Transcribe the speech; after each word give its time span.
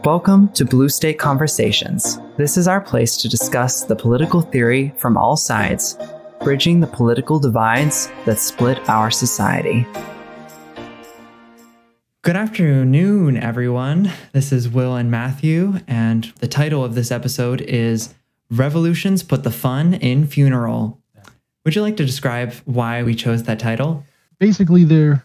Welcome 0.00 0.48
to 0.54 0.64
Blue 0.64 0.88
State 0.88 1.20
Conversations. 1.20 2.18
This 2.36 2.56
is 2.56 2.66
our 2.66 2.80
place 2.80 3.16
to 3.18 3.28
discuss 3.28 3.84
the 3.84 3.94
political 3.94 4.40
theory 4.40 4.92
from 4.98 5.16
all 5.16 5.36
sides, 5.36 5.96
bridging 6.42 6.80
the 6.80 6.88
political 6.88 7.38
divides 7.38 8.10
that 8.24 8.40
split 8.40 8.78
our 8.88 9.12
society. 9.12 9.86
Good 12.22 12.34
afternoon, 12.34 13.36
everyone. 13.36 14.10
This 14.32 14.50
is 14.50 14.68
Will 14.68 14.96
and 14.96 15.08
Matthew, 15.08 15.78
and 15.86 16.24
the 16.40 16.48
title 16.48 16.84
of 16.84 16.96
this 16.96 17.12
episode 17.12 17.60
is 17.60 18.12
Revolutions 18.50 19.22
Put 19.22 19.44
the 19.44 19.52
Fun 19.52 19.94
in 19.94 20.26
Funeral. 20.26 20.98
Would 21.64 21.76
you 21.76 21.82
like 21.82 21.96
to 21.98 22.04
describe 22.04 22.52
why 22.64 23.04
we 23.04 23.14
chose 23.14 23.44
that 23.44 23.60
title? 23.60 24.04
Basically, 24.40 24.82
they're 24.82 25.24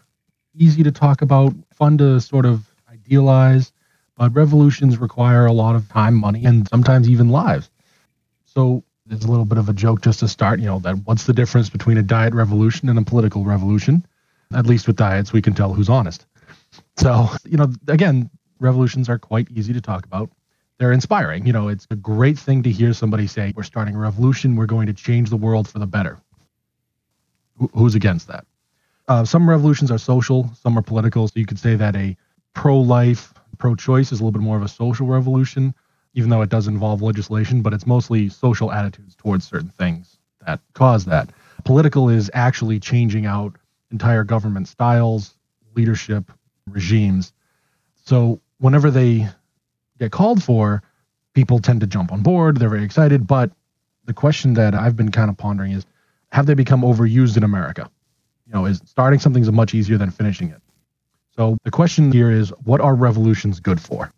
easy 0.54 0.84
to 0.84 0.92
talk 0.92 1.20
about, 1.20 1.52
fun 1.72 1.98
to 1.98 2.20
sort 2.20 2.46
of 2.46 2.70
idealize, 2.90 3.72
but 4.18 4.34
revolutions 4.34 4.98
require 4.98 5.46
a 5.46 5.52
lot 5.52 5.76
of 5.76 5.88
time, 5.88 6.14
money, 6.14 6.44
and 6.44 6.68
sometimes 6.68 7.08
even 7.08 7.28
lives. 7.28 7.70
So 8.44 8.82
there's 9.06 9.24
a 9.24 9.30
little 9.30 9.44
bit 9.44 9.58
of 9.58 9.68
a 9.68 9.72
joke 9.72 10.02
just 10.02 10.18
to 10.20 10.28
start, 10.28 10.58
you 10.58 10.66
know, 10.66 10.80
that 10.80 10.96
what's 11.04 11.24
the 11.24 11.32
difference 11.32 11.70
between 11.70 11.96
a 11.96 12.02
diet 12.02 12.34
revolution 12.34 12.88
and 12.88 12.98
a 12.98 13.02
political 13.02 13.44
revolution? 13.44 14.04
At 14.52 14.66
least 14.66 14.88
with 14.88 14.96
diets, 14.96 15.32
we 15.32 15.40
can 15.40 15.54
tell 15.54 15.72
who's 15.72 15.88
honest. 15.88 16.26
So, 16.96 17.28
you 17.44 17.56
know, 17.56 17.72
again, 17.86 18.28
revolutions 18.58 19.08
are 19.08 19.18
quite 19.18 19.48
easy 19.52 19.72
to 19.72 19.80
talk 19.80 20.04
about. 20.04 20.30
They're 20.78 20.92
inspiring. 20.92 21.46
You 21.46 21.52
know, 21.52 21.68
it's 21.68 21.86
a 21.90 21.96
great 21.96 22.38
thing 22.38 22.62
to 22.64 22.70
hear 22.70 22.92
somebody 22.92 23.28
say, 23.28 23.52
we're 23.56 23.62
starting 23.62 23.94
a 23.94 23.98
revolution, 23.98 24.56
we're 24.56 24.66
going 24.66 24.88
to 24.88 24.92
change 24.92 25.30
the 25.30 25.36
world 25.36 25.68
for 25.68 25.78
the 25.78 25.86
better. 25.86 26.18
Who's 27.72 27.94
against 27.94 28.28
that? 28.28 28.46
Uh, 29.06 29.24
some 29.24 29.48
revolutions 29.48 29.90
are 29.90 29.98
social, 29.98 30.50
some 30.60 30.76
are 30.76 30.82
political. 30.82 31.26
So 31.28 31.34
you 31.36 31.46
could 31.46 31.58
say 31.58 31.76
that 31.76 31.96
a 31.96 32.16
pro 32.54 32.78
life, 32.78 33.32
pro 33.58 33.74
choice 33.74 34.12
is 34.12 34.20
a 34.20 34.24
little 34.24 34.32
bit 34.32 34.42
more 34.42 34.56
of 34.56 34.62
a 34.62 34.68
social 34.68 35.06
revolution, 35.06 35.74
even 36.14 36.30
though 36.30 36.42
it 36.42 36.48
does 36.48 36.66
involve 36.68 37.02
legislation, 37.02 37.62
but 37.62 37.72
it's 37.72 37.86
mostly 37.86 38.28
social 38.28 38.72
attitudes 38.72 39.14
towards 39.14 39.46
certain 39.46 39.68
things 39.68 40.18
that 40.46 40.60
cause 40.72 41.04
that. 41.04 41.30
Political 41.64 42.08
is 42.08 42.30
actually 42.34 42.80
changing 42.80 43.26
out 43.26 43.56
entire 43.90 44.24
government 44.24 44.68
styles, 44.68 45.36
leadership, 45.74 46.30
regimes. 46.68 47.32
So 48.04 48.40
whenever 48.58 48.90
they 48.90 49.28
get 49.98 50.12
called 50.12 50.42
for, 50.42 50.82
people 51.34 51.58
tend 51.58 51.80
to 51.80 51.86
jump 51.86 52.12
on 52.12 52.22
board. 52.22 52.56
They're 52.56 52.68
very 52.68 52.84
excited. 52.84 53.26
But 53.26 53.50
the 54.04 54.14
question 54.14 54.54
that 54.54 54.74
I've 54.74 54.96
been 54.96 55.10
kind 55.10 55.30
of 55.30 55.36
pondering 55.36 55.72
is 55.72 55.86
have 56.30 56.46
they 56.46 56.54
become 56.54 56.82
overused 56.82 57.36
in 57.36 57.44
America? 57.44 57.90
You 58.46 58.54
know, 58.54 58.64
is 58.64 58.80
starting 58.86 59.20
something 59.20 59.42
is 59.42 59.52
much 59.52 59.74
easier 59.74 59.98
than 59.98 60.10
finishing 60.10 60.50
it. 60.50 60.62
So 61.38 61.56
the 61.62 61.70
question 61.70 62.10
here 62.10 62.32
is 62.32 62.50
what 62.64 62.80
are 62.80 62.96
revolutions 62.96 63.60
good 63.60 63.80
for? 63.80 64.10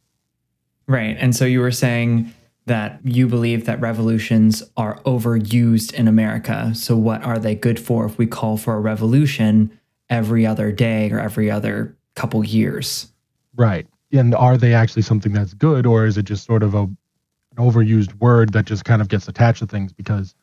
Right. 0.86 1.16
And 1.20 1.36
so 1.36 1.44
you 1.44 1.60
were 1.60 1.70
saying 1.70 2.32
that 2.64 2.98
you 3.04 3.26
believe 3.26 3.66
that 3.66 3.78
revolutions 3.78 4.62
are 4.78 4.98
overused 5.00 5.92
in 5.92 6.08
America. 6.08 6.74
So 6.74 6.96
what 6.96 7.22
are 7.22 7.38
they 7.38 7.54
good 7.54 7.78
for 7.78 8.06
if 8.06 8.16
we 8.16 8.26
call 8.26 8.56
for 8.56 8.74
a 8.74 8.80
revolution 8.80 9.78
every 10.08 10.46
other 10.46 10.72
day 10.72 11.10
or 11.10 11.20
every 11.20 11.50
other 11.50 11.94
couple 12.14 12.42
years? 12.42 13.12
Right. 13.54 13.86
And 14.12 14.34
are 14.34 14.56
they 14.56 14.72
actually 14.72 15.02
something 15.02 15.32
that's 15.32 15.52
good 15.52 15.84
or 15.84 16.06
is 16.06 16.16
it 16.16 16.22
just 16.22 16.46
sort 16.46 16.62
of 16.62 16.74
a 16.74 16.82
an 16.84 17.58
overused 17.58 18.14
word 18.14 18.54
that 18.54 18.64
just 18.64 18.84
kind 18.86 19.02
of 19.02 19.08
gets 19.08 19.28
attached 19.28 19.58
to 19.58 19.66
things 19.66 19.92
because 19.92 20.34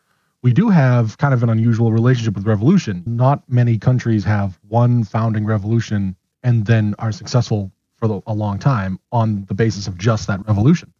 we 0.44 0.53
do 0.53 0.70
have 0.70 1.17
kind 1.17 1.33
of 1.33 1.42
an 1.42 1.50
unusual 1.50 1.92
relationship 1.92 2.36
with 2.36 2.45
revolution. 2.45 3.02
Not 3.08 3.42
many 3.50 3.80
countries 3.80 4.23
have 4.25 4.59
one 4.67 5.03
founding 5.03 5.45
revolution 5.45 6.16
and 6.44 6.66
then 6.66 6.96
are 7.00 7.12
successful 7.12 7.72
for 7.98 8.08
the, 8.08 8.22
a 8.28 8.34
long 8.34 8.60
time 8.60 9.00
on 9.12 9.46
the 9.46 9.54
basis 9.54 9.88
of 9.88 9.98
just 9.98 10.28
that 10.28 10.46
revolution. 10.48 10.94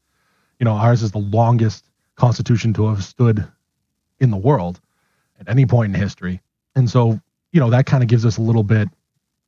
You 0.60 0.66
know, 0.66 0.74
ours 0.74 1.04
is 1.04 1.12
the 1.12 1.20
longest 1.20 1.86
constitution 2.16 2.74
to 2.74 2.88
have 2.88 3.04
stood 3.04 3.48
in 4.20 4.32
the 4.32 4.38
world 4.38 4.80
at 5.40 5.50
any 5.50 5.66
point 5.66 5.94
in 5.94 6.02
history. 6.02 6.42
And 6.76 6.90
so, 6.90 7.20
you 7.52 7.60
know, 7.60 7.70
that 7.70 7.86
kind 7.86 8.04
of 8.04 8.10
gives 8.10 8.26
us 8.26 8.38
a 8.38 8.42
little 8.42 8.64
bit 8.64 8.90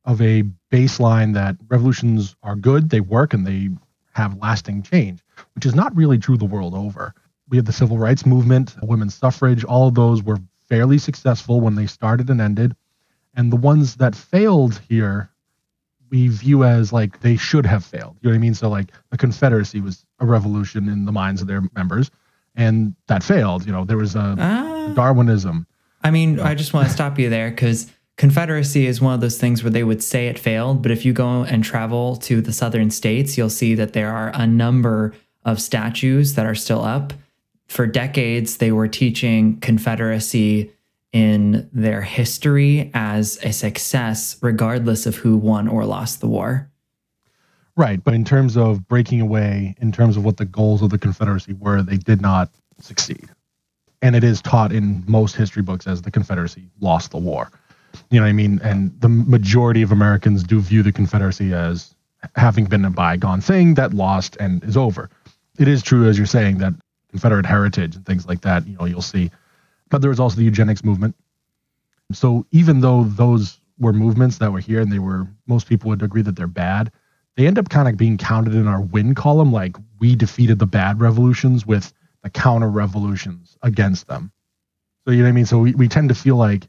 of 0.04 0.20
a 0.22 0.44
baseline 0.70 1.34
that 1.34 1.56
revolutions 1.68 2.36
are 2.42 2.56
good, 2.56 2.90
they 2.90 3.00
work, 3.00 3.34
and 3.34 3.46
they 3.46 3.70
have 4.12 4.38
lasting 4.38 4.82
change, 4.82 5.20
which 5.54 5.66
is 5.66 5.74
not 5.74 5.94
really 5.94 6.18
true 6.18 6.36
the 6.36 6.44
world 6.44 6.74
over. 6.74 7.14
We 7.48 7.56
had 7.56 7.66
the 7.66 7.72
civil 7.72 7.98
rights 7.98 8.24
movement, 8.24 8.74
women's 8.82 9.14
suffrage, 9.14 9.64
all 9.64 9.88
of 9.88 9.94
those 9.94 10.22
were 10.22 10.38
fairly 10.68 10.98
successful 10.98 11.60
when 11.60 11.74
they 11.74 11.86
started 11.86 12.30
and 12.30 12.40
ended. 12.40 12.74
And 13.34 13.52
the 13.52 13.56
ones 13.56 13.96
that 13.96 14.14
failed 14.14 14.80
here, 14.88 15.30
we 16.10 16.28
view 16.28 16.64
as 16.64 16.92
like 16.92 17.20
they 17.20 17.36
should 17.36 17.66
have 17.66 17.84
failed. 17.84 18.16
You 18.20 18.28
know 18.28 18.34
what 18.34 18.38
I 18.38 18.40
mean? 18.40 18.54
So, 18.54 18.68
like, 18.68 18.88
the 19.10 19.16
Confederacy 19.16 19.80
was 19.80 20.04
a 20.18 20.26
revolution 20.26 20.88
in 20.88 21.04
the 21.04 21.12
minds 21.12 21.40
of 21.40 21.48
their 21.48 21.62
members, 21.74 22.10
and 22.54 22.94
that 23.06 23.22
failed. 23.22 23.66
You 23.66 23.72
know, 23.72 23.84
there 23.84 23.96
was 23.96 24.16
a 24.16 24.36
uh, 24.38 24.94
Darwinism. 24.94 25.66
I 26.02 26.10
mean. 26.10 26.40
I 26.40 26.54
just 26.54 26.72
want 26.72 26.88
to 26.88 26.92
stop 26.92 27.18
you 27.18 27.30
there 27.30 27.50
because 27.50 27.90
Confederacy 28.16 28.86
is 28.86 29.00
one 29.00 29.14
of 29.14 29.22
those 29.22 29.38
things 29.38 29.62
where 29.62 29.70
they 29.70 29.84
would 29.84 30.02
say 30.02 30.26
it 30.26 30.38
failed, 30.38 30.82
but 30.82 30.90
if 30.90 31.06
you 31.06 31.12
go 31.14 31.42
and 31.42 31.64
travel 31.64 32.16
to 32.16 32.42
the 32.42 32.52
southern 32.52 32.90
states, 32.90 33.38
you'll 33.38 33.48
see 33.48 33.74
that 33.76 33.94
there 33.94 34.12
are 34.12 34.30
a 34.34 34.46
number 34.46 35.14
of 35.44 35.60
statues 35.60 36.34
that 36.34 36.44
are 36.44 36.54
still 36.54 36.82
up. 36.82 37.14
For 37.66 37.86
decades, 37.86 38.58
they 38.58 38.72
were 38.72 38.88
teaching 38.88 39.58
Confederacy 39.60 40.70
in 41.12 41.68
their 41.72 42.02
history 42.02 42.90
as 42.94 43.38
a 43.42 43.52
success, 43.52 44.36
regardless 44.40 45.06
of 45.06 45.16
who 45.16 45.36
won 45.36 45.68
or 45.68 45.84
lost 45.84 46.20
the 46.20 46.28
war. 46.28 46.70
Right. 47.76 48.02
But 48.02 48.14
in 48.14 48.24
terms 48.24 48.56
of 48.56 48.86
breaking 48.88 49.20
away, 49.20 49.74
in 49.80 49.90
terms 49.92 50.16
of 50.16 50.24
what 50.24 50.36
the 50.36 50.44
goals 50.44 50.82
of 50.82 50.90
the 50.90 50.98
Confederacy 50.98 51.54
were, 51.54 51.82
they 51.82 51.96
did 51.96 52.20
not 52.20 52.50
succeed. 52.80 53.28
And 54.02 54.14
it 54.16 54.24
is 54.24 54.40
taught 54.40 54.72
in 54.72 55.04
most 55.06 55.36
history 55.36 55.62
books 55.62 55.86
as 55.86 56.02
the 56.02 56.10
Confederacy 56.10 56.70
lost 56.80 57.10
the 57.10 57.18
war. 57.18 57.50
You 58.10 58.20
know 58.20 58.26
what 58.26 58.30
I 58.30 58.34
mean? 58.34 58.60
And 58.62 58.98
the 59.00 59.08
majority 59.08 59.82
of 59.82 59.92
Americans 59.92 60.42
do 60.42 60.60
view 60.60 60.82
the 60.82 60.92
Confederacy 60.92 61.52
as 61.52 61.94
having 62.36 62.66
been 62.66 62.84
a 62.84 62.90
bygone 62.90 63.40
thing 63.40 63.74
that 63.74 63.94
lost 63.94 64.36
and 64.38 64.62
is 64.64 64.76
over. 64.76 65.10
It 65.58 65.68
is 65.68 65.82
true, 65.82 66.08
as 66.08 66.16
you're 66.16 66.26
saying, 66.26 66.58
that 66.58 66.74
Confederate 67.10 67.46
heritage 67.46 67.96
and 67.96 68.06
things 68.06 68.26
like 68.26 68.42
that, 68.42 68.66
you 68.66 68.76
know, 68.76 68.84
you'll 68.84 69.02
see. 69.02 69.30
But 69.90 70.00
there 70.00 70.10
was 70.10 70.20
also 70.20 70.36
the 70.36 70.44
eugenics 70.44 70.84
movement. 70.84 71.14
So 72.12 72.46
even 72.50 72.80
though 72.80 73.04
those 73.04 73.60
were 73.78 73.92
movements 73.92 74.38
that 74.38 74.52
were 74.52 74.60
here 74.60 74.80
and 74.80 74.92
they 74.92 74.98
were, 74.98 75.26
most 75.46 75.68
people 75.68 75.88
would 75.88 76.02
agree 76.02 76.22
that 76.22 76.36
they're 76.36 76.46
bad, 76.46 76.92
they 77.36 77.46
end 77.46 77.58
up 77.58 77.68
kind 77.68 77.88
of 77.88 77.96
being 77.96 78.18
counted 78.18 78.54
in 78.54 78.66
our 78.66 78.80
win 78.80 79.14
column. 79.14 79.52
Like 79.52 79.76
we 79.98 80.14
defeated 80.14 80.58
the 80.58 80.66
bad 80.66 81.00
revolutions 81.00 81.66
with 81.66 81.92
the 82.22 82.30
counter 82.30 82.68
revolutions 82.68 83.56
against 83.62 84.06
them. 84.06 84.32
So, 85.04 85.12
you 85.12 85.18
know 85.18 85.24
what 85.24 85.30
I 85.30 85.32
mean? 85.32 85.46
So 85.46 85.58
we, 85.58 85.74
we 85.74 85.88
tend 85.88 86.08
to 86.10 86.14
feel 86.14 86.36
like 86.36 86.68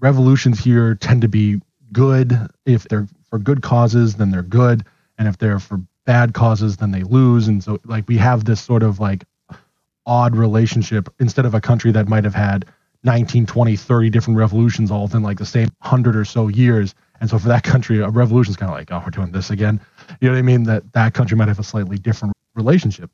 revolutions 0.00 0.60
here 0.60 0.94
tend 0.94 1.22
to 1.22 1.28
be 1.28 1.60
good. 1.92 2.38
If 2.66 2.84
they're 2.84 3.08
for 3.30 3.38
good 3.38 3.62
causes, 3.62 4.16
then 4.16 4.30
they're 4.30 4.42
good. 4.42 4.84
And 5.16 5.26
if 5.26 5.38
they're 5.38 5.58
for 5.58 5.80
bad 6.04 6.34
causes, 6.34 6.76
then 6.76 6.90
they 6.90 7.02
lose. 7.02 7.48
And 7.48 7.62
so, 7.62 7.80
like, 7.84 8.06
we 8.08 8.16
have 8.18 8.44
this 8.44 8.60
sort 8.60 8.82
of 8.82 9.00
like 9.00 9.24
odd 10.08 10.34
relationship 10.34 11.08
instead 11.20 11.46
of 11.46 11.54
a 11.54 11.60
country 11.60 11.92
that 11.92 12.08
might 12.08 12.24
have 12.24 12.34
had 12.34 12.64
19, 13.04 13.46
20, 13.46 13.76
30 13.76 14.10
different 14.10 14.38
revolutions 14.38 14.90
all 14.90 15.04
within 15.04 15.22
like 15.22 15.38
the 15.38 15.46
same 15.46 15.68
100 15.80 16.16
or 16.16 16.24
so 16.24 16.48
years. 16.48 16.94
And 17.20 17.30
so, 17.30 17.38
for 17.38 17.48
that 17.48 17.62
country, 17.62 18.00
a 18.00 18.08
revolution 18.08 18.50
is 18.50 18.56
kind 18.56 18.70
of 18.70 18.76
like, 18.76 18.90
oh, 18.90 19.02
we're 19.04 19.10
doing 19.10 19.30
this 19.30 19.50
again. 19.50 19.80
You 20.20 20.28
know 20.28 20.34
what 20.34 20.38
I 20.38 20.42
mean? 20.42 20.64
That 20.64 20.92
that 20.94 21.14
country 21.14 21.36
might 21.36 21.48
have 21.48 21.58
a 21.58 21.64
slightly 21.64 21.98
different 21.98 22.34
relationship. 22.54 23.10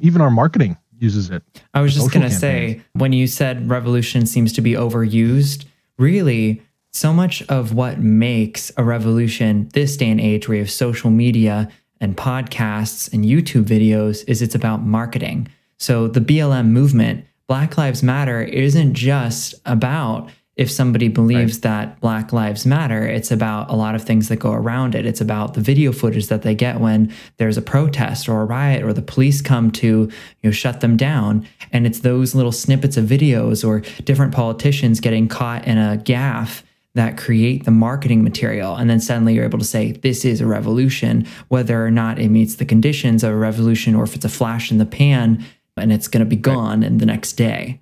Even 0.00 0.20
our 0.20 0.30
marketing 0.30 0.76
uses 0.98 1.30
it. 1.30 1.42
I 1.72 1.80
was 1.80 1.94
just 1.94 2.12
going 2.12 2.28
to 2.28 2.34
say, 2.34 2.82
when 2.92 3.12
you 3.12 3.26
said 3.26 3.68
revolution 3.68 4.26
seems 4.26 4.52
to 4.54 4.60
be 4.60 4.72
overused, 4.72 5.64
really 5.98 6.62
so 6.92 7.12
much 7.12 7.42
of 7.42 7.72
what 7.72 7.98
makes 7.98 8.72
a 8.76 8.84
revolution 8.84 9.68
this 9.74 9.96
day 9.96 10.10
and 10.10 10.20
age 10.20 10.48
where 10.48 10.56
you 10.56 10.62
have 10.62 10.70
social 10.70 11.10
media 11.10 11.70
and 12.00 12.16
podcasts 12.16 13.12
and 13.12 13.24
YouTube 13.24 13.64
videos 13.64 14.24
is 14.26 14.42
it's 14.42 14.54
about 14.54 14.82
marketing. 14.82 15.48
So 15.80 16.08
the 16.08 16.20
BLM 16.20 16.66
movement, 16.68 17.24
Black 17.48 17.78
Lives 17.78 18.02
Matter, 18.02 18.42
isn't 18.42 18.94
just 18.94 19.54
about 19.64 20.30
if 20.56 20.70
somebody 20.70 21.08
believes 21.08 21.56
right. 21.56 21.62
that 21.62 22.00
Black 22.00 22.34
Lives 22.34 22.66
Matter, 22.66 23.06
it's 23.06 23.30
about 23.30 23.70
a 23.70 23.74
lot 23.74 23.94
of 23.94 24.04
things 24.04 24.28
that 24.28 24.36
go 24.36 24.52
around 24.52 24.94
it. 24.94 25.06
It's 25.06 25.22
about 25.22 25.54
the 25.54 25.62
video 25.62 25.90
footage 25.90 26.26
that 26.26 26.42
they 26.42 26.54
get 26.54 26.80
when 26.80 27.10
there's 27.38 27.56
a 27.56 27.62
protest 27.62 28.28
or 28.28 28.42
a 28.42 28.44
riot 28.44 28.82
or 28.82 28.92
the 28.92 29.00
police 29.00 29.40
come 29.40 29.70
to 29.72 29.86
you 29.86 30.10
know 30.44 30.50
shut 30.50 30.82
them 30.82 30.98
down. 30.98 31.46
And 31.72 31.86
it's 31.86 32.00
those 32.00 32.34
little 32.34 32.52
snippets 32.52 32.98
of 32.98 33.06
videos 33.06 33.66
or 33.66 33.80
different 34.02 34.34
politicians 34.34 35.00
getting 35.00 35.28
caught 35.28 35.66
in 35.66 35.78
a 35.78 35.96
gaffe 35.96 36.62
that 36.94 37.16
create 37.16 37.64
the 37.64 37.70
marketing 37.70 38.22
material. 38.22 38.74
And 38.74 38.90
then 38.90 39.00
suddenly 39.00 39.34
you're 39.34 39.44
able 39.44 39.60
to 39.60 39.64
say, 39.64 39.92
this 39.92 40.24
is 40.24 40.40
a 40.40 40.46
revolution, 40.46 41.26
whether 41.48 41.86
or 41.86 41.90
not 41.90 42.18
it 42.18 42.28
meets 42.28 42.56
the 42.56 42.64
conditions 42.64 43.22
of 43.22 43.30
a 43.30 43.36
revolution 43.36 43.94
or 43.94 44.02
if 44.02 44.14
it's 44.14 44.24
a 44.24 44.28
flash 44.28 44.70
in 44.70 44.78
the 44.78 44.84
pan 44.84 45.42
and 45.76 45.92
it's 45.92 46.08
going 46.08 46.24
to 46.24 46.28
be 46.28 46.36
gone 46.36 46.80
right. 46.80 46.86
in 46.86 46.98
the 46.98 47.06
next 47.06 47.32
day. 47.32 47.80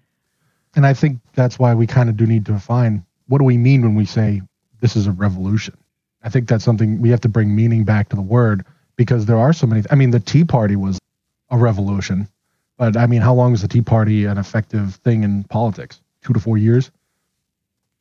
And 0.75 0.87
I 0.87 0.95
think 0.95 1.19
that's 1.35 1.59
why 1.59 1.75
we 1.75 1.87
kind 1.87 2.09
of 2.09 2.17
do 2.17 2.27
need 2.27 2.47
to 2.47 2.53
define 2.53 3.05
what 3.29 3.39
do 3.39 3.45
we 3.45 3.57
mean 3.57 3.83
when 3.83 3.95
we 3.95 4.05
say 4.05 4.43
this 4.81 4.97
is 4.97 5.07
a 5.07 5.13
revolution. 5.13 5.77
I 6.23 6.29
think 6.29 6.49
that's 6.49 6.65
something 6.65 7.01
we 7.01 7.11
have 7.11 7.21
to 7.23 7.29
bring 7.29 7.55
meaning 7.55 7.85
back 7.85 8.09
to 8.09 8.17
the 8.17 8.23
word 8.23 8.65
because 8.97 9.27
there 9.27 9.39
are 9.39 9.53
so 9.53 9.67
many. 9.67 9.83
I 9.91 9.95
mean, 9.95 10.11
the 10.11 10.21
Tea 10.21 10.45
Party 10.45 10.77
was 10.77 10.99
a 11.51 11.57
revolution, 11.57 12.29
but 12.77 12.97
I 12.97 13.07
mean, 13.07 13.21
how 13.21 13.35
long 13.35 13.53
was 13.53 13.63
the 13.63 13.69
Tea 13.69 13.83
Party 13.83 14.25
an 14.25 14.39
effective 14.39 14.97
thing 14.97 15.23
in 15.23 15.45
politics? 15.45 16.01
Two 16.23 16.33
to 16.33 16.41
four 16.41 16.59
years. 16.59 16.91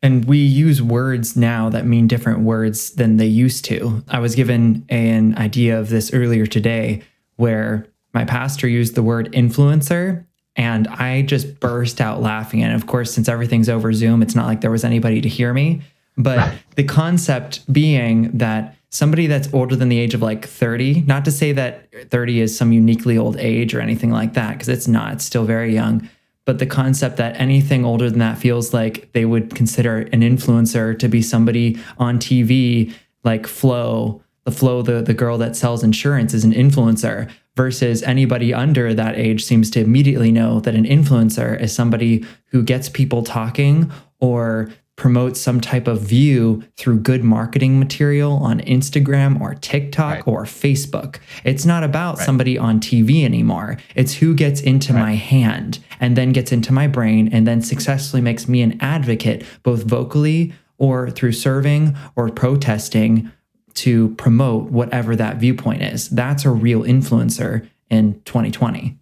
And 0.01 0.25
we 0.25 0.37
use 0.37 0.81
words 0.81 1.35
now 1.35 1.69
that 1.69 1.85
mean 1.85 2.07
different 2.07 2.39
words 2.39 2.91
than 2.91 3.17
they 3.17 3.25
used 3.25 3.65
to. 3.65 4.03
I 4.07 4.19
was 4.19 4.35
given 4.35 4.85
an 4.89 5.37
idea 5.37 5.79
of 5.79 5.89
this 5.89 6.13
earlier 6.13 6.45
today 6.45 7.03
where 7.35 7.87
my 8.17 8.25
pastor 8.25 8.67
used 8.67 8.95
the 8.95 9.03
word 9.03 9.31
influencer 9.33 10.25
and 10.55 10.87
I 10.87 11.21
just 11.21 11.59
burst 11.59 12.01
out 12.01 12.19
laughing. 12.19 12.63
And 12.63 12.73
of 12.73 12.87
course, 12.87 13.13
since 13.13 13.29
everything's 13.29 13.69
over 13.69 13.93
Zoom, 13.93 14.23
it's 14.23 14.33
not 14.33 14.47
like 14.47 14.61
there 14.61 14.71
was 14.71 14.83
anybody 14.83 15.21
to 15.21 15.29
hear 15.29 15.53
me. 15.53 15.83
But 16.17 16.51
the 16.75 16.83
concept 16.83 17.71
being 17.71 18.35
that 18.39 18.75
somebody 18.89 19.27
that's 19.27 19.53
older 19.53 19.75
than 19.75 19.89
the 19.89 19.99
age 19.99 20.15
of 20.15 20.23
like 20.23 20.47
30, 20.47 21.01
not 21.01 21.25
to 21.25 21.31
say 21.31 21.51
that 21.51 22.09
30 22.09 22.41
is 22.41 22.57
some 22.57 22.71
uniquely 22.71 23.19
old 23.19 23.37
age 23.37 23.75
or 23.75 23.81
anything 23.81 24.09
like 24.09 24.33
that, 24.33 24.53
because 24.53 24.67
it's 24.67 24.87
not, 24.87 25.13
it's 25.13 25.23
still 25.23 25.45
very 25.45 25.71
young. 25.71 26.09
But 26.43 26.57
the 26.57 26.65
concept 26.65 27.17
that 27.17 27.39
anything 27.39 27.85
older 27.85 28.09
than 28.09 28.17
that 28.17 28.39
feels 28.39 28.73
like 28.73 29.11
they 29.13 29.25
would 29.25 29.53
consider 29.53 29.97
an 30.11 30.21
influencer 30.21 30.97
to 30.97 31.07
be 31.07 31.21
somebody 31.21 31.77
on 31.99 32.17
TV 32.17 32.95
like 33.23 33.45
Flo, 33.45 34.23
the 34.45 34.51
Flo, 34.51 34.81
the, 34.81 35.03
the 35.03 35.13
girl 35.13 35.37
that 35.37 35.55
sells 35.55 35.83
insurance 35.83 36.33
is 36.33 36.43
an 36.43 36.53
influencer 36.53 37.29
versus 37.57 38.03
anybody 38.03 38.53
under 38.53 38.93
that 38.93 39.17
age 39.17 39.43
seems 39.43 39.69
to 39.71 39.81
immediately 39.81 40.31
know 40.31 40.59
that 40.61 40.75
an 40.75 40.85
influencer 40.85 41.59
is 41.59 41.73
somebody 41.73 42.23
who 42.45 42.63
gets 42.63 42.87
people 42.87 43.23
talking 43.23 43.91
or 44.19 44.69
promotes 44.95 45.39
some 45.39 45.61
type 45.61 45.87
of 45.87 46.01
view 46.01 46.63
through 46.75 46.99
good 46.99 47.23
marketing 47.23 47.79
material 47.79 48.33
on 48.37 48.59
Instagram 48.61 49.39
or 49.39 49.53
TikTok 49.53 50.15
right. 50.15 50.27
or 50.27 50.43
Facebook. 50.43 51.17
It's 51.43 51.65
not 51.65 51.83
about 51.83 52.17
right. 52.17 52.25
somebody 52.25 52.57
on 52.57 52.79
TV 52.79 53.23
anymore. 53.23 53.77
It's 53.95 54.13
who 54.13 54.33
gets 54.33 54.61
into 54.61 54.93
right. 54.93 55.01
my 55.01 55.15
hand 55.15 55.79
and 55.99 56.15
then 56.15 56.31
gets 56.31 56.51
into 56.51 56.73
my 56.73 56.87
brain 56.87 57.29
and 57.31 57.47
then 57.47 57.61
successfully 57.61 58.21
makes 58.21 58.47
me 58.47 58.61
an 58.61 58.77
advocate, 58.81 59.43
both 59.63 59.83
vocally 59.83 60.53
or 60.79 61.09
through 61.09 61.31
serving 61.31 61.95
or 62.15 62.29
protesting 62.29 63.31
to 63.77 64.09
promote 64.15 64.71
whatever 64.71 65.15
that 65.15 65.37
viewpoint 65.37 65.83
is. 65.83 66.09
That's 66.09 66.45
a 66.45 66.49
real 66.49 66.81
influencer 66.81 67.69
in 67.91 68.19
2020. 68.25 68.97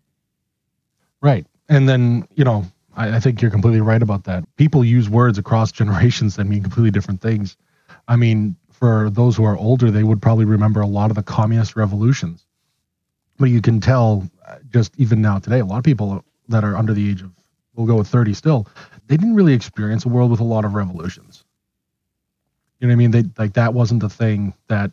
Right. 1.22 1.46
And 1.70 1.88
then, 1.88 2.28
you 2.36 2.44
know, 2.44 2.66
I, 2.94 3.16
I, 3.16 3.20
think 3.22 3.42
you're 3.42 3.52
completely 3.52 3.80
right 3.80 4.02
about 4.02 4.26
that. 4.26 4.44
People 4.58 4.84
use 4.84 5.10
words 5.10 5.38
across 5.38 5.72
generations 5.82 6.36
that 6.36 6.44
mean 6.44 6.62
completely 6.62 6.92
different 6.92 7.22
things. 7.22 7.56
I 8.10 8.18
mean, 8.18 8.58
for 8.70 9.10
those 9.10 9.38
who 9.38 9.46
are 9.46 9.58
older, 9.58 9.92
they 9.92 10.04
would 10.04 10.22
probably 10.22 10.46
remember 10.46 10.82
a 10.82 10.88
lot 10.88 11.10
of 11.10 11.16
the 11.16 11.24
communist 11.24 11.78
revolutions. 11.78 12.46
But 13.38 13.46
you 13.46 13.62
can 13.62 13.80
tell 13.80 14.30
uh, 14.46 14.58
just 14.70 14.94
even 14.98 15.22
now 15.22 15.40
today, 15.40 15.60
a 15.60 15.66
lot 15.66 15.78
of 15.78 15.86
people 15.86 16.24
that 16.50 16.66
are 16.66 16.76
under 16.76 16.94
the 16.94 17.10
age 17.10 17.22
of, 17.22 17.32
we'll 17.76 17.88
go 17.88 17.96
with 17.96 18.10
30 18.10 18.34
still, 18.34 18.68
they 19.08 19.16
didn't 19.16 19.36
really 19.36 19.54
experience 19.54 20.04
a 20.04 20.10
world 20.10 20.32
with 20.32 20.42
a 20.42 20.46
lot 20.46 20.66
of 20.66 20.74
revolutions. 20.74 21.45
You 22.80 22.88
know 22.88 22.92
what 22.92 22.94
I 22.94 22.98
mean? 22.98 23.12
They 23.12 23.24
like 23.38 23.54
that 23.54 23.74
wasn't 23.74 24.02
the 24.02 24.10
thing 24.10 24.54
that 24.68 24.92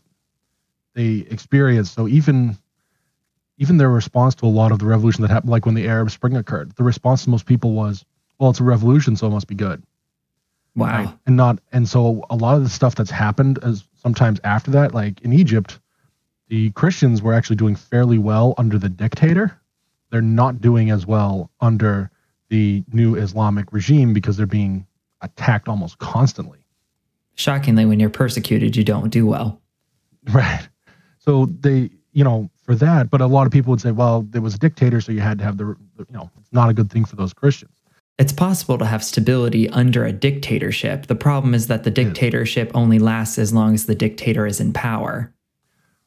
they 0.94 1.26
experienced. 1.30 1.94
So 1.94 2.06
even 2.08 2.56
even 3.58 3.76
their 3.76 3.90
response 3.90 4.34
to 4.36 4.46
a 4.46 4.48
lot 4.48 4.72
of 4.72 4.78
the 4.78 4.86
revolution 4.86 5.22
that 5.22 5.30
happened, 5.30 5.50
like 5.50 5.66
when 5.66 5.74
the 5.74 5.88
Arab 5.88 6.10
Spring 6.10 6.36
occurred, 6.36 6.72
the 6.72 6.84
response 6.84 7.24
to 7.24 7.30
most 7.30 7.46
people 7.46 7.72
was, 7.72 8.04
"Well, 8.38 8.50
it's 8.50 8.60
a 8.60 8.64
revolution, 8.64 9.16
so 9.16 9.26
it 9.26 9.30
must 9.30 9.46
be 9.46 9.54
good." 9.54 9.82
Wow. 10.74 10.86
Right? 10.86 11.18
And 11.26 11.36
not 11.36 11.58
and 11.72 11.88
so 11.88 12.24
a 12.30 12.36
lot 12.36 12.56
of 12.56 12.62
the 12.62 12.70
stuff 12.70 12.94
that's 12.94 13.10
happened 13.10 13.58
as 13.62 13.84
sometimes 13.94 14.40
after 14.44 14.70
that, 14.72 14.94
like 14.94 15.20
in 15.22 15.32
Egypt, 15.32 15.78
the 16.48 16.70
Christians 16.70 17.20
were 17.20 17.34
actually 17.34 17.56
doing 17.56 17.76
fairly 17.76 18.18
well 18.18 18.54
under 18.58 18.78
the 18.78 18.88
dictator. 18.88 19.58
They're 20.10 20.22
not 20.22 20.60
doing 20.60 20.90
as 20.90 21.06
well 21.06 21.50
under 21.60 22.10
the 22.48 22.84
new 22.92 23.14
Islamic 23.16 23.72
regime 23.72 24.12
because 24.12 24.36
they're 24.36 24.46
being 24.46 24.86
attacked 25.20 25.68
almost 25.68 25.98
constantly 25.98 26.61
shockingly, 27.34 27.84
when 27.84 28.00
you're 28.00 28.10
persecuted, 28.10 28.76
you 28.76 28.84
don't 28.84 29.10
do 29.10 29.26
well. 29.26 29.60
Right. 30.30 30.68
So 31.18 31.46
they, 31.60 31.90
you 32.12 32.24
know, 32.24 32.50
for 32.62 32.74
that, 32.76 33.10
but 33.10 33.20
a 33.20 33.26
lot 33.26 33.46
of 33.46 33.52
people 33.52 33.70
would 33.70 33.80
say, 33.80 33.90
well, 33.90 34.22
there 34.22 34.42
was 34.42 34.54
a 34.54 34.58
dictator, 34.58 35.00
so 35.00 35.12
you 35.12 35.20
had 35.20 35.38
to 35.38 35.44
have 35.44 35.56
the, 35.56 35.76
you 35.98 36.06
know, 36.10 36.30
it's 36.38 36.52
not 36.52 36.68
a 36.68 36.74
good 36.74 36.90
thing 36.90 37.04
for 37.04 37.16
those 37.16 37.32
Christians. 37.32 37.72
It's 38.18 38.32
possible 38.32 38.78
to 38.78 38.84
have 38.84 39.02
stability 39.02 39.68
under 39.70 40.04
a 40.04 40.12
dictatorship. 40.12 41.06
The 41.06 41.14
problem 41.14 41.54
is 41.54 41.66
that 41.66 41.84
the 41.84 41.90
dictatorship 41.90 42.70
only 42.74 42.98
lasts 42.98 43.38
as 43.38 43.52
long 43.52 43.74
as 43.74 43.86
the 43.86 43.94
dictator 43.94 44.46
is 44.46 44.60
in 44.60 44.72
power. 44.72 45.32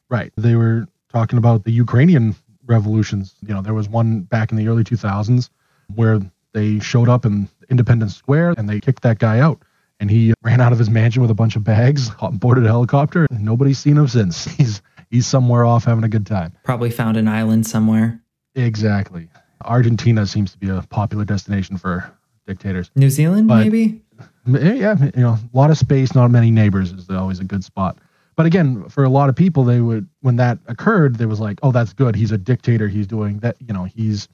Right. 0.08 0.32
They 0.36 0.54
were 0.54 0.86
talking 1.12 1.36
about 1.36 1.64
the 1.64 1.72
Ukrainian 1.72 2.34
revolutions. 2.64 3.34
You 3.46 3.54
know, 3.54 3.60
there 3.60 3.74
was 3.74 3.88
one 3.88 4.20
back 4.20 4.50
in 4.50 4.56
the 4.56 4.68
early 4.68 4.84
2000s 4.84 5.50
where 5.94 6.20
they 6.52 6.78
showed 6.78 7.08
up 7.08 7.26
in 7.26 7.48
Independence 7.68 8.16
Square 8.16 8.54
and 8.56 8.68
they 8.68 8.80
kicked 8.80 9.02
that 9.02 9.18
guy 9.18 9.40
out 9.40 9.60
and 10.00 10.10
he 10.10 10.34
ran 10.42 10.60
out 10.60 10.72
of 10.72 10.78
his 10.78 10.90
mansion 10.90 11.22
with 11.22 11.30
a 11.30 11.34
bunch 11.34 11.56
of 11.56 11.64
bags, 11.64 12.10
boarded 12.32 12.64
a 12.64 12.68
helicopter, 12.68 13.26
and 13.30 13.44
nobody's 13.44 13.78
seen 13.78 13.96
him 13.96 14.08
since. 14.08 14.44
He's 14.56 14.82
he's 15.10 15.26
somewhere 15.26 15.64
off 15.64 15.84
having 15.84 16.04
a 16.04 16.08
good 16.08 16.26
time. 16.26 16.52
Probably 16.64 16.90
found 16.90 17.16
an 17.16 17.28
island 17.28 17.66
somewhere. 17.66 18.20
Exactly. 18.54 19.28
Argentina 19.64 20.26
seems 20.26 20.52
to 20.52 20.58
be 20.58 20.68
a 20.68 20.82
popular 20.90 21.24
destination 21.24 21.76
for 21.78 22.10
dictators. 22.46 22.90
New 22.94 23.10
Zealand, 23.10 23.48
but, 23.48 23.58
maybe. 23.60 24.02
Eh, 24.48 24.74
yeah, 24.74 24.96
you 25.14 25.22
know, 25.22 25.38
a 25.52 25.56
lot 25.56 25.70
of 25.70 25.78
space, 25.78 26.14
not 26.14 26.30
many 26.30 26.50
neighbors 26.50 26.92
is 26.92 27.10
always 27.10 27.40
a 27.40 27.44
good 27.44 27.64
spot. 27.64 27.98
But 28.36 28.46
again, 28.46 28.88
for 28.88 29.04
a 29.04 29.08
lot 29.08 29.28
of 29.28 29.36
people, 29.36 29.64
they 29.64 29.80
would 29.80 30.08
when 30.20 30.36
that 30.36 30.58
occurred, 30.66 31.16
there 31.16 31.28
was 31.28 31.40
like, 31.40 31.58
"Oh, 31.62 31.72
that's 31.72 31.92
good. 31.92 32.14
He's 32.14 32.32
a 32.32 32.38
dictator. 32.38 32.86
He's 32.86 33.06
doing 33.06 33.38
that. 33.38 33.56
You 33.66 33.72
know, 33.72 33.84
he's 33.84 34.28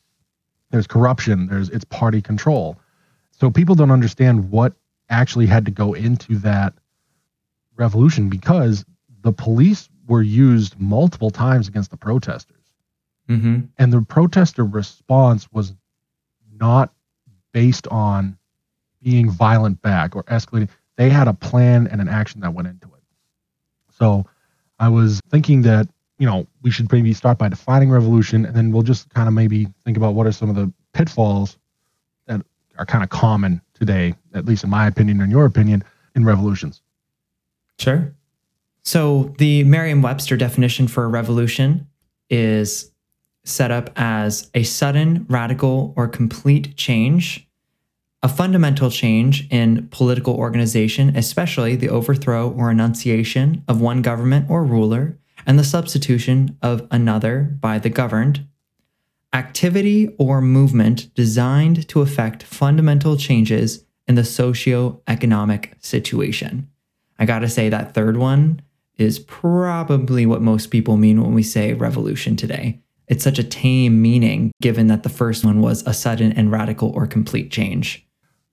there's 0.70 0.88
corruption. 0.88 1.46
There's 1.46 1.70
it's 1.70 1.84
party 1.84 2.20
control." 2.20 2.78
So 3.30 3.50
people 3.50 3.74
don't 3.74 3.90
understand 3.92 4.50
what 4.50 4.74
actually 5.12 5.46
had 5.46 5.66
to 5.66 5.70
go 5.70 5.92
into 5.92 6.36
that 6.38 6.74
revolution 7.76 8.28
because 8.28 8.84
the 9.22 9.32
police 9.32 9.88
were 10.08 10.22
used 10.22 10.78
multiple 10.80 11.30
times 11.30 11.68
against 11.68 11.90
the 11.90 11.96
protesters. 11.96 12.56
Mm-hmm. 13.28 13.60
And 13.78 13.92
the 13.92 14.02
protester 14.02 14.64
response 14.64 15.48
was 15.52 15.74
not 16.58 16.92
based 17.52 17.86
on 17.88 18.36
being 19.02 19.30
violent 19.30 19.80
back 19.82 20.16
or 20.16 20.24
escalating. 20.24 20.68
They 20.96 21.08
had 21.08 21.28
a 21.28 21.34
plan 21.34 21.86
and 21.86 22.00
an 22.00 22.08
action 22.08 22.40
that 22.40 22.54
went 22.54 22.68
into 22.68 22.86
it. 22.88 23.02
So 23.98 24.26
I 24.78 24.88
was 24.88 25.20
thinking 25.30 25.62
that, 25.62 25.88
you 26.18 26.26
know, 26.26 26.46
we 26.62 26.70
should 26.70 26.90
maybe 26.90 27.12
start 27.12 27.38
by 27.38 27.48
defining 27.48 27.90
revolution 27.90 28.44
and 28.44 28.54
then 28.54 28.72
we'll 28.72 28.82
just 28.82 29.08
kind 29.10 29.28
of 29.28 29.34
maybe 29.34 29.68
think 29.84 29.96
about 29.96 30.14
what 30.14 30.26
are 30.26 30.32
some 30.32 30.50
of 30.50 30.56
the 30.56 30.72
pitfalls 30.92 31.58
that 32.26 32.42
are 32.78 32.86
kind 32.86 33.04
of 33.04 33.10
common 33.10 33.60
today, 33.74 34.14
at 34.34 34.44
least 34.44 34.64
in 34.64 34.70
my 34.70 34.86
opinion 34.86 35.20
or 35.20 35.24
in 35.24 35.30
your 35.30 35.44
opinion, 35.44 35.84
in 36.14 36.24
revolutions. 36.24 36.82
Sure. 37.78 38.14
So 38.82 39.34
the 39.38 39.64
Merriam 39.64 40.02
Webster 40.02 40.36
definition 40.36 40.88
for 40.88 41.04
a 41.04 41.08
revolution 41.08 41.86
is 42.28 42.90
set 43.44 43.70
up 43.70 43.90
as 43.96 44.50
a 44.54 44.62
sudden, 44.62 45.26
radical, 45.28 45.92
or 45.96 46.08
complete 46.08 46.76
change, 46.76 47.48
a 48.22 48.28
fundamental 48.28 48.90
change 48.90 49.48
in 49.50 49.88
political 49.90 50.34
organization, 50.34 51.16
especially 51.16 51.74
the 51.74 51.88
overthrow 51.88 52.50
or 52.50 52.70
enunciation 52.70 53.64
of 53.66 53.80
one 53.80 54.02
government 54.02 54.48
or 54.48 54.64
ruler, 54.64 55.18
and 55.44 55.58
the 55.58 55.64
substitution 55.64 56.56
of 56.62 56.86
another 56.90 57.56
by 57.60 57.78
the 57.78 57.90
governed, 57.90 58.46
activity 59.32 60.14
or 60.18 60.40
movement 60.40 61.12
designed 61.14 61.88
to 61.88 62.00
effect 62.00 62.42
fundamental 62.42 63.16
changes 63.16 63.84
in 64.06 64.14
the 64.14 64.24
socio-economic 64.24 65.76
situation. 65.80 66.68
I 67.18 67.24
gotta 67.24 67.48
say, 67.48 67.68
that 67.68 67.94
third 67.94 68.16
one 68.16 68.62
is 68.96 69.18
probably 69.18 70.26
what 70.26 70.42
most 70.42 70.70
people 70.70 70.96
mean 70.96 71.22
when 71.22 71.34
we 71.34 71.42
say 71.42 71.72
revolution 71.72 72.36
today. 72.36 72.80
It's 73.08 73.24
such 73.24 73.38
a 73.38 73.44
tame 73.44 74.00
meaning, 74.00 74.52
given 74.60 74.86
that 74.86 75.02
the 75.02 75.08
first 75.08 75.44
one 75.44 75.60
was 75.60 75.86
a 75.86 75.94
sudden 75.94 76.32
and 76.32 76.50
radical 76.50 76.90
or 76.90 77.06
complete 77.06 77.50
change. 77.50 78.06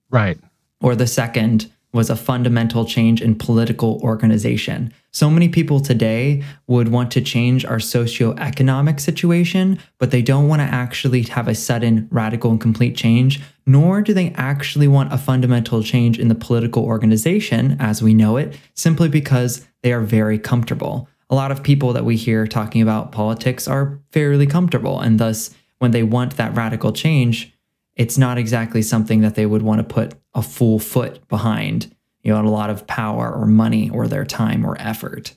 Right. 0.09 0.37
Or 0.81 0.95
the 0.95 1.07
second 1.07 1.71
was 1.91 2.09
a 2.09 2.15
fundamental 2.15 2.85
change 2.85 3.21
in 3.21 3.35
political 3.35 3.99
organization. 4.03 4.93
So 5.11 5.29
many 5.29 5.49
people 5.49 5.79
today 5.79 6.43
would 6.67 6.89
want 6.89 7.09
to 7.11 7.21
change 7.21 7.65
our 7.65 7.77
socioeconomic 7.77 8.99
situation, 8.99 9.79
but 9.97 10.11
they 10.11 10.21
don't 10.21 10.47
want 10.47 10.61
to 10.61 10.67
actually 10.67 11.23
have 11.23 11.47
a 11.47 11.55
sudden, 11.55 12.07
radical, 12.11 12.51
and 12.51 12.61
complete 12.61 12.95
change, 12.95 13.41
nor 13.69 14.01
do 14.01 14.15
they 14.15 14.31
actually 14.31 14.87
want 14.87 15.13
a 15.13 15.17
fundamental 15.17 15.83
change 15.83 16.17
in 16.17 16.27
the 16.27 16.33
political 16.33 16.83
organization 16.83 17.77
as 17.79 18.01
we 18.01 18.15
know 18.15 18.35
it, 18.35 18.57
simply 18.73 19.07
because 19.07 19.67
they 19.83 19.93
are 19.93 20.01
very 20.01 20.39
comfortable. 20.39 21.07
A 21.29 21.35
lot 21.35 21.51
of 21.51 21.61
people 21.61 21.93
that 21.93 22.03
we 22.03 22.15
hear 22.15 22.47
talking 22.47 22.81
about 22.81 23.11
politics 23.11 23.67
are 23.67 23.99
fairly 24.11 24.47
comfortable, 24.47 24.99
and 24.99 25.19
thus, 25.19 25.51
when 25.77 25.91
they 25.91 26.01
want 26.01 26.35
that 26.37 26.55
radical 26.55 26.91
change, 26.91 27.53
it's 27.95 28.17
not 28.17 28.39
exactly 28.39 28.81
something 28.81 29.21
that 29.21 29.35
they 29.35 29.45
would 29.45 29.61
want 29.61 29.77
to 29.77 29.93
put 29.93 30.15
a 30.33 30.41
full 30.41 30.79
foot 30.79 31.25
behind, 31.27 31.95
you 32.23 32.33
know, 32.33 32.41
a 32.41 32.49
lot 32.49 32.71
of 32.71 32.87
power 32.87 33.31
or 33.31 33.45
money 33.45 33.87
or 33.91 34.07
their 34.07 34.25
time 34.25 34.65
or 34.65 34.81
effort, 34.81 35.35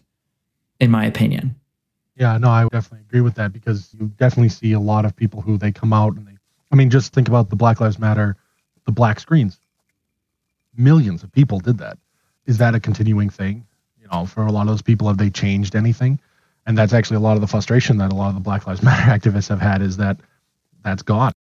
in 0.80 0.90
my 0.90 1.04
opinion. 1.04 1.54
Yeah, 2.16 2.38
no, 2.38 2.48
I 2.48 2.66
definitely 2.68 3.04
agree 3.08 3.20
with 3.20 3.34
that 3.34 3.52
because 3.52 3.94
you 3.98 4.06
definitely 4.16 4.48
see 4.48 4.72
a 4.72 4.80
lot 4.80 5.04
of 5.04 5.14
people 5.14 5.42
who 5.42 5.58
they 5.58 5.70
come 5.70 5.92
out 5.92 6.16
and 6.16 6.26
they, 6.26 6.31
I 6.72 6.76
mean, 6.76 6.88
just 6.88 7.12
think 7.12 7.28
about 7.28 7.50
the 7.50 7.56
Black 7.56 7.80
Lives 7.80 7.98
Matter, 7.98 8.36
the 8.86 8.92
black 8.92 9.20
screens. 9.20 9.60
Millions 10.74 11.22
of 11.22 11.30
people 11.30 11.60
did 11.60 11.78
that. 11.78 11.98
Is 12.46 12.58
that 12.58 12.74
a 12.74 12.80
continuing 12.80 13.28
thing? 13.28 13.66
You 14.00 14.08
know, 14.10 14.24
for 14.24 14.46
a 14.46 14.50
lot 14.50 14.62
of 14.62 14.68
those 14.68 14.82
people, 14.82 15.06
have 15.06 15.18
they 15.18 15.28
changed 15.30 15.76
anything? 15.76 16.18
And 16.66 16.78
that's 16.78 16.94
actually 16.94 17.18
a 17.18 17.20
lot 17.20 17.34
of 17.34 17.42
the 17.42 17.46
frustration 17.46 17.98
that 17.98 18.10
a 18.10 18.14
lot 18.14 18.28
of 18.28 18.34
the 18.34 18.40
Black 18.40 18.66
Lives 18.66 18.82
Matter 18.82 19.10
activists 19.10 19.48
have 19.50 19.60
had 19.60 19.82
is 19.82 19.98
that 19.98 20.18
that's 20.82 21.02
gone. 21.02 21.32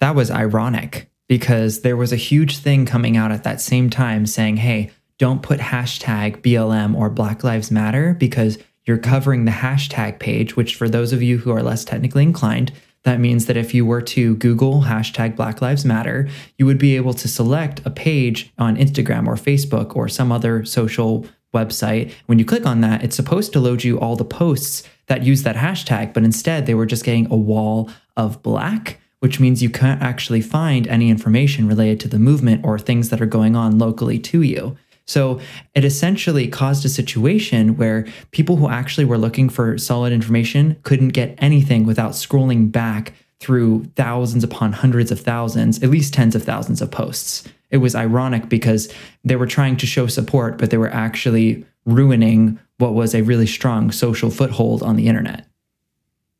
That 0.00 0.14
was 0.14 0.30
ironic 0.30 1.10
because 1.28 1.80
there 1.80 1.96
was 1.96 2.12
a 2.12 2.16
huge 2.16 2.58
thing 2.58 2.84
coming 2.84 3.16
out 3.16 3.32
at 3.32 3.44
that 3.44 3.60
same 3.60 3.88
time 3.88 4.26
saying, 4.26 4.58
hey, 4.58 4.90
don't 5.16 5.42
put 5.42 5.60
hashtag 5.60 6.42
BLM 6.42 6.94
or 6.94 7.08
Black 7.08 7.42
Lives 7.42 7.70
Matter 7.70 8.12
because 8.12 8.58
you're 8.84 8.98
covering 8.98 9.46
the 9.46 9.50
hashtag 9.50 10.18
page, 10.18 10.56
which 10.56 10.74
for 10.74 10.90
those 10.90 11.12
of 11.14 11.22
you 11.22 11.38
who 11.38 11.50
are 11.52 11.62
less 11.62 11.84
technically 11.84 12.22
inclined, 12.22 12.72
that 13.04 13.20
means 13.20 13.46
that 13.46 13.56
if 13.56 13.72
you 13.74 13.86
were 13.86 14.02
to 14.02 14.34
Google 14.36 14.82
hashtag 14.82 15.36
Black 15.36 15.62
Lives 15.62 15.84
Matter, 15.84 16.28
you 16.58 16.66
would 16.66 16.78
be 16.78 16.96
able 16.96 17.14
to 17.14 17.28
select 17.28 17.80
a 17.84 17.90
page 17.90 18.52
on 18.58 18.76
Instagram 18.76 19.26
or 19.26 19.34
Facebook 19.34 19.94
or 19.94 20.08
some 20.08 20.32
other 20.32 20.64
social 20.64 21.26
website. 21.54 22.12
When 22.26 22.38
you 22.38 22.44
click 22.44 22.66
on 22.66 22.80
that, 22.80 23.04
it's 23.04 23.16
supposed 23.16 23.52
to 23.52 23.60
load 23.60 23.84
you 23.84 24.00
all 24.00 24.16
the 24.16 24.24
posts 24.24 24.82
that 25.06 25.22
use 25.22 25.42
that 25.44 25.56
hashtag, 25.56 26.12
but 26.12 26.24
instead 26.24 26.66
they 26.66 26.74
were 26.74 26.86
just 26.86 27.04
getting 27.04 27.30
a 27.30 27.36
wall 27.36 27.90
of 28.16 28.42
black, 28.42 28.98
which 29.20 29.38
means 29.38 29.62
you 29.62 29.70
can't 29.70 30.02
actually 30.02 30.40
find 30.40 30.86
any 30.88 31.10
information 31.10 31.68
related 31.68 32.00
to 32.00 32.08
the 32.08 32.18
movement 32.18 32.64
or 32.64 32.78
things 32.78 33.10
that 33.10 33.20
are 33.20 33.26
going 33.26 33.54
on 33.54 33.78
locally 33.78 34.18
to 34.18 34.42
you. 34.42 34.76
So 35.06 35.40
it 35.74 35.84
essentially 35.84 36.48
caused 36.48 36.84
a 36.84 36.88
situation 36.88 37.76
where 37.76 38.06
people 38.30 38.56
who 38.56 38.68
actually 38.68 39.04
were 39.04 39.18
looking 39.18 39.48
for 39.48 39.76
solid 39.76 40.12
information 40.12 40.76
couldn't 40.82 41.08
get 41.08 41.34
anything 41.38 41.84
without 41.84 42.12
scrolling 42.12 42.72
back 42.72 43.12
through 43.40 43.84
thousands 43.96 44.42
upon 44.42 44.72
hundreds 44.72 45.10
of 45.10 45.20
thousands, 45.20 45.82
at 45.82 45.90
least 45.90 46.14
tens 46.14 46.34
of 46.34 46.42
thousands 46.42 46.80
of 46.80 46.90
posts. 46.90 47.46
It 47.70 47.78
was 47.78 47.94
ironic 47.94 48.48
because 48.48 48.92
they 49.24 49.36
were 49.36 49.46
trying 49.46 49.76
to 49.78 49.86
show 49.86 50.06
support, 50.06 50.56
but 50.56 50.70
they 50.70 50.78
were 50.78 50.92
actually 50.92 51.66
ruining 51.84 52.58
what 52.78 52.94
was 52.94 53.14
a 53.14 53.22
really 53.22 53.46
strong 53.46 53.90
social 53.90 54.30
foothold 54.30 54.82
on 54.82 54.96
the 54.96 55.06
internet. 55.06 55.46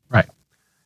Right. 0.08 0.28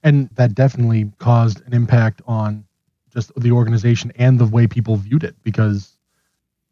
And 0.03 0.29
that 0.31 0.55
definitely 0.55 1.13
caused 1.19 1.65
an 1.67 1.75
impact 1.75 2.23
on 2.27 2.65
just 3.13 3.33
the 3.41 3.53
organization 3.53 4.13
and 4.17 4.39
the 4.39 4.47
way 4.47 4.67
people 4.67 4.97
viewed 4.97 5.23
it 5.23 5.37
because 5.45 5.98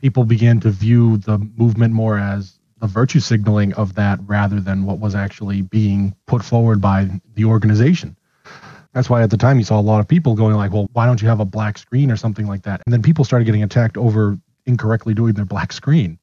people 0.06 0.22
began 0.22 0.60
to 0.60 0.70
view 0.70 1.16
the 1.16 1.36
movement 1.56 1.92
more 1.92 2.16
as 2.16 2.60
the 2.78 2.86
virtue 2.86 3.18
signaling 3.18 3.74
of 3.74 3.96
that 3.96 4.20
rather 4.26 4.60
than 4.60 4.84
what 4.84 5.00
was 5.00 5.16
actually 5.16 5.62
being 5.62 6.14
put 6.26 6.44
forward 6.44 6.80
by 6.80 7.08
the 7.34 7.44
organization. 7.44 8.16
That's 8.92 9.10
why 9.10 9.24
at 9.24 9.30
the 9.30 9.36
time 9.36 9.58
you 9.58 9.64
saw 9.64 9.80
a 9.80 9.82
lot 9.82 9.98
of 9.98 10.06
people 10.06 10.36
going 10.36 10.54
like, 10.54 10.72
"Well, 10.72 10.88
why 10.92 11.06
don't 11.06 11.20
you 11.20 11.26
have 11.26 11.40
a 11.40 11.44
black 11.44 11.76
screen 11.76 12.12
or 12.12 12.16
something 12.16 12.46
like 12.46 12.62
that?" 12.62 12.82
And 12.86 12.92
then 12.92 13.02
people 13.02 13.24
started 13.24 13.46
getting 13.46 13.64
attacked 13.64 13.96
over 13.96 14.38
incorrectly 14.64 15.12
doing 15.12 15.32
their 15.34 15.44
black 15.44 15.72
screen. 15.72 16.18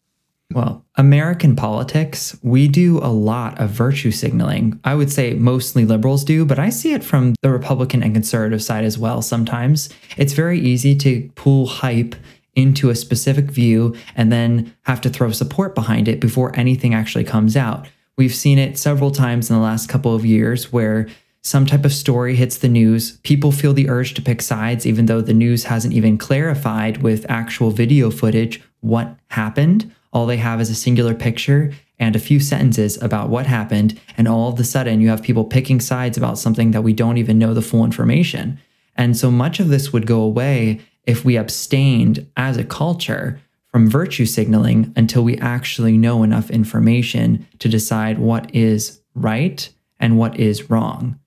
Well, 0.53 0.85
American 0.95 1.57
politics, 1.57 2.37
we 2.41 2.69
do 2.69 2.99
a 2.99 3.11
lot 3.11 3.59
of 3.59 3.69
virtue 3.69 4.11
signaling. 4.11 4.79
I 4.85 4.95
would 4.95 5.11
say 5.11 5.33
mostly 5.33 5.83
liberals 5.83 6.23
do, 6.23 6.45
but 6.45 6.57
I 6.57 6.69
see 6.69 6.93
it 6.93 7.03
from 7.03 7.33
the 7.41 7.51
Republican 7.51 8.01
and 8.01 8.13
conservative 8.13 8.63
side 8.63 8.85
as 8.85 8.97
well 8.97 9.21
sometimes. 9.21 9.89
It's 10.15 10.31
very 10.31 10.61
easy 10.61 10.95
to 10.95 11.29
pull 11.35 11.67
hype 11.67 12.15
into 12.55 12.89
a 12.89 12.95
specific 12.95 13.45
view 13.45 13.95
and 14.15 14.31
then 14.31 14.73
have 14.83 15.01
to 15.01 15.09
throw 15.09 15.31
support 15.31 15.73
behind 15.75 16.07
it 16.07 16.19
before 16.19 16.57
anything 16.57 16.93
actually 16.93 17.23
comes 17.23 17.57
out. 17.57 17.87
We've 18.17 18.35
seen 18.35 18.59
it 18.59 18.77
several 18.77 19.11
times 19.11 19.49
in 19.49 19.55
the 19.55 19.61
last 19.61 19.89
couple 19.89 20.13
of 20.13 20.25
years 20.25 20.71
where 20.71 21.07
some 21.41 21.65
type 21.65 21.83
of 21.83 21.91
story 21.91 22.35
hits 22.35 22.57
the 22.57 22.69
news, 22.69 23.17
people 23.23 23.51
feel 23.51 23.73
the 23.73 23.89
urge 23.89 24.13
to 24.13 24.21
pick 24.21 24.41
sides, 24.41 24.85
even 24.85 25.07
though 25.07 25.19
the 25.19 25.33
news 25.33 25.65
hasn't 25.65 25.93
even 25.93 26.17
clarified 26.17 27.01
with 27.01 27.29
actual 27.29 27.69
video 27.69 28.09
footage 28.09 28.61
what 28.79 29.17
happened. 29.27 29.93
All 30.13 30.25
they 30.25 30.37
have 30.37 30.61
is 30.61 30.69
a 30.69 30.75
singular 30.75 31.13
picture 31.13 31.73
and 31.99 32.15
a 32.15 32.19
few 32.19 32.39
sentences 32.39 33.01
about 33.01 33.29
what 33.29 33.45
happened, 33.45 33.99
and 34.17 34.27
all 34.27 34.53
of 34.53 34.59
a 34.59 34.63
sudden 34.63 35.01
you 35.01 35.09
have 35.09 35.21
people 35.21 35.43
picking 35.43 35.81
sides 35.81 36.17
about 36.17 36.37
something 36.37 36.71
that 36.71 36.81
we 36.81 36.93
don't 36.93 37.17
even 37.17 37.39
know 37.39 37.53
the 37.53 37.61
full 37.61 37.83
information. 37.83 38.59
And 38.95 39.17
so 39.17 39.29
much 39.29 39.59
of 39.59 39.69
this 39.69 39.91
would 39.91 40.07
go 40.07 40.21
away 40.21 40.79
if 41.05 41.25
we 41.25 41.37
abstained 41.37 42.27
as 42.37 42.57
a 42.57 42.63
culture 42.63 43.39
from 43.67 43.89
virtue 43.89 44.25
signaling 44.25 44.93
until 44.95 45.23
we 45.23 45.37
actually 45.37 45.97
know 45.97 46.23
enough 46.23 46.49
information 46.51 47.45
to 47.59 47.67
decide 47.67 48.19
what 48.19 48.53
is 48.53 49.01
right 49.15 49.69
and 49.99 50.17
what 50.17 50.39
is 50.39 50.69
wrong. 50.69 51.19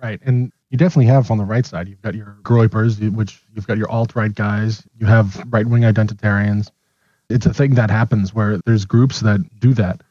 Right. 0.00 0.20
And 0.24 0.52
you 0.70 0.78
definitely 0.78 1.06
have 1.06 1.30
on 1.30 1.38
the 1.38 1.44
right 1.44 1.66
side, 1.66 1.88
you've 1.88 2.02
got 2.02 2.14
your 2.14 2.36
Groypers, 2.42 3.12
which 3.12 3.42
you've 3.54 3.66
got 3.66 3.78
your 3.78 3.90
alt 3.90 4.14
right 4.14 4.34
guys, 4.34 4.86
you 4.98 5.06
have 5.06 5.42
right 5.50 5.66
wing 5.66 5.82
identitarians. 5.82 6.70
It's 7.28 7.46
a 7.46 7.54
thing 7.54 7.74
that 7.74 7.90
happens 7.90 8.32
where 8.32 8.58
there's 8.64 8.84
groups 8.84 9.20
that 9.20 9.40
do 9.58 9.74
that. 9.74 10.02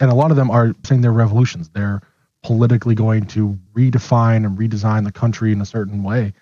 And 0.00 0.10
a 0.10 0.14
lot 0.14 0.30
of 0.30 0.36
them 0.36 0.50
are 0.50 0.74
saying 0.84 1.00
they're 1.00 1.12
revolutions. 1.12 1.68
They're 1.70 2.00
politically 2.42 2.94
going 2.94 3.26
to 3.26 3.58
redefine 3.74 4.44
and 4.46 4.58
redesign 4.58 5.04
the 5.04 5.12
country 5.12 5.52
in 5.52 5.60
a 5.60 5.66
certain 5.66 6.02
way. 6.02 6.32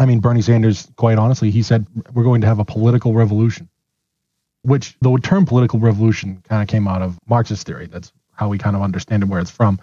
I 0.00 0.06
mean, 0.06 0.20
Bernie 0.20 0.40
Sanders, 0.40 0.88
quite 0.96 1.18
honestly, 1.18 1.50
he 1.50 1.62
said 1.62 1.86
we're 2.14 2.24
going 2.24 2.40
to 2.40 2.46
have 2.46 2.58
a 2.58 2.64
political 2.64 3.12
revolution, 3.12 3.68
which 4.62 4.96
the 5.02 5.14
term 5.18 5.44
political 5.44 5.78
revolution 5.78 6.42
kind 6.48 6.62
of 6.62 6.68
came 6.68 6.88
out 6.88 7.02
of 7.02 7.18
Marxist 7.28 7.66
theory. 7.66 7.86
That's 7.86 8.10
how 8.32 8.48
we 8.48 8.56
kind 8.56 8.74
of 8.74 8.80
understand 8.80 9.22
it, 9.22 9.26
where 9.26 9.40
it's 9.40 9.50
from, 9.50 9.78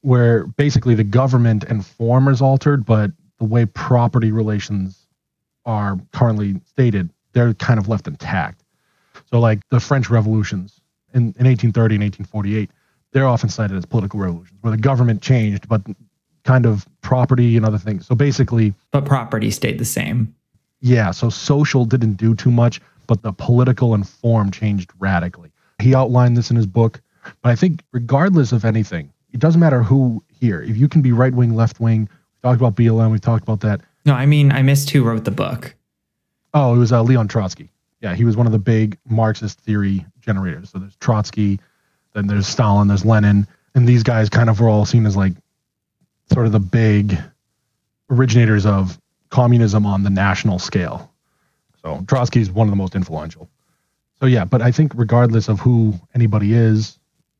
where 0.00 0.46
basically 0.46 0.94
the 0.94 1.04
government 1.04 1.64
and 1.64 1.84
form 1.84 2.28
is 2.28 2.40
altered, 2.40 2.86
but 2.86 3.10
the 3.38 3.44
way 3.44 3.66
property 3.66 4.32
relations 4.32 5.06
are 5.66 6.00
currently 6.12 6.58
stated, 6.64 7.10
they're 7.34 7.52
kind 7.52 7.78
of 7.78 7.88
left 7.88 8.08
intact. 8.08 8.64
So, 9.26 9.38
like 9.38 9.60
the 9.68 9.80
French 9.80 10.08
revolutions 10.08 10.80
in, 11.12 11.34
in 11.38 11.46
1830 11.46 11.96
and 11.96 12.04
1848, 12.04 12.70
they're 13.12 13.26
often 13.26 13.50
cited 13.50 13.76
as 13.76 13.84
political 13.84 14.18
revolutions, 14.18 14.58
where 14.62 14.70
the 14.70 14.80
government 14.80 15.20
changed, 15.20 15.68
but 15.68 15.82
kind 16.44 16.66
of 16.66 16.86
property 17.00 17.56
and 17.56 17.64
other 17.64 17.78
things. 17.78 18.06
So 18.06 18.14
basically, 18.14 18.74
but 18.90 19.04
property 19.04 19.50
stayed 19.50 19.78
the 19.78 19.84
same. 19.84 20.34
Yeah. 20.80 21.10
So 21.10 21.30
social 21.30 21.84
didn't 21.84 22.14
do 22.14 22.34
too 22.34 22.50
much, 22.50 22.80
but 23.06 23.22
the 23.22 23.32
political 23.32 23.94
and 23.94 24.08
form 24.08 24.50
changed 24.50 24.90
radically. 24.98 25.52
He 25.80 25.94
outlined 25.94 26.36
this 26.36 26.50
in 26.50 26.56
his 26.56 26.66
book. 26.66 27.00
But 27.42 27.50
I 27.50 27.56
think, 27.56 27.82
regardless 27.92 28.52
of 28.52 28.64
anything, 28.64 29.12
it 29.32 29.40
doesn't 29.40 29.60
matter 29.60 29.82
who 29.82 30.22
here. 30.40 30.60
If 30.62 30.76
you 30.76 30.88
can 30.88 31.02
be 31.02 31.12
right 31.12 31.32
wing, 31.32 31.54
left 31.54 31.80
wing, 31.80 32.08
we 32.10 32.48
talked 32.48 32.60
about 32.60 32.74
BLM, 32.74 33.12
we 33.12 33.18
talked 33.18 33.42
about 33.42 33.60
that. 33.60 33.80
No, 34.04 34.14
I 34.14 34.26
mean, 34.26 34.50
I 34.50 34.62
missed 34.62 34.90
who 34.90 35.04
wrote 35.04 35.24
the 35.24 35.30
book. 35.30 35.74
Oh, 36.54 36.74
it 36.74 36.78
was 36.78 36.92
uh, 36.92 37.02
Leon 37.02 37.28
Trotsky. 37.28 37.70
Yeah, 38.00 38.14
he 38.14 38.24
was 38.24 38.36
one 38.36 38.46
of 38.46 38.52
the 38.52 38.58
big 38.58 38.98
Marxist 39.08 39.60
theory 39.60 40.04
generators. 40.20 40.70
So 40.70 40.78
there's 40.78 40.96
Trotsky, 40.96 41.60
then 42.14 42.26
there's 42.26 42.48
Stalin, 42.48 42.88
there's 42.88 43.04
Lenin, 43.04 43.46
and 43.74 43.86
these 43.86 44.02
guys 44.02 44.28
kind 44.28 44.50
of 44.50 44.60
were 44.60 44.68
all 44.68 44.84
seen 44.84 45.06
as 45.06 45.16
like 45.16 45.32
sort 46.32 46.46
of 46.46 46.52
the 46.52 46.60
big 46.60 47.18
originators 48.10 48.66
of 48.66 48.98
communism 49.30 49.86
on 49.86 50.02
the 50.02 50.10
national 50.10 50.58
scale. 50.58 51.10
So 51.82 52.04
Trotsky 52.06 52.40
is 52.40 52.50
one 52.50 52.68
of 52.68 52.70
the 52.72 52.76
most 52.76 52.94
influential. 52.94 53.48
So 54.20 54.26
yeah, 54.26 54.44
but 54.44 54.62
I 54.62 54.70
think 54.70 54.92
regardless 54.94 55.48
of 55.48 55.58
who 55.58 55.94
anybody 56.14 56.52
is, 56.52 56.98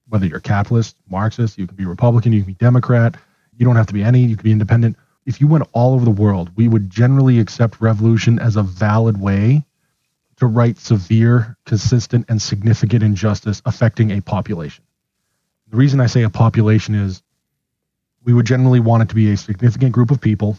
whether 0.09 0.27
you're 0.27 0.41
capitalist, 0.41 0.97
Marxist, 1.09 1.59
you 1.59 1.67
can 1.67 1.77
be 1.77 1.85
Republican, 1.85 2.33
you 2.33 2.41
can 2.41 2.49
be 2.49 2.55
Democrat, 2.55 3.17
you 3.57 3.65
don't 3.65 3.77
have 3.77 3.87
to 3.87 3.95
be 3.95 4.03
any, 4.03 4.25
you 4.25 4.37
can 4.37 4.45
be 4.45 4.53
independent. 4.53 4.97
If 5.25 5.41
you 5.41 5.47
went 5.47 5.69
all 5.73 5.95
over 5.95 6.05
the 6.05 6.11
world, 6.11 6.51
we 6.57 6.67
would 6.67 6.91
generally 6.91 7.39
accept 7.39 7.81
revolution 7.81 8.39
as 8.39 8.57
a 8.57 8.63
valid 8.63 9.21
way 9.21 9.65
to 10.37 10.47
right 10.47 10.77
severe, 10.77 11.57
consistent, 11.67 12.27
and 12.29 12.43
significant 12.43 13.03
injustice 13.05 13.63
affecting 13.65 14.11
a 14.11 14.21
population. 14.21 14.85
The 15.71 15.77
reason 15.77 16.01
I 16.01 16.07
say 16.07 16.23
a 16.23 16.31
population 16.31 16.95
is 16.97 17.23
we 18.25 18.33
would 18.33 18.47
generally 18.47 18.81
want 18.81 19.03
it 19.03 19.09
to 19.09 19.15
be 19.15 19.33
a 19.33 19.37
significant 19.37 19.93
group 19.93 20.11
of 20.11 20.21
people. 20.21 20.57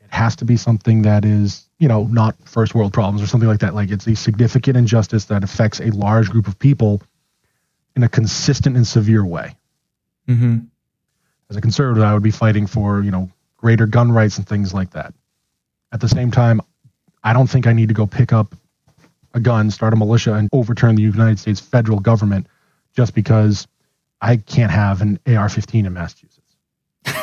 It 0.00 0.12
has 0.12 0.36
to 0.36 0.44
be 0.44 0.56
something 0.56 1.02
that 1.02 1.24
is, 1.24 1.68
you 1.78 1.88
know, 1.88 2.04
not 2.04 2.36
first 2.44 2.74
world 2.74 2.92
problems 2.92 3.22
or 3.22 3.26
something 3.26 3.48
like 3.48 3.60
that. 3.60 3.74
Like 3.74 3.90
it's 3.90 4.06
a 4.06 4.16
significant 4.16 4.76
injustice 4.76 5.26
that 5.26 5.44
affects 5.44 5.80
a 5.80 5.90
large 5.90 6.30
group 6.30 6.48
of 6.48 6.58
people 6.58 7.02
in 7.94 8.02
a 8.02 8.08
consistent 8.08 8.76
and 8.76 8.86
severe 8.86 9.24
way. 9.24 9.56
Mm-hmm. 10.28 10.58
As 11.50 11.56
a 11.56 11.60
conservative, 11.60 12.04
I 12.04 12.14
would 12.14 12.22
be 12.22 12.30
fighting 12.30 12.66
for, 12.66 13.02
you 13.02 13.10
know, 13.10 13.30
greater 13.56 13.86
gun 13.86 14.12
rights 14.12 14.38
and 14.38 14.46
things 14.46 14.74
like 14.74 14.90
that. 14.90 15.14
At 15.92 16.00
the 16.00 16.08
same 16.08 16.30
time, 16.30 16.60
I 17.24 17.32
don't 17.32 17.48
think 17.48 17.66
I 17.66 17.72
need 17.72 17.88
to 17.88 17.94
go 17.94 18.06
pick 18.06 18.32
up 18.32 18.54
a 19.34 19.40
gun, 19.40 19.70
start 19.70 19.92
a 19.92 19.96
militia, 19.96 20.34
and 20.34 20.48
overturn 20.52 20.94
the 20.94 21.02
United 21.02 21.38
States 21.38 21.60
federal 21.60 22.00
government 22.00 22.46
just 22.94 23.14
because 23.14 23.66
I 24.20 24.36
can't 24.36 24.72
have 24.72 25.00
an 25.00 25.18
AR 25.26 25.48
15 25.48 25.86
in 25.86 25.92
Massachusetts. 25.92 26.47
you 27.06 27.22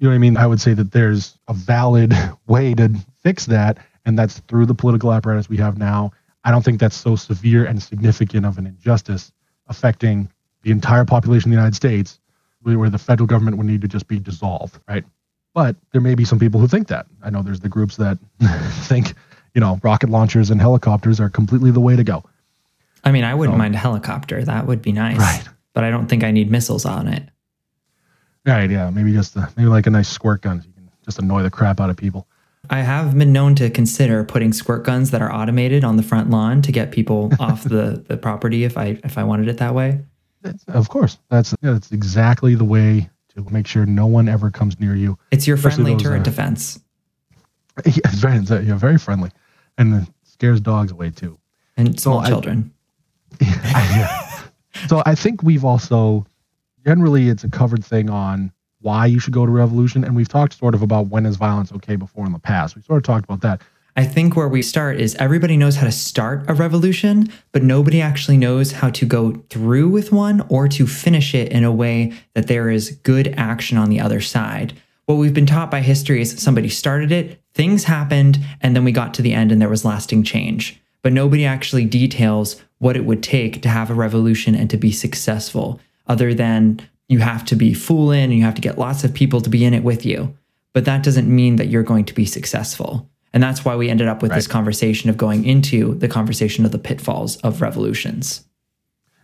know 0.00 0.08
what 0.08 0.14
I 0.14 0.18
mean? 0.18 0.36
I 0.36 0.46
would 0.46 0.60
say 0.60 0.74
that 0.74 0.92
there's 0.92 1.38
a 1.48 1.54
valid 1.54 2.14
way 2.46 2.74
to 2.74 2.90
fix 3.22 3.46
that, 3.46 3.78
and 4.04 4.18
that's 4.18 4.40
through 4.40 4.66
the 4.66 4.74
political 4.74 5.12
apparatus 5.12 5.48
we 5.48 5.56
have 5.58 5.78
now. 5.78 6.12
I 6.44 6.50
don't 6.50 6.64
think 6.64 6.80
that's 6.80 6.96
so 6.96 7.16
severe 7.16 7.64
and 7.66 7.82
significant 7.82 8.46
of 8.46 8.58
an 8.58 8.66
injustice 8.66 9.32
affecting 9.68 10.30
the 10.62 10.70
entire 10.70 11.04
population 11.04 11.50
of 11.50 11.52
the 11.52 11.56
United 11.56 11.76
States 11.76 12.18
where 12.62 12.90
the 12.90 12.98
federal 12.98 13.26
government 13.26 13.56
would 13.56 13.66
need 13.66 13.80
to 13.80 13.88
just 13.88 14.06
be 14.06 14.18
dissolved, 14.18 14.78
right? 14.88 15.04
But 15.54 15.76
there 15.92 16.00
may 16.00 16.14
be 16.14 16.24
some 16.24 16.38
people 16.38 16.60
who 16.60 16.68
think 16.68 16.88
that. 16.88 17.06
I 17.22 17.30
know 17.30 17.42
there's 17.42 17.60
the 17.60 17.68
groups 17.68 17.96
that 17.96 18.18
think, 18.86 19.14
you 19.54 19.60
know, 19.60 19.80
rocket 19.82 20.10
launchers 20.10 20.50
and 20.50 20.60
helicopters 20.60 21.20
are 21.20 21.30
completely 21.30 21.70
the 21.70 21.80
way 21.80 21.96
to 21.96 22.04
go. 22.04 22.22
I 23.02 23.12
mean, 23.12 23.24
I 23.24 23.34
wouldn't 23.34 23.56
mind 23.56 23.74
a 23.74 23.78
helicopter. 23.78 24.44
That 24.44 24.66
would 24.66 24.82
be 24.82 24.92
nice. 24.92 25.18
Right. 25.18 25.42
But 25.72 25.84
I 25.84 25.90
don't 25.90 26.06
think 26.06 26.22
I 26.22 26.30
need 26.30 26.50
missiles 26.50 26.84
on 26.84 27.08
it. 27.08 27.28
Right, 28.46 28.70
yeah, 28.70 28.90
maybe 28.90 29.12
just 29.12 29.36
a, 29.36 29.48
maybe 29.56 29.68
like 29.68 29.86
a 29.86 29.90
nice 29.90 30.08
squirt 30.08 30.42
gun. 30.42 30.62
So 30.62 30.68
you 30.68 30.74
can 30.74 30.90
just 31.04 31.18
annoy 31.18 31.42
the 31.42 31.50
crap 31.50 31.80
out 31.80 31.90
of 31.90 31.96
people. 31.96 32.26
I 32.68 32.80
have 32.80 33.16
been 33.18 33.32
known 33.32 33.54
to 33.56 33.70
consider 33.70 34.22
putting 34.24 34.52
squirt 34.52 34.84
guns 34.84 35.10
that 35.10 35.22
are 35.22 35.32
automated 35.32 35.82
on 35.82 35.96
the 35.96 36.02
front 36.02 36.30
lawn 36.30 36.62
to 36.62 36.72
get 36.72 36.92
people 36.92 37.32
off 37.40 37.64
the, 37.64 38.04
the 38.06 38.16
property 38.16 38.64
if 38.64 38.76
I 38.76 38.98
if 39.04 39.18
I 39.18 39.24
wanted 39.24 39.48
it 39.48 39.58
that 39.58 39.74
way. 39.74 40.00
That's, 40.42 40.64
of 40.68 40.88
course, 40.88 41.18
that's 41.28 41.54
yeah, 41.62 41.72
that's 41.72 41.92
exactly 41.92 42.54
the 42.54 42.64
way 42.64 43.10
to 43.34 43.46
make 43.50 43.66
sure 43.66 43.86
no 43.86 44.06
one 44.06 44.28
ever 44.28 44.50
comes 44.50 44.78
near 44.80 44.94
you. 44.94 45.18
It's 45.30 45.46
your 45.46 45.56
friendly 45.56 45.96
turret 45.96 46.20
uh, 46.20 46.24
defense. 46.24 46.80
Yeah, 47.86 47.92
it's 48.04 48.18
very, 48.18 48.36
it's, 48.36 48.50
uh, 48.50 48.60
yeah, 48.60 48.74
very 48.76 48.98
friendly, 48.98 49.30
and 49.78 50.02
it 50.02 50.08
scares 50.24 50.60
dogs 50.60 50.92
away 50.92 51.10
too. 51.10 51.38
And 51.78 51.98
small 51.98 52.18
I- 52.18 52.28
children. 52.28 52.72
Yeah. 53.40 54.42
so 54.88 55.02
I 55.06 55.14
think 55.14 55.42
we've 55.42 55.64
also 55.64 56.26
generally 56.84 57.28
it's 57.28 57.44
a 57.44 57.48
covered 57.48 57.84
thing 57.84 58.10
on 58.10 58.52
why 58.80 59.06
you 59.06 59.18
should 59.18 59.34
go 59.34 59.44
to 59.44 59.52
revolution, 59.52 60.04
and 60.04 60.16
we've 60.16 60.28
talked 60.28 60.58
sort 60.58 60.74
of 60.74 60.82
about 60.82 61.08
when 61.08 61.26
is 61.26 61.36
violence 61.36 61.72
okay 61.72 61.96
before 61.96 62.26
in 62.26 62.32
the 62.32 62.38
past. 62.38 62.76
We 62.76 62.82
sort 62.82 62.98
of 62.98 63.02
talked 63.02 63.24
about 63.24 63.42
that. 63.42 63.60
I 63.96 64.04
think 64.04 64.36
where 64.36 64.48
we 64.48 64.62
start 64.62 65.00
is 65.00 65.14
everybody 65.16 65.56
knows 65.56 65.76
how 65.76 65.84
to 65.84 65.92
start 65.92 66.48
a 66.48 66.54
revolution, 66.54 67.28
but 67.52 67.62
nobody 67.62 68.00
actually 68.00 68.36
knows 68.36 68.72
how 68.72 68.88
to 68.90 69.04
go 69.04 69.32
through 69.50 69.88
with 69.88 70.12
one 70.12 70.46
or 70.48 70.68
to 70.68 70.86
finish 70.86 71.34
it 71.34 71.50
in 71.52 71.64
a 71.64 71.72
way 71.72 72.12
that 72.34 72.46
there 72.46 72.70
is 72.70 72.98
good 73.02 73.34
action 73.36 73.76
on 73.76 73.90
the 73.90 74.00
other 74.00 74.20
side. 74.20 74.72
What 75.06 75.16
we've 75.16 75.34
been 75.34 75.44
taught 75.44 75.72
by 75.72 75.80
history 75.80 76.20
is 76.22 76.40
somebody 76.40 76.68
started 76.68 77.10
it, 77.10 77.42
things 77.52 77.84
happened, 77.84 78.38
and 78.60 78.76
then 78.76 78.84
we 78.84 78.92
got 78.92 79.12
to 79.14 79.22
the 79.22 79.34
end 79.34 79.50
and 79.50 79.60
there 79.60 79.68
was 79.68 79.84
lasting 79.84 80.22
change. 80.22 80.80
But 81.02 81.12
nobody 81.12 81.44
actually 81.44 81.84
details 81.84 82.62
what 82.78 82.96
it 82.96 83.04
would 83.04 83.22
take 83.22 83.60
to 83.62 83.68
have 83.68 83.90
a 83.90 83.94
revolution 83.94 84.54
and 84.54 84.70
to 84.70 84.76
be 84.76 84.92
successful, 84.92 85.80
other 86.10 86.34
than 86.34 86.80
you 87.08 87.20
have 87.20 87.44
to 87.46 87.56
be 87.56 87.72
full 87.72 88.10
in 88.10 88.24
and 88.24 88.34
you 88.34 88.42
have 88.42 88.56
to 88.56 88.60
get 88.60 88.78
lots 88.78 89.04
of 89.04 89.14
people 89.14 89.40
to 89.40 89.48
be 89.48 89.64
in 89.64 89.72
it 89.72 89.84
with 89.84 90.04
you. 90.04 90.36
But 90.74 90.84
that 90.84 91.02
doesn't 91.02 91.28
mean 91.28 91.56
that 91.56 91.68
you're 91.68 91.84
going 91.84 92.04
to 92.04 92.14
be 92.14 92.26
successful. 92.26 93.08
And 93.32 93.42
that's 93.42 93.64
why 93.64 93.76
we 93.76 93.88
ended 93.88 94.08
up 94.08 94.20
with 94.20 94.32
this 94.32 94.48
conversation 94.48 95.08
of 95.08 95.16
going 95.16 95.44
into 95.44 95.94
the 95.94 96.08
conversation 96.08 96.64
of 96.64 96.72
the 96.72 96.78
pitfalls 96.78 97.36
of 97.38 97.62
revolutions. 97.62 98.44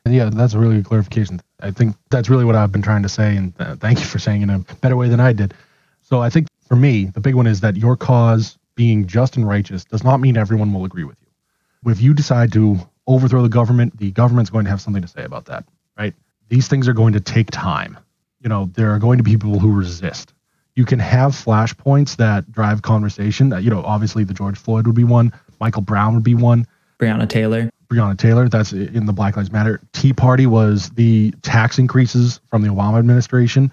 Yeah, 0.09 0.31
that's 0.33 0.55
a 0.55 0.61
really 0.61 0.77
good 0.77 0.85
clarification. 0.85 1.41
I 1.61 1.73
think 1.73 1.97
that's 2.11 2.29
really 2.29 2.45
what 2.45 2.55
I've 2.55 2.71
been 2.71 2.83
trying 2.83 3.03
to 3.03 3.09
say, 3.09 3.37
and 3.37 3.53
uh, 3.59 3.75
thank 3.75 3.99
you 3.99 4.05
for 4.05 4.21
saying 4.21 4.43
it 4.43 4.45
in 4.45 4.51
a 4.51 4.75
better 4.77 4.97
way 4.97 5.09
than 5.09 5.19
I 5.19 5.33
did. 5.33 5.55
So 6.03 6.21
I 6.21 6.31
think 6.31 6.47
for 6.69 6.77
me, 6.77 7.07
the 7.07 7.21
big 7.21 7.35
one 7.35 7.49
is 7.49 7.61
that 7.63 7.77
your 7.77 7.97
cause 7.97 8.57
being 8.77 9.07
just 9.07 9.37
and 9.37 9.49
righteous 9.49 9.85
does 9.85 10.05
not 10.05 10.21
mean 10.21 10.37
everyone 10.37 10.73
will 10.73 10.85
agree 10.85 11.03
with 11.03 11.17
you. 11.21 11.91
If 11.91 12.01
you 12.01 12.15
decide 12.15 12.53
to 12.53 12.79
overthrow 13.09 13.43
the 13.43 13.49
government, 13.49 13.99
the 13.99 14.13
government's 14.13 14.51
going 14.51 14.65
to 14.67 14.71
have 14.71 14.81
something 14.81 15.03
to 15.03 15.09
say 15.09 15.25
about 15.25 15.47
that, 15.47 15.65
right? 15.99 16.15
These 16.49 16.69
things 16.69 16.89
are 16.89 16.93
going 16.93 17.13
to 17.15 17.21
take 17.21 17.51
time. 17.51 17.99
You 18.41 18.49
know, 18.49 18.71
there 18.75 18.93
are 18.93 18.99
going 18.99 19.19
to 19.19 19.25
be 19.25 19.33
people 19.33 19.59
who 19.59 19.73
resist. 19.73 20.33
You 20.75 20.85
can 20.85 20.99
have 20.99 21.33
flashpoints 21.33 22.17
that 22.17 22.51
drive 22.53 22.83
conversation. 22.83 23.53
Uh, 23.53 23.59
You 23.59 23.71
know, 23.71 23.83
obviously 23.83 24.25
the 24.25 24.35
George 24.35 24.59
Floyd 24.59 24.87
would 24.87 24.95
be 24.95 25.05
one, 25.05 25.33
Michael 25.61 25.83
Brown 25.83 26.15
would 26.15 26.23
be 26.23 26.35
one. 26.35 26.67
Breonna 26.99 27.29
Taylor. 27.29 27.71
Breonna 27.89 28.17
Taylor. 28.17 28.49
That's 28.49 28.73
in 28.73 29.07
the 29.07 29.13
Black 29.13 29.37
Lives 29.37 29.51
Matter. 29.51 29.81
Tea 29.93 30.13
Party 30.13 30.47
was 30.47 30.91
the 30.91 31.33
tax 31.43 31.79
increases 31.79 32.41
from 32.51 32.63
the 32.63 32.69
Obama 32.69 32.99
administration. 32.99 33.71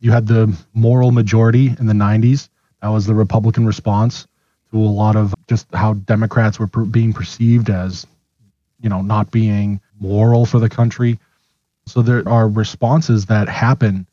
You 0.00 0.12
had 0.12 0.26
the 0.26 0.56
moral 0.74 1.10
majority 1.10 1.74
in 1.78 1.86
the 1.86 1.94
90s. 1.94 2.48
That 2.82 2.88
was 2.88 3.06
the 3.06 3.14
Republican 3.14 3.66
response 3.66 4.26
to 4.70 4.78
a 4.78 4.80
lot 4.80 5.16
of 5.16 5.34
just 5.48 5.66
how 5.74 5.94
Democrats 5.94 6.58
were 6.58 6.66
per- 6.66 6.84
being 6.84 7.12
perceived 7.12 7.70
as, 7.70 8.06
you 8.80 8.88
know, 8.88 9.02
not 9.02 9.30
being 9.30 9.80
moral 9.98 10.44
for 10.44 10.58
the 10.58 10.68
country. 10.68 11.18
So 11.86 12.02
there 12.02 12.28
are 12.28 12.48
responses 12.48 13.26
that 13.26 13.48
happen 13.48 14.06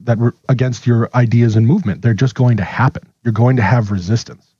that 0.00 0.18
were 0.18 0.34
against 0.48 0.86
your 0.86 1.10
ideas 1.14 1.56
and 1.56 1.66
movement. 1.66 2.02
They're 2.02 2.14
just 2.14 2.34
going 2.34 2.56
to 2.56 2.64
happen. 2.64 3.02
You're 3.22 3.32
going 3.32 3.56
to 3.56 3.62
have 3.62 3.90
resistance. 3.90 4.54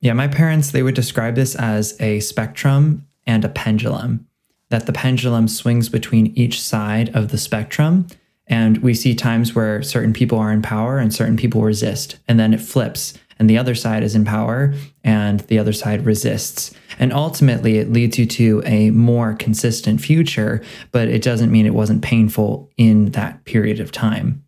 Yeah, 0.00 0.12
my 0.12 0.28
parents, 0.28 0.70
they 0.70 0.82
would 0.82 0.94
describe 0.94 1.34
this 1.34 1.54
as 1.56 2.00
a 2.00 2.20
spectrum 2.20 3.06
and 3.26 3.44
a 3.44 3.48
pendulum, 3.48 4.26
that 4.68 4.86
the 4.86 4.92
pendulum 4.92 5.48
swings 5.48 5.88
between 5.88 6.28
each 6.36 6.60
side 6.60 7.14
of 7.16 7.30
the 7.30 7.38
spectrum. 7.38 8.06
And 8.46 8.78
we 8.78 8.94
see 8.94 9.14
times 9.14 9.54
where 9.54 9.82
certain 9.82 10.12
people 10.12 10.38
are 10.38 10.52
in 10.52 10.62
power 10.62 10.98
and 10.98 11.14
certain 11.14 11.36
people 11.36 11.62
resist. 11.62 12.18
And 12.28 12.38
then 12.38 12.52
it 12.52 12.60
flips, 12.60 13.14
and 13.38 13.50
the 13.50 13.58
other 13.58 13.74
side 13.74 14.02
is 14.02 14.14
in 14.14 14.24
power 14.24 14.74
and 15.02 15.40
the 15.40 15.58
other 15.58 15.72
side 15.72 16.04
resists. 16.04 16.72
And 16.98 17.12
ultimately, 17.12 17.78
it 17.78 17.92
leads 17.92 18.18
you 18.18 18.26
to 18.26 18.62
a 18.64 18.90
more 18.90 19.34
consistent 19.34 20.00
future, 20.00 20.62
but 20.92 21.08
it 21.08 21.22
doesn't 21.22 21.50
mean 21.50 21.66
it 21.66 21.74
wasn't 21.74 22.02
painful 22.02 22.70
in 22.76 23.06
that 23.12 23.44
period 23.44 23.80
of 23.80 23.90
time. 23.90 24.44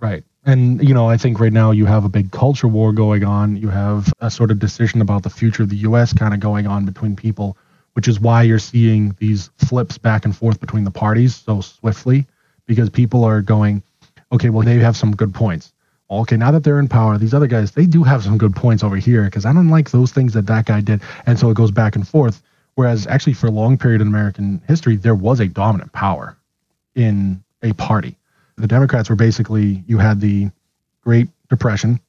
Right. 0.00 0.24
And, 0.44 0.86
you 0.86 0.94
know, 0.94 1.08
I 1.08 1.16
think 1.16 1.40
right 1.40 1.52
now 1.52 1.70
you 1.70 1.86
have 1.86 2.04
a 2.04 2.08
big 2.08 2.30
culture 2.30 2.68
war 2.68 2.92
going 2.92 3.24
on. 3.24 3.56
You 3.56 3.68
have 3.68 4.12
a 4.20 4.30
sort 4.30 4.50
of 4.50 4.58
decision 4.58 5.00
about 5.00 5.22
the 5.22 5.30
future 5.30 5.62
of 5.62 5.68
the 5.68 5.76
U.S. 5.76 6.12
kind 6.12 6.34
of 6.34 6.40
going 6.40 6.66
on 6.66 6.84
between 6.84 7.16
people, 7.16 7.56
which 7.94 8.08
is 8.08 8.20
why 8.20 8.42
you're 8.42 8.58
seeing 8.58 9.14
these 9.18 9.50
flips 9.56 9.98
back 9.98 10.24
and 10.24 10.36
forth 10.36 10.60
between 10.60 10.84
the 10.84 10.90
parties 10.90 11.36
so 11.36 11.60
swiftly 11.60 12.26
because 12.68 12.88
people 12.90 13.24
are 13.24 13.42
going, 13.42 13.82
okay, 14.30 14.50
well, 14.50 14.64
they 14.64 14.78
have 14.78 14.96
some 14.96 15.16
good 15.16 15.34
points. 15.34 15.72
Okay, 16.10 16.36
now 16.36 16.52
that 16.52 16.62
they're 16.62 16.78
in 16.78 16.88
power, 16.88 17.18
these 17.18 17.34
other 17.34 17.48
guys, 17.48 17.72
they 17.72 17.86
do 17.86 18.04
have 18.04 18.22
some 18.22 18.38
good 18.38 18.54
points 18.54 18.84
over 18.84 18.96
here 18.96 19.24
because 19.24 19.44
I 19.44 19.52
don't 19.52 19.68
like 19.68 19.90
those 19.90 20.12
things 20.12 20.34
that 20.34 20.46
that 20.46 20.66
guy 20.66 20.80
did. 20.80 21.02
And 21.26 21.38
so 21.38 21.50
it 21.50 21.54
goes 21.54 21.72
back 21.72 21.96
and 21.96 22.06
forth. 22.06 22.40
Whereas 22.76 23.06
actually, 23.08 23.32
for 23.32 23.48
a 23.48 23.50
long 23.50 23.76
period 23.76 24.00
in 24.00 24.06
American 24.06 24.62
history, 24.68 24.96
there 24.96 25.14
was 25.14 25.40
a 25.40 25.48
dominant 25.48 25.92
power 25.92 26.36
in 26.94 27.42
a 27.62 27.72
party. 27.72 28.14
The 28.56 28.68
Democrats 28.68 29.10
were 29.10 29.16
basically, 29.16 29.82
you 29.86 29.98
had 29.98 30.20
the 30.20 30.50
Great 31.02 31.28
Depression, 31.50 32.00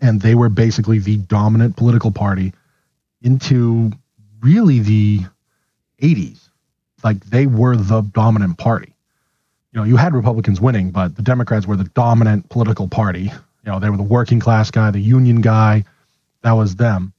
and 0.00 0.20
they 0.20 0.34
were 0.34 0.48
basically 0.48 0.98
the 0.98 1.16
dominant 1.16 1.76
political 1.76 2.10
party 2.10 2.52
into 3.22 3.90
really 4.40 4.80
the 4.80 5.20
80s. 6.00 6.48
Like 7.02 7.24
they 7.24 7.46
were 7.46 7.76
the 7.76 8.02
dominant 8.02 8.58
party. 8.58 8.91
You 9.72 9.80
know, 9.80 9.84
you 9.84 9.96
had 9.96 10.14
Republicans 10.14 10.60
winning, 10.60 10.90
but 10.90 11.16
the 11.16 11.22
Democrats 11.22 11.66
were 11.66 11.76
the 11.76 11.84
dominant 11.84 12.48
political 12.50 12.88
party. 12.88 13.22
You 13.22 13.32
know, 13.64 13.78
they 13.78 13.88
were 13.90 13.96
the 13.96 14.02
working 14.02 14.38
class 14.40 14.70
guy, 14.70 14.90
the 14.90 15.00
union 15.00 15.40
guy. 15.40 15.84
That 16.42 16.52
was 16.52 16.76
them. 16.76 17.12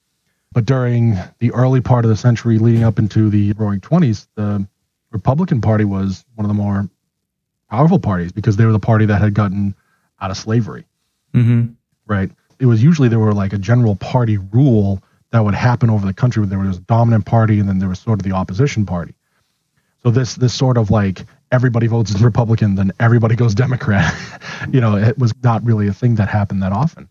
But 0.52 0.66
during 0.66 1.18
the 1.40 1.52
early 1.52 1.82
part 1.82 2.06
of 2.06 2.10
the 2.10 2.18
century 2.18 2.60
leading 2.60 2.84
up 2.84 3.00
into 3.00 3.30
the 3.32 3.54
roaring 3.54 3.80
20s, 3.82 4.28
the 4.36 4.68
Republican 5.12 5.62
Party 5.62 5.84
was 5.86 6.26
one 6.36 6.46
of 6.46 6.50
the 6.50 6.54
more 6.54 6.88
powerful 7.72 7.98
parties 8.00 8.32
because 8.32 8.56
they 8.56 8.66
were 8.66 8.72
the 8.72 8.80
party 8.80 9.06
that 9.08 9.20
had 9.22 9.34
gotten 9.34 9.74
out 10.22 10.30
of 10.32 10.38
slavery, 10.38 10.86
Mm-hmm. 11.34 11.72
right? 12.06 12.30
It 12.60 12.68
was 12.68 12.84
usually 12.84 13.08
there 13.10 13.20
were 13.20 13.34
like 13.34 13.54
a 13.54 13.58
general 13.58 13.96
party 13.96 14.38
rule 14.38 15.02
that 15.32 15.44
would 15.44 15.56
happen 15.56 15.90
over 15.90 16.06
the 16.06 16.14
country 16.14 16.42
where 16.42 16.50
there 16.50 16.60
was 16.60 16.78
a 16.78 16.82
dominant 16.82 17.26
party 17.26 17.60
and 17.60 17.68
then 17.68 17.80
there 17.80 17.90
was 17.90 18.00
sort 18.00 18.20
of 18.20 18.24
the 18.24 18.34
opposition 18.34 18.86
party. 18.86 19.16
So 20.04 20.12
this 20.12 20.36
this 20.36 20.54
sort 20.54 20.78
of 20.78 20.92
like 20.92 21.26
everybody 21.54 21.88
votes 21.88 22.20
Republican, 22.20 22.76
then 22.76 22.92
everybody 23.00 23.36
goes 23.36 23.54
Democrat. 23.54 24.14
you 24.72 24.82
know, 24.82 24.98
it 24.98 25.18
was 25.18 25.34
not 25.44 25.64
really 25.64 25.88
a 25.88 25.94
thing 25.94 26.16
that 26.16 26.28
happened 26.28 26.62
that 26.64 26.74
often. 26.74 27.08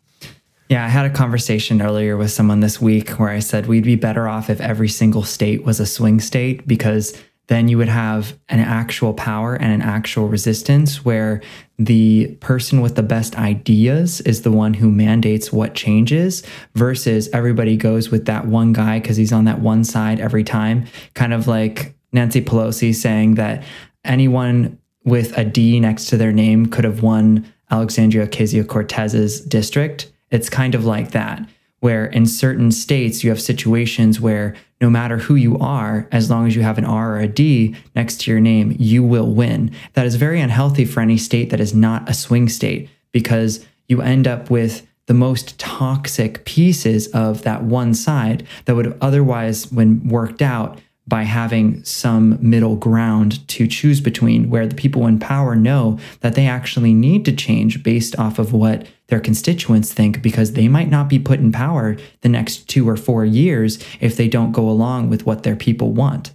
Yeah, 0.69 0.85
I 0.85 0.89
had 0.89 1.07
a 1.07 1.11
conversation 1.11 1.81
earlier 1.81 2.17
with 2.17 2.31
someone 2.31 2.61
this 2.61 2.81
week 2.81 3.11
where 3.11 3.29
I 3.29 3.39
said 3.39 3.67
we'd 3.67 3.85
be 3.85 3.97
better 3.97 4.27
off 4.29 4.51
if 4.51 4.61
every 4.61 4.89
single 4.89 5.23
state 5.23 5.65
was 5.65 5.81
a 5.81 5.87
swing 5.87 6.19
state 6.19 6.67
because 6.67 7.17
then 7.49 7.69
you 7.69 7.77
would 7.77 7.89
have 7.89 8.39
an 8.49 8.61
actual 8.61 9.13
power 9.13 9.55
and 9.55 9.73
an 9.73 9.83
actual 9.83 10.29
resistance 10.29 11.05
where 11.05 11.43
the 11.79 12.29
person 12.41 12.81
with 12.81 12.95
the 12.95 13.03
best 13.03 13.37
ideas 13.37 14.21
is 14.23 14.43
the 14.43 14.53
one 14.53 14.75
who 14.75 14.91
mandates 14.91 15.53
what 15.53 15.75
changes 15.75 16.43
versus 16.75 17.29
everybody 17.33 17.77
goes 17.77 18.11
with 18.11 18.25
that 18.27 18.47
one 18.47 18.73
guy 18.73 18.99
because 18.99 19.17
he's 19.17 19.33
on 19.33 19.45
that 19.45 19.61
one 19.61 19.85
side 19.85 20.21
every 20.21 20.45
time. 20.45 20.87
Kind 21.15 21.35
of 21.35 21.47
like 21.47 21.95
Nancy 22.13 22.41
Pelosi 22.41 22.95
saying 22.95 23.35
that 23.35 23.63
anyone 24.05 24.79
with 25.05 25.37
a 25.37 25.45
D 25.45 25.81
next 25.81 26.07
to 26.07 26.17
their 26.17 26.33
name 26.33 26.67
could 26.67 26.85
have 26.85 27.03
won 27.03 27.51
Alexandria 27.71 28.27
Ocasio 28.27 28.67
Cortez's 28.67 29.41
district. 29.41 30.11
It's 30.31 30.49
kind 30.49 30.75
of 30.75 30.85
like 30.85 31.11
that, 31.11 31.47
where 31.81 32.07
in 32.07 32.27
certain 32.27 32.71
states 32.71 33.25
you 33.25 33.31
have 33.31 33.41
situations 33.41 34.21
where 34.21 34.55
no 34.81 34.91
matter 34.91 35.19
who 35.19 35.35
you 35.35 35.59
are, 35.59 36.09
as 36.11 36.31
long 36.31 36.47
as 36.47 36.57
you 36.57 36.62
have 36.62 36.79
an 36.79 36.85
R 36.85 37.17
or 37.17 37.21
a 37.21 37.29
D 37.29 37.75
next 37.95 38.21
to 38.23 38.31
your 38.31 38.41
name, 38.41 38.77
you 38.79 39.03
will 39.03 39.33
win. 39.33 39.71
That 39.95 40.07
is 40.07 40.17
very 40.17 40.41
unhealthy 40.41 40.85
for 40.85 41.01
any 41.01 41.17
state 41.17 41.51
that 41.51 41.61
is 41.61 41.75
not 41.75 42.09
a 42.09 42.15
swing 42.15 42.49
state 42.49 42.88
because 43.12 43.65
you 43.88 44.03
end 44.03 44.27
up 44.27 44.51
with 44.51 44.87
the 45.07 45.15
most 45.15 45.59
toxic 45.59 46.45
pieces 46.45 47.09
of 47.09 47.43
that 47.43 47.65
one 47.65 47.95
side 47.95 48.47
that 48.65 48.75
would 48.75 48.87
have 48.87 48.99
otherwise, 49.01 49.71
when 49.71 50.07
worked 50.09 50.41
out, 50.41 50.81
by 51.07 51.25
having 51.25 51.83
some 51.85 52.38
middle 52.41 52.77
ground 52.77 53.47
to 53.49 53.67
choose 53.67 54.01
between 54.01 54.49
where 54.49 54.67
the 54.67 54.75
people 54.75 55.07
in 55.07 55.19
power 55.19 55.57
know 55.57 55.99
that 56.21 56.35
they 56.35 56.47
actually 56.47 56.95
need 56.95 57.25
to 57.25 57.35
change 57.35 57.83
based 57.83 58.17
off 58.19 58.38
of 58.38 58.53
what 58.53 58.87
their 59.09 59.21
constituents 59.21 59.93
think 59.93 60.23
because 60.23 60.53
they 60.53 60.69
might 60.69 60.88
not 60.88 61.09
be 61.09 61.19
put 61.19 61.41
in 61.41 61.51
power 61.51 61.97
the 62.21 62.29
next 62.29 62.69
two 62.69 62.88
or 62.88 62.97
four 62.97 63.25
years 63.25 63.79
if 64.01 64.17
they 64.17 64.29
don't 64.29 64.53
go 64.53 64.69
along 64.69 65.11
with 65.11 65.27
what 65.27 65.43
their 65.43 65.57
people 65.57 65.91
want. 65.91 66.33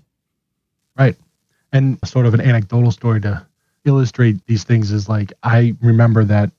Right. 0.98 1.16
And 1.72 1.98
sort 2.06 2.26
of 2.26 2.34
an 2.34 2.42
anecdotal 2.42 2.92
story 2.92 3.22
to 3.22 3.46
illustrate 3.86 4.46
these 4.48 4.64
things 4.64 4.92
is 4.92 5.08
like 5.08 5.32
I 5.44 5.76
remember 5.82 6.26
that 6.26 6.52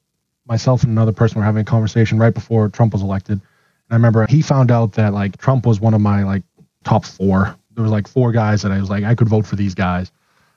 myself 0.46 0.82
and 0.82 0.92
another 0.92 1.12
person 1.12 1.38
were 1.38 1.44
having 1.44 1.60
a 1.60 1.64
conversation 1.64 2.18
right 2.18 2.32
before 2.32 2.68
Trump 2.70 2.94
was 2.94 3.02
elected. 3.02 3.32
And 3.32 3.42
I 3.90 3.94
remember 3.94 4.26
he 4.28 4.42
found 4.42 4.70
out 4.70 4.94
that 4.94 5.12
like 5.12 5.36
Trump 5.36 5.66
was 5.66 5.78
one 5.78 5.92
of 5.92 6.00
my 6.00 6.24
like 6.24 6.42
top 6.84 7.04
four. 7.04 7.54
There 7.78 7.84
was 7.84 7.92
like 7.92 8.08
four 8.08 8.32
guys 8.32 8.62
that 8.62 8.72
I 8.72 8.80
was 8.80 8.90
like 8.90 9.04
I 9.04 9.14
could 9.14 9.28
vote 9.28 9.46
for 9.46 9.54
these 9.54 9.72
guys, 9.72 10.10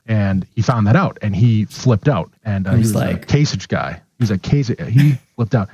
and 0.07 0.43
he 0.55 0.63
found 0.63 0.87
that 0.87 0.95
out 0.95 1.19
and 1.21 1.35
he 1.35 1.65
flipped 1.65 2.07
out. 2.07 2.31
And 2.43 2.65
uh, 2.65 2.71
he 2.71 2.79
was 2.79 2.95
like 2.95 3.15
a 3.15 3.19
Kasich 3.27 3.67
guy. 3.67 4.01
He 4.17 4.23
was 4.23 4.31
a 4.31 4.39
Kasich. 4.39 4.87
He 4.87 5.19
flipped 5.35 5.53
out. 5.53 5.69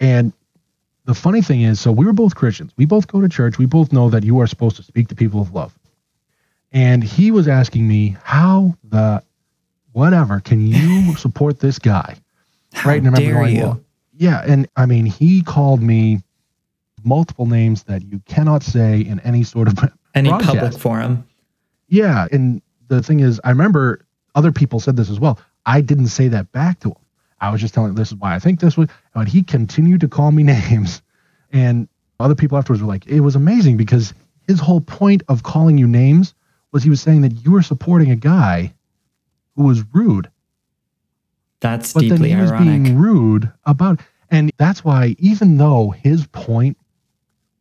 And 0.00 0.32
the 1.04 1.14
funny 1.14 1.40
thing 1.40 1.62
is, 1.62 1.78
so 1.78 1.92
we 1.92 2.04
were 2.04 2.12
both 2.12 2.34
Christians. 2.34 2.72
We 2.76 2.84
both 2.84 3.06
go 3.06 3.20
to 3.20 3.28
church. 3.28 3.58
We 3.58 3.66
both 3.66 3.92
know 3.92 4.10
that 4.10 4.24
you 4.24 4.40
are 4.40 4.48
supposed 4.48 4.74
to 4.78 4.82
speak 4.82 5.06
to 5.10 5.14
people 5.14 5.40
of 5.40 5.54
love. 5.54 5.72
And 6.72 7.04
he 7.04 7.30
was 7.30 7.46
asking 7.46 7.86
me 7.86 8.16
how 8.24 8.76
the 8.82 9.22
whatever 9.92 10.40
can 10.40 10.66
you 10.66 11.14
support 11.16 11.60
this 11.60 11.78
guy? 11.78 12.16
How 12.72 12.90
right? 12.90 13.00
And 13.00 13.14
I 13.14 13.20
remember 13.20 13.40
going, 13.42 13.54
you? 13.54 13.62
Well, 13.62 13.80
yeah, 14.16 14.42
and 14.44 14.68
I 14.74 14.86
mean, 14.86 15.06
he 15.06 15.42
called 15.42 15.80
me 15.80 16.22
multiple 17.04 17.46
names 17.46 17.84
that 17.84 18.02
you 18.02 18.20
cannot 18.26 18.64
say 18.64 19.00
in 19.00 19.20
any 19.20 19.44
sort 19.44 19.68
of 19.68 19.78
any 20.18 20.28
broadcast. 20.30 20.58
public 20.58 20.80
forum. 20.80 21.26
Yeah, 21.88 22.26
and 22.30 22.60
the 22.88 23.02
thing 23.02 23.20
is, 23.20 23.40
I 23.44 23.50
remember 23.50 24.04
other 24.34 24.52
people 24.52 24.80
said 24.80 24.96
this 24.96 25.10
as 25.10 25.18
well. 25.18 25.38
I 25.66 25.80
didn't 25.80 26.08
say 26.08 26.28
that 26.28 26.52
back 26.52 26.80
to 26.80 26.88
him. 26.90 26.96
I 27.40 27.50
was 27.50 27.60
just 27.60 27.72
telling 27.72 27.90
him 27.90 27.96
this 27.96 28.08
is 28.08 28.16
why 28.16 28.34
I 28.34 28.38
think 28.38 28.60
this 28.60 28.76
was, 28.76 28.88
but 29.14 29.28
he 29.28 29.42
continued 29.42 30.00
to 30.00 30.08
call 30.08 30.30
me 30.32 30.42
names, 30.44 31.02
and 31.52 31.88
other 32.20 32.34
people 32.34 32.58
afterwards 32.58 32.82
were 32.82 32.88
like, 32.88 33.06
it 33.06 33.20
was 33.20 33.36
amazing 33.36 33.76
because 33.76 34.12
his 34.46 34.60
whole 34.60 34.80
point 34.80 35.22
of 35.28 35.42
calling 35.42 35.78
you 35.78 35.86
names 35.86 36.34
was 36.72 36.82
he 36.82 36.90
was 36.90 37.00
saying 37.00 37.22
that 37.22 37.44
you 37.44 37.52
were 37.52 37.62
supporting 37.62 38.10
a 38.10 38.16
guy 38.16 38.74
who 39.56 39.64
was 39.64 39.82
rude 39.92 40.28
that's 41.60 41.92
but 41.92 42.00
deeply 42.00 42.18
then 42.18 42.28
he 42.28 42.36
was 42.36 42.52
ironic. 42.52 42.82
being 42.84 42.98
rude 42.98 43.50
about, 43.64 44.00
and 44.30 44.52
that's 44.58 44.84
why 44.84 45.16
even 45.18 45.56
though 45.56 45.90
his 45.90 46.26
point 46.28 46.76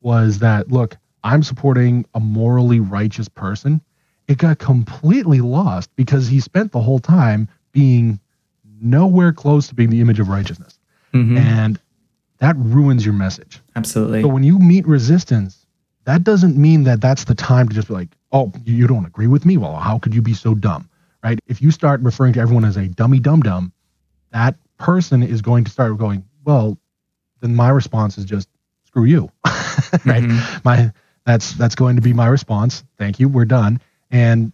was 0.02 0.40
that 0.40 0.72
look, 0.72 0.98
I'm 1.28 1.44
supporting 1.44 2.06
a 2.14 2.22
morally 2.22 2.80
righteous 2.80 3.28
person, 3.28 3.82
it 4.30 4.38
got 4.38 4.60
completely 4.60 5.42
lost 5.42 5.94
because 5.98 6.30
he 6.30 6.40
spent 6.40 6.72
the 6.72 6.80
whole 6.80 7.00
time 7.00 7.50
being 7.74 8.22
nowhere 8.80 9.34
close 9.34 9.68
to 9.68 9.76
being 9.76 9.90
the 9.90 10.00
image 10.00 10.22
of 10.22 10.30
righteousness, 10.30 10.80
mm-hmm. 11.14 11.38
and 11.38 11.82
that 12.38 12.56
ruins 12.58 13.04
your 13.04 13.14
message. 13.14 13.60
Absolutely. 13.76 14.22
So 14.22 14.30
when 14.30 14.44
you 14.44 14.58
meet 14.58 14.88
resistance, 14.88 15.66
that 16.06 16.24
doesn't 16.24 16.56
mean 16.56 16.84
that 16.84 17.02
that's 17.02 17.26
the 17.26 17.36
time 17.36 17.68
to 17.68 17.76
just 17.76 17.90
be 17.90 17.94
like, 17.94 18.10
oh, 18.32 18.54
you 18.64 18.88
don't 18.88 19.06
agree 19.06 19.28
with 19.28 19.46
me? 19.46 19.58
Well, 19.58 19.76
how 19.76 20.00
could 20.00 20.16
you 20.16 20.22
be 20.22 20.34
so 20.34 20.56
dumb? 20.56 20.90
Right? 21.26 21.40
If 21.48 21.62
you 21.62 21.72
start 21.72 22.00
referring 22.00 22.32
to 22.34 22.40
everyone 22.40 22.64
as 22.64 22.78
a 22.78 22.88
dummy 22.88 23.20
dum 23.20 23.42
dum, 23.42 23.74
that 24.32 24.56
person 24.78 25.24
is 25.24 25.42
going 25.42 25.66
to 25.66 25.72
start 25.72 25.98
going, 25.98 26.24
well, 26.46 26.78
then 27.42 27.54
my 27.54 27.68
response 27.68 28.18
is 28.18 28.24
just 28.24 28.48
screw 28.86 29.04
you. 29.04 29.30
right? 30.06 30.24
Mm-hmm. 30.24 30.58
My 30.64 30.94
that's 31.28 31.52
that's 31.54 31.76
going 31.76 31.98
to 31.98 32.02
be 32.02 32.14
my 32.14 32.28
response. 32.28 32.84
Thank 32.98 33.20
you. 33.20 33.28
We're 33.28 33.46
done. 33.46 33.82
And 34.10 34.54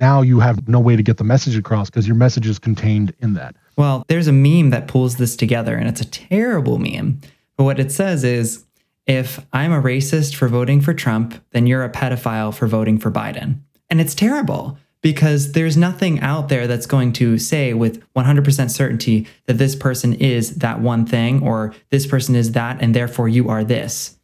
now 0.00 0.20
you 0.22 0.38
have 0.40 0.68
no 0.68 0.78
way 0.78 0.96
to 0.96 1.02
get 1.02 1.16
the 1.16 1.24
message 1.24 1.56
across 1.56 1.88
because 1.88 2.06
your 2.06 2.16
message 2.16 2.46
is 2.46 2.58
contained 2.58 3.14
in 3.20 3.34
that. 3.34 3.56
Well, 3.76 4.04
there's 4.08 4.26
a 4.26 4.32
meme 4.32 4.70
that 4.70 4.86
pulls 4.86 5.16
this 5.16 5.34
together 5.34 5.74
and 5.74 5.88
it's 5.88 6.00
a 6.00 6.04
terrible 6.04 6.78
meme. 6.78 7.20
But 7.56 7.64
what 7.64 7.80
it 7.80 7.90
says 7.90 8.22
is 8.22 8.64
if 9.06 9.44
I'm 9.52 9.72
a 9.72 9.80
racist 9.80 10.34
for 10.34 10.48
voting 10.48 10.80
for 10.80 10.92
Trump, 10.92 11.42
then 11.52 11.66
you're 11.66 11.84
a 11.84 11.90
pedophile 11.90 12.54
for 12.54 12.66
voting 12.66 12.98
for 12.98 13.10
Biden. 13.10 13.60
And 13.88 14.00
it's 14.00 14.14
terrible 14.14 14.78
because 15.00 15.52
there's 15.52 15.76
nothing 15.76 16.20
out 16.20 16.48
there 16.48 16.66
that's 16.66 16.86
going 16.86 17.12
to 17.12 17.38
say 17.38 17.74
with 17.74 18.02
100% 18.14 18.70
certainty 18.70 19.26
that 19.46 19.58
this 19.58 19.76
person 19.76 20.14
is 20.14 20.56
that 20.56 20.80
one 20.80 21.06
thing 21.06 21.42
or 21.42 21.74
this 21.90 22.06
person 22.06 22.34
is 22.34 22.52
that 22.52 22.80
and 22.80 22.94
therefore 22.94 23.28
you 23.28 23.48
are 23.48 23.64
this. 23.64 24.18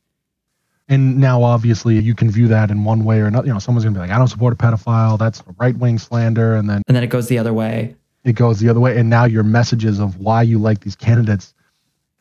And 0.91 1.19
now, 1.19 1.43
obviously, 1.43 1.99
you 2.01 2.15
can 2.15 2.31
view 2.31 2.49
that 2.49 2.71
in 2.71 2.85
one 2.85 3.05
way 3.05 3.21
or 3.21 3.27
another. 3.27 3.47
You 3.47 3.53
know, 3.55 3.61
someone's 3.61 3.85
gonna 3.85 3.95
be 3.95 4.01
like, 4.01 4.11
"I 4.11 4.19
don't 4.19 4.29
support 4.29 4.53
a 4.53 4.57
pedophile. 4.57 5.19
That's 5.19 5.43
right 5.59 5.77
wing 5.79 5.99
slander," 5.99 6.57
and 6.57 6.69
then 6.69 6.83
and 6.87 6.97
then 6.97 7.05
it 7.05 7.11
goes 7.11 7.29
the 7.29 7.39
other 7.39 7.55
way. 7.55 7.95
It 8.25 8.35
goes 8.35 8.59
the 8.59 8.69
other 8.69 8.81
way, 8.81 8.99
and 8.99 9.09
now 9.09 9.25
your 9.25 9.45
messages 9.45 10.01
of 10.01 10.19
why 10.19 10.43
you 10.43 10.59
like 10.59 10.81
these 10.81 10.97
candidates 10.97 11.55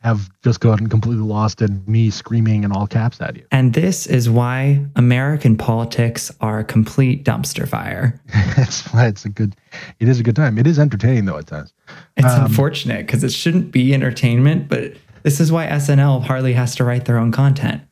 have 0.02 0.30
just 0.42 0.60
gotten 0.60 0.88
completely 0.88 1.24
lost 1.24 1.60
in 1.60 1.82
me 1.86 2.08
screaming 2.08 2.64
in 2.64 2.72
all 2.72 2.86
caps 2.86 3.20
at 3.20 3.36
you. 3.36 3.44
And 3.50 3.74
this 3.74 4.06
is 4.06 4.30
why 4.30 4.82
American 4.96 5.58
politics 5.58 6.30
are 6.40 6.60
a 6.60 6.64
complete 6.64 7.22
dumpster 7.24 7.68
fire. 7.68 8.18
That's 8.56 8.82
why 8.94 9.08
it's 9.08 9.26
a 9.26 9.28
good, 9.28 9.56
it 9.98 10.08
is 10.08 10.18
a 10.18 10.22
good 10.22 10.36
time. 10.36 10.56
It 10.56 10.66
is 10.66 10.78
entertaining 10.78 11.26
though 11.26 11.36
at 11.36 11.46
times. 11.46 11.74
It's 12.16 12.32
um, 12.32 12.46
unfortunate 12.46 13.06
because 13.06 13.22
it 13.22 13.32
shouldn't 13.32 13.72
be 13.72 13.92
entertainment, 13.92 14.68
but 14.68 14.94
this 15.22 15.38
is 15.38 15.52
why 15.52 15.66
SNL 15.66 16.22
hardly 16.24 16.54
has 16.54 16.74
to 16.76 16.84
write 16.84 17.04
their 17.04 17.18
own 17.18 17.30
content. 17.30 17.82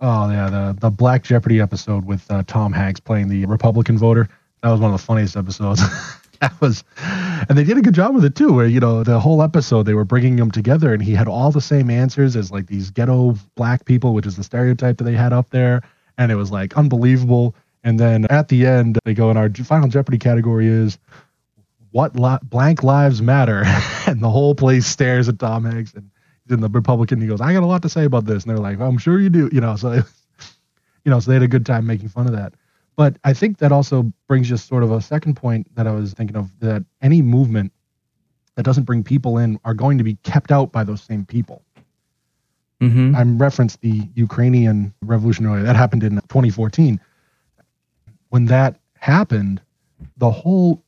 Oh 0.00 0.30
yeah, 0.30 0.48
the 0.48 0.76
the 0.80 0.90
Black 0.90 1.22
Jeopardy 1.22 1.60
episode 1.60 2.04
with 2.06 2.28
uh, 2.30 2.42
Tom 2.46 2.72
Hanks 2.72 3.00
playing 3.00 3.28
the 3.28 3.44
Republican 3.46 3.98
voter. 3.98 4.28
That 4.62 4.70
was 4.70 4.80
one 4.80 4.92
of 4.92 4.98
the 4.98 5.04
funniest 5.04 5.36
episodes. 5.36 5.82
that 6.40 6.58
was, 6.60 6.84
and 7.48 7.56
they 7.56 7.64
did 7.64 7.76
a 7.76 7.82
good 7.82 7.94
job 7.94 8.14
with 8.14 8.24
it 8.24 8.34
too. 8.34 8.52
Where 8.52 8.66
you 8.66 8.80
know 8.80 9.04
the 9.04 9.20
whole 9.20 9.42
episode 9.42 9.82
they 9.82 9.94
were 9.94 10.06
bringing 10.06 10.36
them 10.36 10.50
together, 10.50 10.94
and 10.94 11.02
he 11.02 11.12
had 11.12 11.28
all 11.28 11.50
the 11.50 11.60
same 11.60 11.90
answers 11.90 12.34
as 12.34 12.50
like 12.50 12.66
these 12.66 12.90
ghetto 12.90 13.36
black 13.56 13.84
people, 13.84 14.14
which 14.14 14.26
is 14.26 14.36
the 14.36 14.44
stereotype 14.44 14.96
that 14.98 15.04
they 15.04 15.14
had 15.14 15.34
up 15.34 15.50
there, 15.50 15.82
and 16.16 16.32
it 16.32 16.36
was 16.36 16.50
like 16.50 16.76
unbelievable. 16.78 17.54
And 17.84 17.98
then 18.00 18.26
at 18.26 18.48
the 18.48 18.66
end, 18.66 18.98
they 19.04 19.14
go, 19.14 19.30
and 19.30 19.38
our 19.38 19.50
final 19.50 19.88
Jeopardy 19.88 20.18
category 20.18 20.66
is 20.66 20.98
what 21.90 22.16
li- 22.18 22.38
blank 22.42 22.82
lives 22.82 23.20
matter, 23.20 23.64
and 24.06 24.20
the 24.20 24.30
whole 24.30 24.54
place 24.54 24.86
stares 24.86 25.28
at 25.28 25.38
Tom 25.38 25.64
Hanks, 25.64 25.92
and 25.92 26.10
in 26.50 26.60
the 26.60 26.68
Republican. 26.68 27.20
He 27.20 27.26
goes, 27.26 27.40
I 27.40 27.52
got 27.52 27.62
a 27.62 27.66
lot 27.66 27.82
to 27.82 27.88
say 27.88 28.04
about 28.04 28.24
this, 28.24 28.44
and 28.44 28.50
they're 28.50 28.62
like, 28.62 28.80
I'm 28.80 28.98
sure 28.98 29.20
you 29.20 29.30
do, 29.30 29.48
you 29.52 29.60
know. 29.60 29.76
So, 29.76 29.92
you 31.04 31.10
know, 31.10 31.20
so 31.20 31.30
they 31.30 31.34
had 31.34 31.42
a 31.42 31.48
good 31.48 31.66
time 31.66 31.86
making 31.86 32.08
fun 32.08 32.26
of 32.26 32.32
that. 32.32 32.54
But 32.96 33.16
I 33.24 33.32
think 33.32 33.58
that 33.58 33.72
also 33.72 34.12
brings 34.26 34.48
just 34.48 34.68
sort 34.68 34.82
of 34.82 34.92
a 34.92 35.00
second 35.00 35.34
point 35.34 35.74
that 35.74 35.86
I 35.86 35.92
was 35.92 36.12
thinking 36.12 36.36
of 36.36 36.50
that 36.60 36.84
any 37.00 37.22
movement 37.22 37.72
that 38.56 38.64
doesn't 38.64 38.84
bring 38.84 39.02
people 39.02 39.38
in 39.38 39.58
are 39.64 39.74
going 39.74 39.96
to 39.98 40.04
be 40.04 40.16
kept 40.22 40.52
out 40.52 40.72
by 40.72 40.84
those 40.84 41.02
same 41.02 41.24
people. 41.24 41.62
Mm-hmm. 42.80 43.14
I 43.14 43.22
referenced 43.22 43.80
the 43.80 44.08
Ukrainian 44.14 44.92
revolution 45.02 45.46
earlier. 45.46 45.62
That 45.62 45.76
happened 45.76 46.02
in 46.02 46.16
2014. 46.16 47.00
When 48.30 48.46
that 48.46 48.80
happened, 48.98 49.60
the 50.16 50.30
whole 50.30 50.82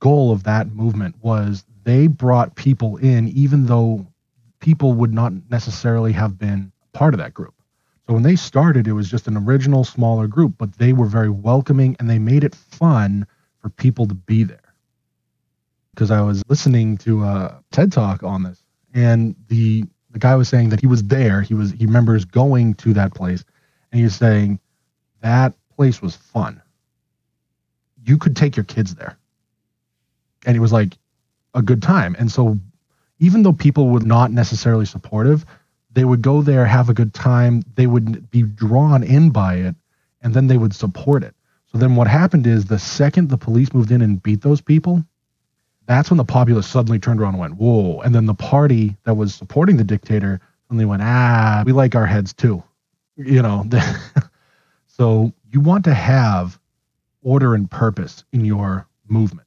goal 0.00 0.32
of 0.32 0.44
that 0.44 0.72
movement 0.72 1.14
was 1.22 1.64
they 1.84 2.06
brought 2.06 2.56
people 2.56 2.96
in, 2.96 3.28
even 3.28 3.66
though 3.66 4.06
people 4.60 4.92
would 4.92 5.12
not 5.12 5.32
necessarily 5.50 6.12
have 6.12 6.38
been 6.38 6.72
part 6.92 7.14
of 7.14 7.18
that 7.18 7.34
group. 7.34 7.54
So 8.06 8.14
when 8.14 8.22
they 8.22 8.36
started, 8.36 8.86
it 8.86 8.92
was 8.92 9.10
just 9.10 9.28
an 9.28 9.36
original 9.36 9.84
smaller 9.84 10.26
group, 10.26 10.54
but 10.58 10.78
they 10.78 10.92
were 10.92 11.06
very 11.06 11.30
welcoming 11.30 11.96
and 11.98 12.08
they 12.08 12.18
made 12.18 12.44
it 12.44 12.54
fun 12.54 13.26
for 13.60 13.68
people 13.70 14.06
to 14.06 14.14
be 14.14 14.44
there. 14.44 14.58
Because 15.94 16.10
I 16.10 16.20
was 16.20 16.42
listening 16.48 16.98
to 16.98 17.24
a 17.24 17.62
TED 17.72 17.92
talk 17.92 18.22
on 18.22 18.42
this, 18.42 18.62
and 18.94 19.34
the 19.48 19.84
the 20.10 20.18
guy 20.18 20.34
was 20.34 20.48
saying 20.48 20.70
that 20.70 20.80
he 20.80 20.86
was 20.86 21.02
there. 21.04 21.42
He 21.42 21.54
was 21.54 21.72
he 21.72 21.86
remembers 21.86 22.24
going 22.24 22.74
to 22.74 22.94
that 22.94 23.14
place, 23.14 23.44
and 23.92 23.98
he 23.98 24.04
was 24.04 24.14
saying 24.14 24.60
that 25.20 25.54
place 25.76 26.00
was 26.00 26.16
fun. 26.16 26.62
You 28.04 28.18
could 28.18 28.36
take 28.36 28.56
your 28.56 28.64
kids 28.64 28.94
there, 28.94 29.18
and 30.46 30.56
it 30.56 30.60
was 30.60 30.72
like 30.72 30.96
a 31.54 31.62
good 31.62 31.82
time. 31.82 32.16
And 32.18 32.30
so, 32.30 32.58
even 33.20 33.42
though 33.42 33.52
people 33.52 33.88
were 33.88 34.00
not 34.00 34.32
necessarily 34.32 34.86
supportive, 34.86 35.44
they 35.92 36.04
would 36.04 36.22
go 36.22 36.42
there, 36.42 36.64
have 36.64 36.88
a 36.88 36.94
good 36.94 37.14
time, 37.14 37.62
they 37.74 37.86
would 37.86 38.30
be 38.30 38.42
drawn 38.42 39.02
in 39.02 39.30
by 39.30 39.56
it, 39.56 39.74
and 40.22 40.34
then 40.34 40.46
they 40.46 40.56
would 40.56 40.74
support 40.74 41.22
it. 41.22 41.34
So 41.70 41.78
then 41.78 41.94
what 41.94 42.08
happened 42.08 42.46
is 42.46 42.64
the 42.64 42.78
second 42.78 43.28
the 43.28 43.36
police 43.36 43.72
moved 43.72 43.92
in 43.92 44.02
and 44.02 44.22
beat 44.22 44.40
those 44.40 44.60
people, 44.60 45.04
that's 45.86 46.10
when 46.10 46.16
the 46.16 46.24
populace 46.24 46.66
suddenly 46.66 46.98
turned 46.98 47.20
around 47.20 47.34
and 47.34 47.40
went, 47.40 47.56
whoa. 47.56 48.00
And 48.00 48.14
then 48.14 48.26
the 48.26 48.34
party 48.34 48.96
that 49.04 49.14
was 49.14 49.34
supporting 49.34 49.76
the 49.76 49.84
dictator 49.84 50.40
suddenly 50.66 50.84
went, 50.84 51.02
ah, 51.02 51.62
we 51.66 51.72
like 51.72 51.94
our 51.94 52.06
heads 52.06 52.32
too. 52.32 52.62
You 53.16 53.42
know, 53.42 53.68
so 54.86 55.32
you 55.52 55.60
want 55.60 55.84
to 55.84 55.94
have 55.94 56.58
order 57.22 57.54
and 57.54 57.70
purpose 57.70 58.24
in 58.32 58.44
your 58.44 58.86
movement 59.08 59.46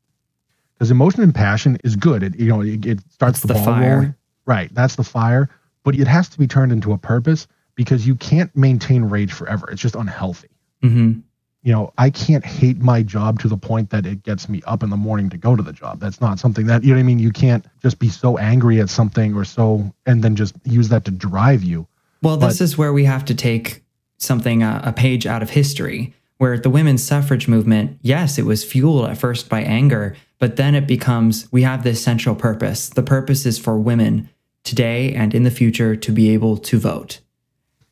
because 0.83 0.91
emotion 0.91 1.23
and 1.23 1.33
passion 1.33 1.77
is 1.83 1.95
good. 1.95 2.23
It, 2.23 2.39
you 2.39 2.47
know, 2.47 2.61
it, 2.61 2.85
it 2.85 2.99
starts 3.09 3.41
the, 3.41 3.47
the, 3.47 3.53
ball 3.55 3.65
fire. 3.65 3.95
rolling. 3.95 4.15
Right. 4.45 4.73
That's 4.73 4.95
the 4.95 5.03
fire 5.03 5.49
but 5.83 5.95
it 5.95 6.07
has 6.07 6.29
to 6.29 6.39
be 6.39 6.47
turned 6.47 6.71
into 6.71 6.93
a 6.93 6.97
purpose 6.97 7.47
because 7.75 8.07
you 8.07 8.15
can't 8.15 8.55
maintain 8.55 9.03
rage 9.03 9.31
forever. 9.31 9.69
It's 9.69 9.81
just 9.81 9.95
unhealthy. 9.95 10.49
Mm-hmm. 10.81 11.19
you 11.61 11.71
know, 11.71 11.93
I 11.97 12.09
can't 12.09 12.45
hate 12.45 12.79
my 12.79 13.03
job 13.03 13.39
to 13.39 13.47
the 13.47 13.55
point 13.55 13.89
that 13.91 14.05
it 14.05 14.21
gets 14.23 14.49
me 14.49 14.61
up 14.67 14.83
in 14.83 14.89
the 14.89 14.97
morning 14.97 15.29
to 15.29 15.37
go 15.37 15.55
to 15.55 15.63
the 15.63 15.71
job. 15.71 16.01
That's 16.01 16.19
not 16.19 16.37
something 16.37 16.65
that, 16.65 16.83
you 16.83 16.89
know 16.89 16.95
what 16.95 16.99
I 16.99 17.03
mean? 17.03 17.19
You 17.19 17.31
can't 17.31 17.65
just 17.81 17.99
be 17.99 18.09
so 18.09 18.37
angry 18.37 18.81
at 18.81 18.89
something 18.89 19.33
or 19.33 19.45
so, 19.45 19.93
and 20.05 20.21
then 20.21 20.35
just 20.35 20.55
use 20.65 20.89
that 20.89 21.05
to 21.05 21.11
drive 21.11 21.63
you. 21.63 21.87
Well, 22.21 22.35
this 22.35 22.59
is 22.59 22.77
where 22.77 22.91
we 22.91 23.05
have 23.05 23.23
to 23.25 23.35
take 23.35 23.81
something, 24.17 24.61
uh, 24.61 24.81
a 24.83 24.91
page 24.91 25.25
out 25.25 25.41
of 25.41 25.51
history, 25.51 26.13
where 26.37 26.57
the 26.59 26.69
women's 26.69 27.01
suffrage 27.01 27.47
movement, 27.47 27.97
yes, 28.01 28.37
it 28.37 28.43
was 28.45 28.65
fueled 28.65 29.05
at 29.09 29.17
first 29.17 29.47
by 29.47 29.61
anger, 29.61 30.17
but 30.43 30.57
then 30.57 30.75
it 30.75 30.85
becomes 30.85 31.49
we 31.53 31.61
have 31.61 31.85
this 31.85 32.03
central 32.03 32.35
purpose. 32.35 32.89
The 32.89 33.01
purpose 33.01 33.45
is 33.45 33.57
for 33.57 33.79
women 33.79 34.29
today 34.65 35.13
and 35.13 35.33
in 35.33 35.43
the 35.43 35.49
future 35.49 35.95
to 35.95 36.11
be 36.11 36.31
able 36.31 36.57
to 36.57 36.77
vote. 36.77 37.21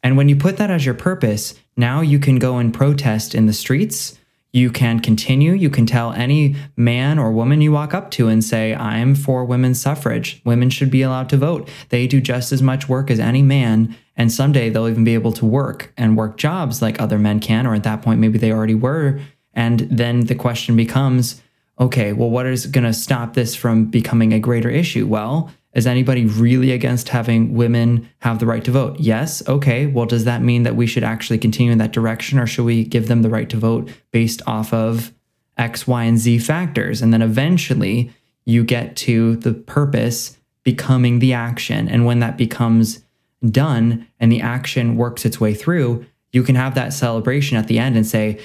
And 0.04 0.18
when 0.18 0.28
you 0.28 0.36
put 0.36 0.58
that 0.58 0.70
as 0.70 0.86
your 0.86 0.94
purpose, 0.94 1.56
now 1.78 2.02
you 2.02 2.20
can 2.20 2.40
go 2.40 2.58
and 2.58 2.74
protest 2.74 3.34
in 3.34 3.46
the 3.46 3.54
streets. 3.54 4.20
You 4.52 4.70
can 4.70 5.00
continue. 5.00 5.54
You 5.54 5.70
can 5.70 5.86
tell 5.86 6.12
any 6.12 6.58
man 6.76 7.18
or 7.20 7.32
woman 7.32 7.62
you 7.62 7.72
walk 7.72 7.94
up 7.94 8.12
to 8.12 8.28
and 8.28 8.44
say, 8.44 8.76
I'm 8.76 9.16
for 9.16 9.46
women's 9.46 9.80
suffrage. 9.80 10.42
Women 10.44 10.70
should 10.70 10.92
be 10.92 11.04
allowed 11.04 11.30
to 11.30 11.38
vote. 11.38 11.70
They 11.88 12.06
do 12.06 12.20
just 12.20 12.52
as 12.52 12.62
much 12.62 12.90
work 12.90 13.10
as 13.10 13.22
any 13.22 13.42
man. 13.42 13.96
And 14.18 14.30
someday 14.30 14.70
they'll 14.70 14.90
even 14.90 15.06
be 15.06 15.14
able 15.14 15.32
to 15.32 15.46
work 15.46 15.94
and 15.96 16.18
work 16.18 16.36
jobs 16.36 16.82
like 16.82 17.00
other 17.00 17.18
men 17.18 17.40
can, 17.40 17.66
or 17.66 17.76
at 17.76 17.84
that 17.84 18.02
point, 18.02 18.20
maybe 18.20 18.38
they 18.38 18.52
already 18.52 18.76
were. 18.76 19.22
And 19.54 19.80
then 19.90 20.26
the 20.26 20.36
question 20.36 20.76
becomes 20.76 21.42
okay, 21.82 22.13
well, 22.13 22.30
what 22.30 22.46
is 22.46 22.67
going 22.67 22.84
to 22.84 22.94
stop 22.94 23.34
this 23.34 23.56
from 23.56 23.86
becoming 23.86 24.32
a 24.32 24.39
greater 24.39 24.70
issue? 24.70 25.08
Well, 25.08 25.52
is 25.74 25.88
anybody 25.88 26.26
really 26.26 26.72
against 26.72 27.10
having 27.10 27.56
women 27.56 28.08
have 28.20 28.39
the 28.39 28.46
right 28.46 28.63
to 28.65 28.72
vote? 28.72 29.00
Yes. 29.00 29.46
Okay. 29.48 29.88
Well, 29.88 30.06
does 30.06 30.26
that 30.26 30.41
mean 30.41 30.63
that 30.63 30.76
we 30.76 30.86
should 30.86 31.04
actually 31.04 31.39
continue 31.39 31.72
in 31.72 31.80
that 31.80 31.94
direction 31.94 32.38
or 32.38 32.46
should 32.46 32.65
we 32.65 32.84
give 32.84 33.08
them 33.08 33.24
the 33.24 33.30
right 33.30 33.50
to 33.50 33.58
vote 33.58 33.89
based 34.12 34.41
off 34.46 34.74
of 34.74 35.12
X, 35.58 35.88
Y, 35.88 36.04
and 36.04 36.20
Z 36.20 36.39
factors? 36.39 37.02
And 37.02 37.12
then 37.12 37.22
eventually 37.22 38.12
you 38.46 38.63
get 38.63 38.96
to 38.98 39.38
the 39.38 39.54
purpose 39.54 40.38
becoming 40.63 41.20
the 41.20 41.34
action. 41.34 41.88
And 41.88 42.06
when 42.06 42.20
that 42.20 42.38
becomes 42.38 43.04
done 43.50 44.08
and 44.20 44.32
the 44.32 44.41
action 44.41 44.98
works 44.98 45.26
its 45.26 45.39
way 45.39 45.54
through, 45.54 46.06
you 46.32 46.44
can 46.44 46.56
have 46.56 46.76
that 46.76 46.94
celebration 46.94 47.58
at 47.58 47.67
the 47.67 47.80
end 47.80 47.96
and 47.96 48.06
say, 48.06 48.39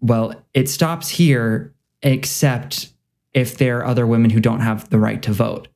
well, 0.00 0.34
it 0.54 0.68
stops 0.68 1.08
here, 1.08 1.74
except 2.02 2.92
if 3.32 3.58
there 3.58 3.78
are 3.78 3.86
other 3.86 4.06
women 4.06 4.30
who 4.30 4.40
don't 4.40 4.60
have 4.60 4.88
the 4.90 4.98
right 4.98 5.22
to 5.22 5.32
vote 5.32 5.68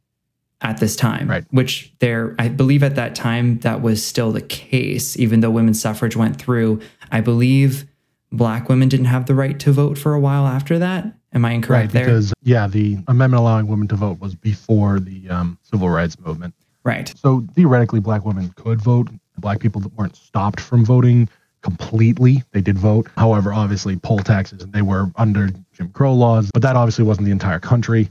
at 0.60 0.78
this 0.78 0.96
time, 0.96 1.28
right. 1.28 1.44
which 1.50 1.92
there, 1.98 2.34
I 2.38 2.48
believe 2.48 2.82
at 2.82 2.94
that 2.96 3.14
time 3.14 3.58
that 3.60 3.82
was 3.82 4.04
still 4.04 4.32
the 4.32 4.40
case, 4.40 5.16
even 5.18 5.40
though 5.40 5.50
women's 5.50 5.80
suffrage 5.80 6.16
went 6.16 6.36
through. 6.36 6.80
I 7.12 7.20
believe 7.20 7.84
black 8.32 8.68
women 8.68 8.88
didn't 8.88 9.06
have 9.06 9.26
the 9.26 9.34
right 9.34 9.58
to 9.60 9.72
vote 9.72 9.98
for 9.98 10.14
a 10.14 10.20
while 10.20 10.46
after 10.46 10.78
that. 10.78 11.14
Am 11.32 11.44
I 11.44 11.52
incorrect 11.52 11.86
right, 11.86 11.92
there? 11.92 12.06
Because, 12.06 12.32
yeah, 12.42 12.66
the 12.66 12.98
amendment 13.08 13.40
allowing 13.40 13.66
women 13.66 13.88
to 13.88 13.96
vote 13.96 14.20
was 14.20 14.34
before 14.34 15.00
the 15.00 15.28
um, 15.28 15.58
civil 15.62 15.90
rights 15.90 16.18
movement. 16.18 16.54
Right. 16.84 17.12
So 17.18 17.44
theoretically, 17.54 18.00
black 18.00 18.24
women 18.24 18.50
could 18.56 18.80
vote. 18.80 19.08
Black 19.38 19.60
people 19.60 19.82
weren't 19.96 20.16
stopped 20.16 20.60
from 20.60 20.84
voting 20.84 21.28
completely. 21.64 22.44
They 22.52 22.60
did 22.60 22.78
vote. 22.78 23.08
However, 23.16 23.52
obviously, 23.52 23.96
poll 23.96 24.18
taxes, 24.18 24.62
and 24.62 24.72
they 24.72 24.82
were 24.82 25.10
under 25.16 25.50
Jim 25.72 25.88
Crow 25.88 26.14
laws, 26.14 26.50
but 26.52 26.62
that 26.62 26.76
obviously 26.76 27.04
wasn't 27.04 27.24
the 27.24 27.32
entire 27.32 27.58
country. 27.58 28.08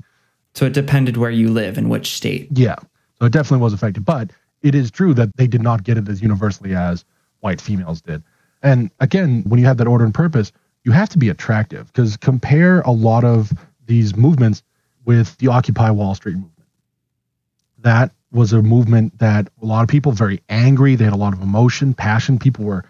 So 0.56 0.66
it 0.66 0.74
depended 0.74 1.18
where 1.18 1.32
you 1.32 1.50
live 1.50 1.78
and 1.78 1.90
which 1.90 2.16
state. 2.16 2.50
Yeah. 2.52 2.76
So 3.20 3.26
it 3.26 3.32
definitely 3.32 3.64
was 3.64 3.74
affected. 3.74 4.04
But 4.04 4.32
it 4.62 4.76
is 4.76 4.92
true 4.92 5.14
that 5.14 5.30
they 5.38 5.48
did 5.48 5.62
not 5.62 5.84
get 5.84 5.98
it 5.98 6.10
as 6.10 6.22
universally 6.22 6.76
as 6.76 7.06
white 7.40 7.62
females 7.62 8.02
did. 8.02 8.24
And 8.62 8.90
again, 9.00 9.44
when 9.48 9.60
you 9.60 9.66
have 9.66 9.78
that 9.78 9.88
order 9.88 10.04
and 10.04 10.14
purpose, 10.14 10.52
you 10.84 10.92
have 10.92 11.10
to 11.10 11.18
be 11.18 11.30
attractive 11.30 11.88
because 11.88 12.18
compare 12.18 12.82
a 12.82 12.92
lot 12.92 13.24
of 13.24 13.54
these 13.86 14.16
movements 14.16 14.64
with 15.06 15.38
the 15.38 15.48
Occupy 15.48 15.92
Wall 15.92 16.16
Street 16.16 16.36
movement. 16.36 16.52
That 17.80 18.12
was 18.32 18.54
a 18.54 18.62
movement 18.62 19.20
that 19.20 19.50
a 19.62 19.66
lot 19.66 19.84
of 19.84 19.90
people 19.90 20.12
very 20.12 20.42
angry. 20.50 20.96
They 20.96 21.04
had 21.04 21.14
a 21.14 21.18
lot 21.18 21.34
of 21.34 21.42
emotion, 21.42 21.94
passion. 21.94 22.40
People 22.40 22.66
were 22.66 22.84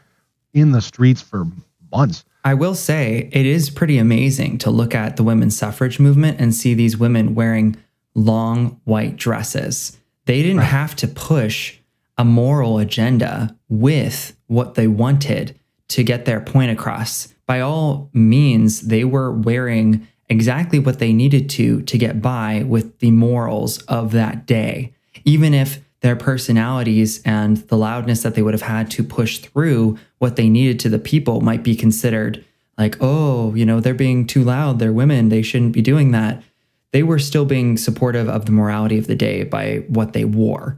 in 0.54 0.72
the 0.72 0.82
streets 0.82 1.22
for 1.22 1.46
months. 1.92 2.26
I 2.44 2.54
will 2.56 2.76
say 2.76 3.30
it 3.32 3.46
is 3.46 3.70
pretty 3.70 3.98
amazing 3.98 4.58
to 4.60 4.70
look 4.70 4.94
at 4.94 5.16
the 5.16 5.24
women's 5.24 5.58
suffrage 5.58 6.00
movement 6.00 6.40
and 6.40 6.54
see 6.54 6.74
these 6.74 6.98
women 6.98 7.36
wearing 7.36 7.78
long 8.16 8.82
white 8.84 9.16
dresses. 9.16 9.98
They 10.26 10.42
didn't 10.42 10.58
right. 10.58 10.66
have 10.66 10.96
to 10.98 11.08
push 11.08 11.78
a 12.18 12.26
moral 12.26 12.80
agenda 12.80 13.58
with 13.70 14.38
what 14.48 14.76
they 14.76 14.88
wanted 14.88 15.60
to 15.90 16.04
get 16.04 16.26
their 16.26 16.42
point 16.42 16.72
across. 16.72 17.34
By 17.46 17.62
all 17.62 18.10
means, 18.14 18.82
they 18.82 19.04
were 19.04 19.32
wearing 19.32 20.08
exactly 20.30 20.80
what 20.80 21.00
they 21.00 21.14
needed 21.14 21.50
to 21.52 21.82
to 21.84 21.98
get 21.98 22.22
by 22.22 22.64
with 22.68 23.00
the 23.00 23.12
morals 23.12 23.80
of 23.84 24.12
that 24.12 24.46
day. 24.46 24.94
Even 25.26 25.54
if 25.54 25.80
their 26.04 26.16
personalities 26.18 27.22
and 27.24 27.58
the 27.70 27.78
loudness 27.78 28.24
that 28.24 28.36
they 28.36 28.42
would 28.42 28.54
have 28.54 28.62
had 28.62 28.92
to 28.92 29.04
push 29.04 29.40
through 29.40 29.98
what 30.20 30.36
they 30.36 30.50
needed 30.50 30.78
to 30.82 30.90
the 30.90 31.00
people 31.00 31.40
might 31.40 31.64
be 31.64 31.78
considered 31.78 32.44
like, 32.78 32.98
oh, 33.00 33.56
you 33.56 33.66
know, 33.66 33.80
they're 33.80 33.94
being 33.94 34.28
too 34.28 34.44
loud. 34.44 34.80
They're 34.80 34.92
women. 34.92 35.30
They 35.30 35.42
shouldn't 35.42 35.72
be 35.72 35.82
doing 35.82 36.12
that. 36.12 36.44
They 36.92 37.04
were 37.04 37.20
still 37.20 37.46
being 37.46 37.78
supportive 37.78 38.28
of 38.28 38.46
the 38.46 38.52
morality 38.52 38.98
of 38.98 39.08
the 39.08 39.16
day 39.16 39.44
by 39.46 39.86
what 39.88 40.12
they 40.12 40.26
wore, 40.26 40.78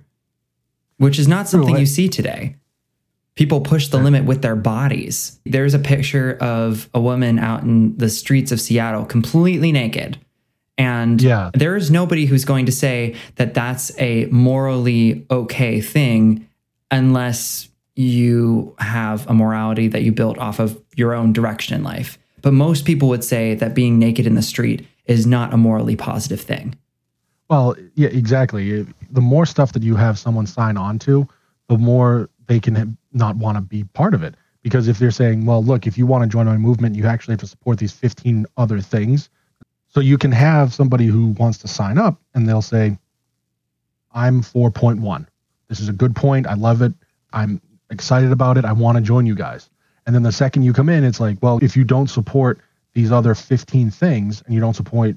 which 0.98 1.18
is 1.18 1.28
not 1.28 1.50
something 1.50 1.76
you 1.76 1.88
see 1.88 2.08
today. 2.08 2.56
People 3.34 3.62
push 3.62 3.88
the 3.88 3.98
limit 3.98 4.26
with 4.26 4.44
their 4.44 4.56
bodies. 4.56 5.40
There's 5.44 5.74
a 5.74 5.80
picture 5.80 6.38
of 6.40 6.88
a 6.94 7.02
woman 7.02 7.40
out 7.40 7.64
in 7.64 7.98
the 7.98 8.10
streets 8.10 8.52
of 8.52 8.62
Seattle 8.62 9.06
completely 9.06 9.72
naked 9.72 10.20
and 10.78 11.22
yeah. 11.22 11.52
there 11.54 11.76
is 11.76 11.90
nobody 11.90 12.26
who's 12.26 12.46
going 12.46 12.66
to 12.66 12.72
say 12.72 13.16
that 13.36 13.54
that's 13.54 13.98
a 14.00 14.26
morally 14.26 15.26
okay 15.32 15.80
thing 15.82 16.48
unless 16.92 17.70
you 17.96 18.76
have 18.80 19.28
a 19.30 19.34
morality 19.34 19.88
that 19.88 20.04
you 20.04 20.12
built 20.12 20.38
off 20.38 20.60
of 20.60 20.82
your 20.96 21.14
own 21.14 21.32
direction 21.32 21.76
in 21.76 21.84
life. 21.84 22.18
But 22.42 22.54
most 22.54 22.86
people 22.86 23.08
would 23.10 23.24
say 23.24 23.56
that 23.56 23.74
being 23.74 23.98
naked 23.98 24.28
in 24.28 24.36
the 24.36 24.42
street 24.42 24.86
is 25.06 25.26
not 25.26 25.54
a 25.54 25.58
morally 25.58 25.96
positive 25.96 26.42
thing. 26.42 26.76
Well, 27.50 27.76
yeah, 27.94 28.10
exactly. 28.10 28.86
The 29.12 29.22
more 29.22 29.46
stuff 29.46 29.72
that 29.74 29.84
you 29.84 29.96
have 29.96 30.20
someone 30.20 30.46
sign 30.46 30.78
on 30.78 31.00
to, 31.00 31.28
the 31.70 31.78
more 31.78 32.30
they 32.48 32.60
can 32.60 32.98
not 33.14 33.38
want 33.38 33.58
to 33.58 33.62
be 33.62 33.84
part 33.84 34.14
of 34.14 34.24
it. 34.24 34.36
Because 34.62 34.88
if 34.88 34.98
they're 34.98 35.12
saying, 35.12 35.46
well, 35.46 35.64
look, 35.64 35.86
if 35.88 35.98
you 35.98 36.06
want 36.08 36.24
to 36.24 36.30
join 36.30 36.48
my 36.48 36.58
movement, 36.58 36.96
you 36.96 37.06
actually 37.06 37.34
have 37.34 37.42
to 37.42 37.48
support 37.48 37.78
these 37.78 37.94
15 37.94 38.46
other 38.58 38.82
things 38.82 39.30
so 39.96 40.02
you 40.02 40.18
can 40.18 40.34
have 40.34 40.74
somebody 40.74 41.06
who 41.06 41.28
wants 41.28 41.58
to 41.60 41.70
sign 41.70 41.98
up 41.98 42.20
and 42.34 42.46
they'll 42.46 42.62
say, 42.62 42.98
I'm 44.14 44.42
4.1. 44.42 45.26
This 45.70 45.80
is 45.80 45.88
a 45.88 45.94
good 45.94 46.14
point. 46.14 46.48
I 46.48 46.56
love 46.56 46.82
it. 46.82 46.92
I'm 47.32 47.62
excited 47.90 48.34
about 48.34 48.58
it. 48.58 48.66
I 48.66 48.74
want 48.74 48.98
to 48.98 49.02
join 49.02 49.26
you 49.26 49.36
guys. 49.36 49.70
And 50.06 50.14
then 50.14 50.22
the 50.22 50.34
second 50.34 50.64
you 50.64 50.74
come 50.74 50.90
in, 50.90 51.06
it's 51.06 51.22
like, 51.22 51.38
well, 51.42 51.60
if 51.62 51.78
you 51.78 51.86
don't 51.86 52.10
support 52.10 52.60
these 52.92 53.10
other 53.10 53.34
15 53.34 53.90
things 53.90 54.44
and 54.46 54.54
you 54.54 54.60
don't 54.60 54.74
support 54.74 55.16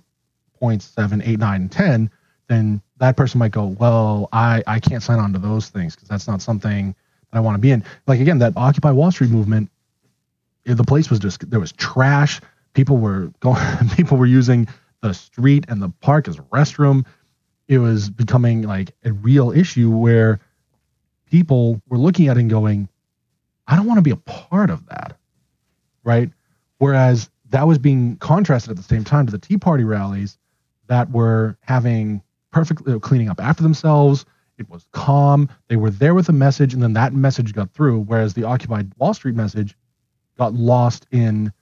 points 0.61 0.85
seven, 0.85 1.23
eight, 1.23 1.41
nine, 1.41 1.63
and 1.63 1.73
10, 1.73 2.09
then 2.47 2.81
that 2.99 3.17
person 3.17 3.41
might 3.41 3.51
go, 3.51 3.67
well, 3.81 4.29
I, 4.33 4.63
I 4.69 4.79
can't 4.79 5.03
sign 5.03 5.19
on 5.19 5.33
to 5.33 5.41
those 5.41 5.71
things 5.71 5.97
because 5.97 6.09
that's 6.09 6.29
not 6.29 6.41
something 6.41 6.95
that 7.33 7.37
I 7.37 7.41
want 7.41 7.57
to 7.57 7.61
be 7.61 7.73
in. 7.73 7.83
Like, 8.07 8.21
again, 8.21 8.39
that 8.39 8.53
Occupy 8.57 8.93
Wall 8.93 9.11
Street 9.11 9.31
movement, 9.31 9.73
eh, 10.67 10.75
the 10.75 10.85
place 10.85 11.11
was 11.11 11.19
just, 11.19 11.51
there 11.51 11.59
was 11.59 11.73
trash 11.73 12.41
people 12.79 12.97
were 12.97 13.33
going 13.41 13.61
people 13.97 14.17
were 14.17 14.27
using 14.27 14.69
the 15.03 15.13
street 15.13 15.65
and 15.69 15.83
the 15.83 15.91
park 16.01 16.29
as 16.29 16.39
a 16.39 16.43
restroom. 16.43 17.05
It 17.67 17.79
was 17.79 18.09
becoming 18.09 18.63
like 18.63 18.95
a 19.05 19.13
real 19.13 19.51
issue 19.51 19.91
where 19.91 20.41
people 21.27 21.83
were 21.89 21.99
looking 21.99 22.29
at 22.29 22.37
it 22.37 22.41
and 22.41 22.51
going 22.51 22.89
i 23.67 23.77
don't 23.77 23.87
want 23.87 23.99
to 23.99 24.03
be 24.03 24.13
a 24.13 24.17
part 24.17 24.71
of 24.71 24.87
that 24.87 25.19
right? 26.09 26.31
Whereas 26.79 27.29
that 27.51 27.67
was 27.67 27.79
being 27.79 28.17
contrasted 28.17 28.71
at 28.71 28.77
the 28.77 28.83
same 28.83 29.05
time 29.05 29.27
to 29.27 29.33
the 29.33 29.39
tea 29.39 29.59
party 29.59 29.85
rallies 29.85 30.39
that 30.87 31.11
were 31.11 31.59
having 31.61 32.23
perfectly 32.51 32.95
uh, 32.95 32.99
cleaning 32.99 33.29
up 33.29 33.41
after 33.41 33.63
themselves. 33.63 34.25
It 34.57 34.71
was 34.71 34.87
calm. 34.93 35.51
They 35.69 35.77
were 35.77 35.91
there 35.91 36.15
with 36.15 36.31
a 36.31 36.33
message 36.33 36.73
and 36.73 36.83
then 36.83 36.95
that 36.95 37.13
message 37.13 37.53
got 37.53 37.73
through 37.73 38.01
whereas 38.01 38.35
the 38.35 38.45
occupied 38.45 38.91
wall 38.97 39.13
street 39.13 39.35
message 39.35 39.77
got 40.39 40.55
lost 40.55 41.07
in 41.11 41.53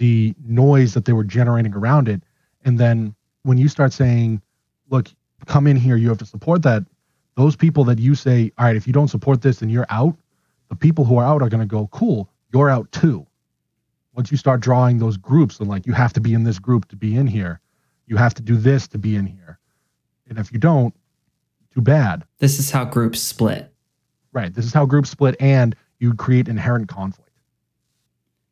the 0.00 0.34
noise 0.42 0.94
that 0.94 1.04
they 1.04 1.12
were 1.12 1.24
generating 1.24 1.74
around 1.74 2.08
it. 2.08 2.22
And 2.64 2.78
then 2.78 3.14
when 3.42 3.58
you 3.58 3.68
start 3.68 3.92
saying, 3.92 4.40
look, 4.88 5.08
come 5.44 5.66
in 5.66 5.76
here, 5.76 5.94
you 5.96 6.08
have 6.08 6.18
to 6.18 6.26
support 6.26 6.62
that, 6.62 6.84
those 7.36 7.54
people 7.54 7.84
that 7.84 7.98
you 7.98 8.14
say, 8.14 8.50
all 8.56 8.64
right, 8.64 8.76
if 8.76 8.86
you 8.86 8.94
don't 8.94 9.08
support 9.08 9.42
this, 9.42 9.58
then 9.58 9.68
you're 9.68 9.86
out, 9.90 10.16
the 10.70 10.74
people 10.74 11.04
who 11.04 11.18
are 11.18 11.24
out 11.24 11.42
are 11.42 11.50
going 11.50 11.60
to 11.60 11.66
go, 11.66 11.86
cool, 11.92 12.30
you're 12.50 12.70
out 12.70 12.90
too. 12.92 13.26
Once 14.14 14.30
you 14.30 14.38
start 14.38 14.60
drawing 14.60 14.98
those 14.98 15.18
groups 15.18 15.60
and 15.60 15.68
like, 15.68 15.86
you 15.86 15.92
have 15.92 16.14
to 16.14 16.20
be 16.20 16.32
in 16.32 16.44
this 16.44 16.58
group 16.58 16.88
to 16.88 16.96
be 16.96 17.14
in 17.14 17.26
here, 17.26 17.60
you 18.06 18.16
have 18.16 18.32
to 18.34 18.42
do 18.42 18.56
this 18.56 18.88
to 18.88 18.96
be 18.96 19.16
in 19.16 19.26
here. 19.26 19.58
And 20.28 20.38
if 20.38 20.50
you 20.50 20.58
don't, 20.58 20.94
too 21.74 21.82
bad. 21.82 22.24
This 22.38 22.58
is 22.58 22.70
how 22.70 22.86
groups 22.86 23.20
split. 23.20 23.70
Right. 24.32 24.52
This 24.54 24.64
is 24.64 24.72
how 24.72 24.86
groups 24.86 25.10
split, 25.10 25.36
and 25.40 25.76
you 25.98 26.14
create 26.14 26.48
inherent 26.48 26.88
conflict. 26.88 27.29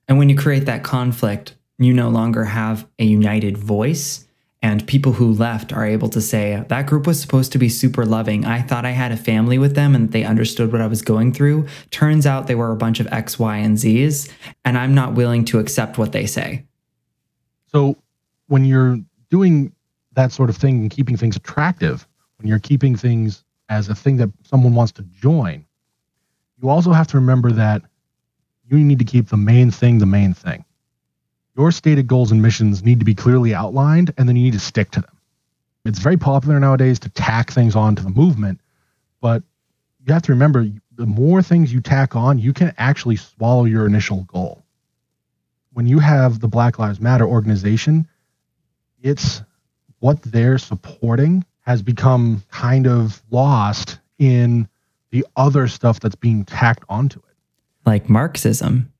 And 0.08 0.18
when 0.18 0.28
you 0.28 0.36
create 0.36 0.64
that 0.66 0.82
conflict, 0.82 1.54
you 1.78 1.92
no 1.92 2.08
longer 2.08 2.44
have 2.44 2.86
a 2.98 3.04
united 3.04 3.56
voice. 3.56 4.24
And 4.60 4.84
people 4.88 5.12
who 5.12 5.32
left 5.32 5.72
are 5.72 5.86
able 5.86 6.08
to 6.08 6.20
say, 6.20 6.64
that 6.68 6.86
group 6.86 7.06
was 7.06 7.20
supposed 7.20 7.52
to 7.52 7.58
be 7.58 7.68
super 7.68 8.04
loving. 8.04 8.44
I 8.44 8.60
thought 8.60 8.84
I 8.84 8.90
had 8.90 9.12
a 9.12 9.16
family 9.16 9.56
with 9.56 9.76
them 9.76 9.94
and 9.94 10.10
they 10.10 10.24
understood 10.24 10.72
what 10.72 10.80
I 10.80 10.88
was 10.88 11.00
going 11.02 11.32
through. 11.32 11.68
Turns 11.90 12.26
out 12.26 12.48
they 12.48 12.56
were 12.56 12.72
a 12.72 12.76
bunch 12.76 12.98
of 12.98 13.06
X, 13.12 13.38
Y, 13.38 13.56
and 13.56 13.78
Z's. 13.78 14.28
And 14.64 14.76
I'm 14.76 14.94
not 14.94 15.14
willing 15.14 15.44
to 15.46 15.60
accept 15.60 15.96
what 15.96 16.10
they 16.10 16.26
say. 16.26 16.64
So 17.66 17.96
when 18.48 18.64
you're 18.64 18.98
doing 19.30 19.72
that 20.14 20.32
sort 20.32 20.50
of 20.50 20.56
thing 20.56 20.80
and 20.80 20.90
keeping 20.90 21.16
things 21.16 21.36
attractive, 21.36 22.08
when 22.38 22.48
you're 22.48 22.58
keeping 22.58 22.96
things 22.96 23.44
as 23.68 23.88
a 23.88 23.94
thing 23.94 24.16
that 24.16 24.30
someone 24.42 24.74
wants 24.74 24.90
to 24.92 25.02
join, 25.02 25.64
you 26.60 26.68
also 26.68 26.90
have 26.90 27.06
to 27.08 27.16
remember 27.16 27.52
that 27.52 27.82
you 28.68 28.78
need 28.78 28.98
to 28.98 29.04
keep 29.04 29.28
the 29.28 29.36
main 29.36 29.70
thing 29.70 29.98
the 29.98 30.06
main 30.06 30.34
thing. 30.34 30.64
Your 31.56 31.72
stated 31.72 32.06
goals 32.06 32.30
and 32.30 32.42
missions 32.42 32.84
need 32.84 33.00
to 33.00 33.04
be 33.04 33.14
clearly 33.14 33.54
outlined, 33.54 34.12
and 34.16 34.28
then 34.28 34.36
you 34.36 34.44
need 34.44 34.52
to 34.52 34.60
stick 34.60 34.90
to 34.92 35.00
them. 35.00 35.16
It's 35.84 35.98
very 35.98 36.16
popular 36.16 36.60
nowadays 36.60 36.98
to 37.00 37.08
tack 37.08 37.50
things 37.50 37.74
onto 37.74 38.02
the 38.02 38.10
movement, 38.10 38.60
but 39.20 39.42
you 40.06 40.12
have 40.12 40.22
to 40.22 40.32
remember 40.32 40.66
the 40.96 41.06
more 41.06 41.42
things 41.42 41.72
you 41.72 41.80
tack 41.80 42.16
on, 42.16 42.38
you 42.38 42.52
can 42.52 42.74
actually 42.76 43.16
swallow 43.16 43.64
your 43.64 43.86
initial 43.86 44.24
goal. 44.24 44.64
When 45.72 45.86
you 45.86 46.00
have 46.00 46.40
the 46.40 46.48
Black 46.48 46.78
Lives 46.78 47.00
Matter 47.00 47.26
organization, 47.26 48.08
it's 49.00 49.42
what 50.00 50.20
they're 50.22 50.58
supporting 50.58 51.44
has 51.60 51.82
become 51.82 52.42
kind 52.50 52.86
of 52.86 53.22
lost 53.30 53.98
in 54.18 54.68
the 55.10 55.24
other 55.36 55.68
stuff 55.68 56.00
that's 56.00 56.16
being 56.16 56.44
tacked 56.44 56.84
onto 56.88 57.20
it. 57.20 57.27
Like 57.88 58.10
Marxism. 58.10 58.92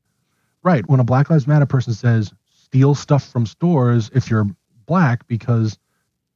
Right. 0.62 0.88
When 0.88 0.98
a 0.98 1.04
Black 1.04 1.28
Lives 1.28 1.46
Matter 1.46 1.66
person 1.66 1.92
says, 1.92 2.32
steal 2.50 2.94
stuff 2.94 3.30
from 3.30 3.44
stores 3.44 4.10
if 4.14 4.30
you're 4.30 4.46
black 4.86 5.28
because 5.28 5.78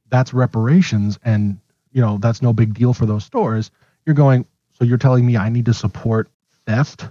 that's 0.09 0.35
reparations 0.35 1.17
and, 1.25 1.57
you 1.93 1.99
know, 1.99 2.19
that's 2.19 2.43
no 2.43 2.53
big 2.53 2.75
deal 2.75 2.93
for 2.93 3.07
those 3.07 3.25
stores, 3.25 3.71
you're 4.05 4.13
going, 4.13 4.45
so 4.73 4.85
you're 4.85 4.99
telling 4.99 5.25
me 5.25 5.35
I 5.35 5.49
need 5.49 5.65
to 5.65 5.73
support 5.73 6.29
theft 6.67 7.07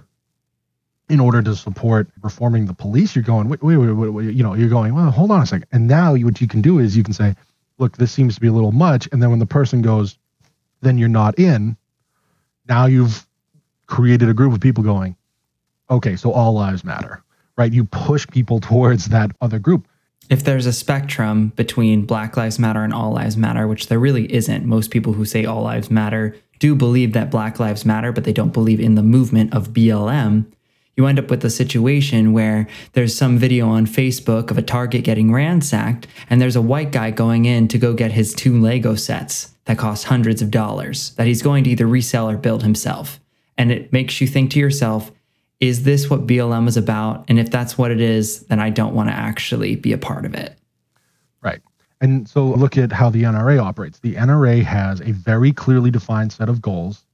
in 1.09 1.19
order 1.19 1.41
to 1.41 1.57
support 1.57 2.07
reforming 2.21 2.65
the 2.65 2.73
police? 2.73 3.13
You're 3.13 3.23
going, 3.23 3.49
wait, 3.49 3.61
wait, 3.61 3.75
wait, 3.75 3.91
wait, 3.91 4.09
wait 4.09 4.33
you 4.33 4.43
know, 4.43 4.53
you're 4.53 4.69
going, 4.69 4.95
well, 4.95 5.11
hold 5.11 5.29
on 5.29 5.41
a 5.41 5.45
second. 5.45 5.67
And 5.73 5.89
now 5.89 6.15
what 6.15 6.39
you 6.39 6.47
can 6.47 6.61
do 6.61 6.79
is 6.79 6.95
you 6.95 7.03
can 7.03 7.13
say, 7.13 7.35
look, 7.79 7.97
this 7.97 8.13
seems 8.13 8.35
to 8.35 8.41
be 8.41 8.47
a 8.47 8.53
little 8.53 8.71
much. 8.71 9.09
And 9.11 9.21
then 9.21 9.29
when 9.29 9.39
the 9.39 9.45
person 9.45 9.81
goes, 9.81 10.17
then 10.79 10.97
you're 10.97 11.09
not 11.09 11.37
in, 11.37 11.75
now 12.69 12.85
you've 12.85 13.27
created 13.87 14.29
a 14.29 14.33
group 14.33 14.53
of 14.53 14.61
people 14.61 14.85
going, 14.85 15.17
okay, 15.93 16.15
so 16.15 16.31
all 16.31 16.53
lives 16.53 16.83
matter, 16.83 17.23
right? 17.57 17.71
You 17.71 17.85
push 17.85 18.27
people 18.27 18.59
towards 18.59 19.07
that 19.07 19.31
other 19.41 19.59
group. 19.59 19.87
If 20.29 20.43
there's 20.43 20.65
a 20.65 20.73
spectrum 20.73 21.49
between 21.55 22.05
Black 22.05 22.37
Lives 22.37 22.57
Matter 22.57 22.83
and 22.83 22.93
All 22.93 23.11
Lives 23.11 23.35
Matter, 23.35 23.67
which 23.67 23.87
there 23.87 23.99
really 23.99 24.33
isn't, 24.33 24.65
most 24.65 24.89
people 24.89 25.13
who 25.13 25.25
say 25.25 25.45
All 25.45 25.63
Lives 25.63 25.91
Matter 25.91 26.35
do 26.59 26.75
believe 26.75 27.13
that 27.13 27.29
Black 27.29 27.59
Lives 27.59 27.85
Matter, 27.85 28.11
but 28.11 28.23
they 28.23 28.33
don't 28.33 28.53
believe 28.53 28.79
in 28.79 28.95
the 28.95 29.03
movement 29.03 29.53
of 29.53 29.69
BLM 29.69 30.45
you 30.95 31.07
end 31.07 31.17
up 31.17 31.29
with 31.29 31.43
a 31.43 31.49
situation 31.49 32.33
where 32.33 32.67
there's 32.93 33.15
some 33.15 33.37
video 33.37 33.67
on 33.67 33.87
Facebook 33.87 34.51
of 34.51 34.57
a 34.57 34.61
Target 34.61 35.03
getting 35.03 35.31
ransacked, 35.31 36.07
and 36.29 36.39
there's 36.39 36.55
a 36.55 36.61
white 36.61 36.91
guy 36.91 37.09
going 37.09 37.45
in 37.45 37.67
to 37.69 37.77
go 37.77 37.93
get 37.93 38.11
his 38.11 38.33
two 38.33 38.59
Lego 38.59 38.95
sets 38.95 39.53
that 39.65 39.77
cost 39.77 40.05
hundreds 40.05 40.41
of 40.41 40.51
dollars 40.51 41.11
that 41.15 41.25
he's 41.25 41.41
going 41.41 41.63
to 41.63 41.71
either 41.71 41.87
resell 41.87 42.29
or 42.29 42.37
build 42.37 42.63
himself. 42.63 43.19
And 43.57 43.71
it 43.71 43.91
makes 43.91 44.21
you 44.21 44.27
think 44.27 44.51
to 44.51 44.59
yourself, 44.59 45.11
is 45.67 45.83
this 45.83 46.09
what 46.09 46.27
BLM 46.27 46.67
is 46.67 46.77
about? 46.77 47.25
And 47.27 47.39
if 47.39 47.49
that's 47.49 47.77
what 47.77 47.91
it 47.91 48.01
is, 48.01 48.41
then 48.47 48.59
I 48.59 48.69
don't 48.69 48.93
want 48.93 49.09
to 49.09 49.15
actually 49.15 49.75
be 49.75 49.93
a 49.93 49.97
part 49.97 50.25
of 50.25 50.33
it. 50.33 50.57
Right. 51.41 51.61
And 52.01 52.27
so 52.27 52.45
look 52.45 52.77
at 52.77 52.91
how 52.91 53.09
the 53.09 53.23
NRA 53.23 53.61
operates. 53.61 53.99
The 53.99 54.15
NRA 54.15 54.63
has 54.63 54.99
a 55.01 55.11
very 55.11 55.51
clearly 55.53 55.91
defined 55.91 56.33
set 56.33 56.49
of 56.49 56.61
goals 56.61 57.05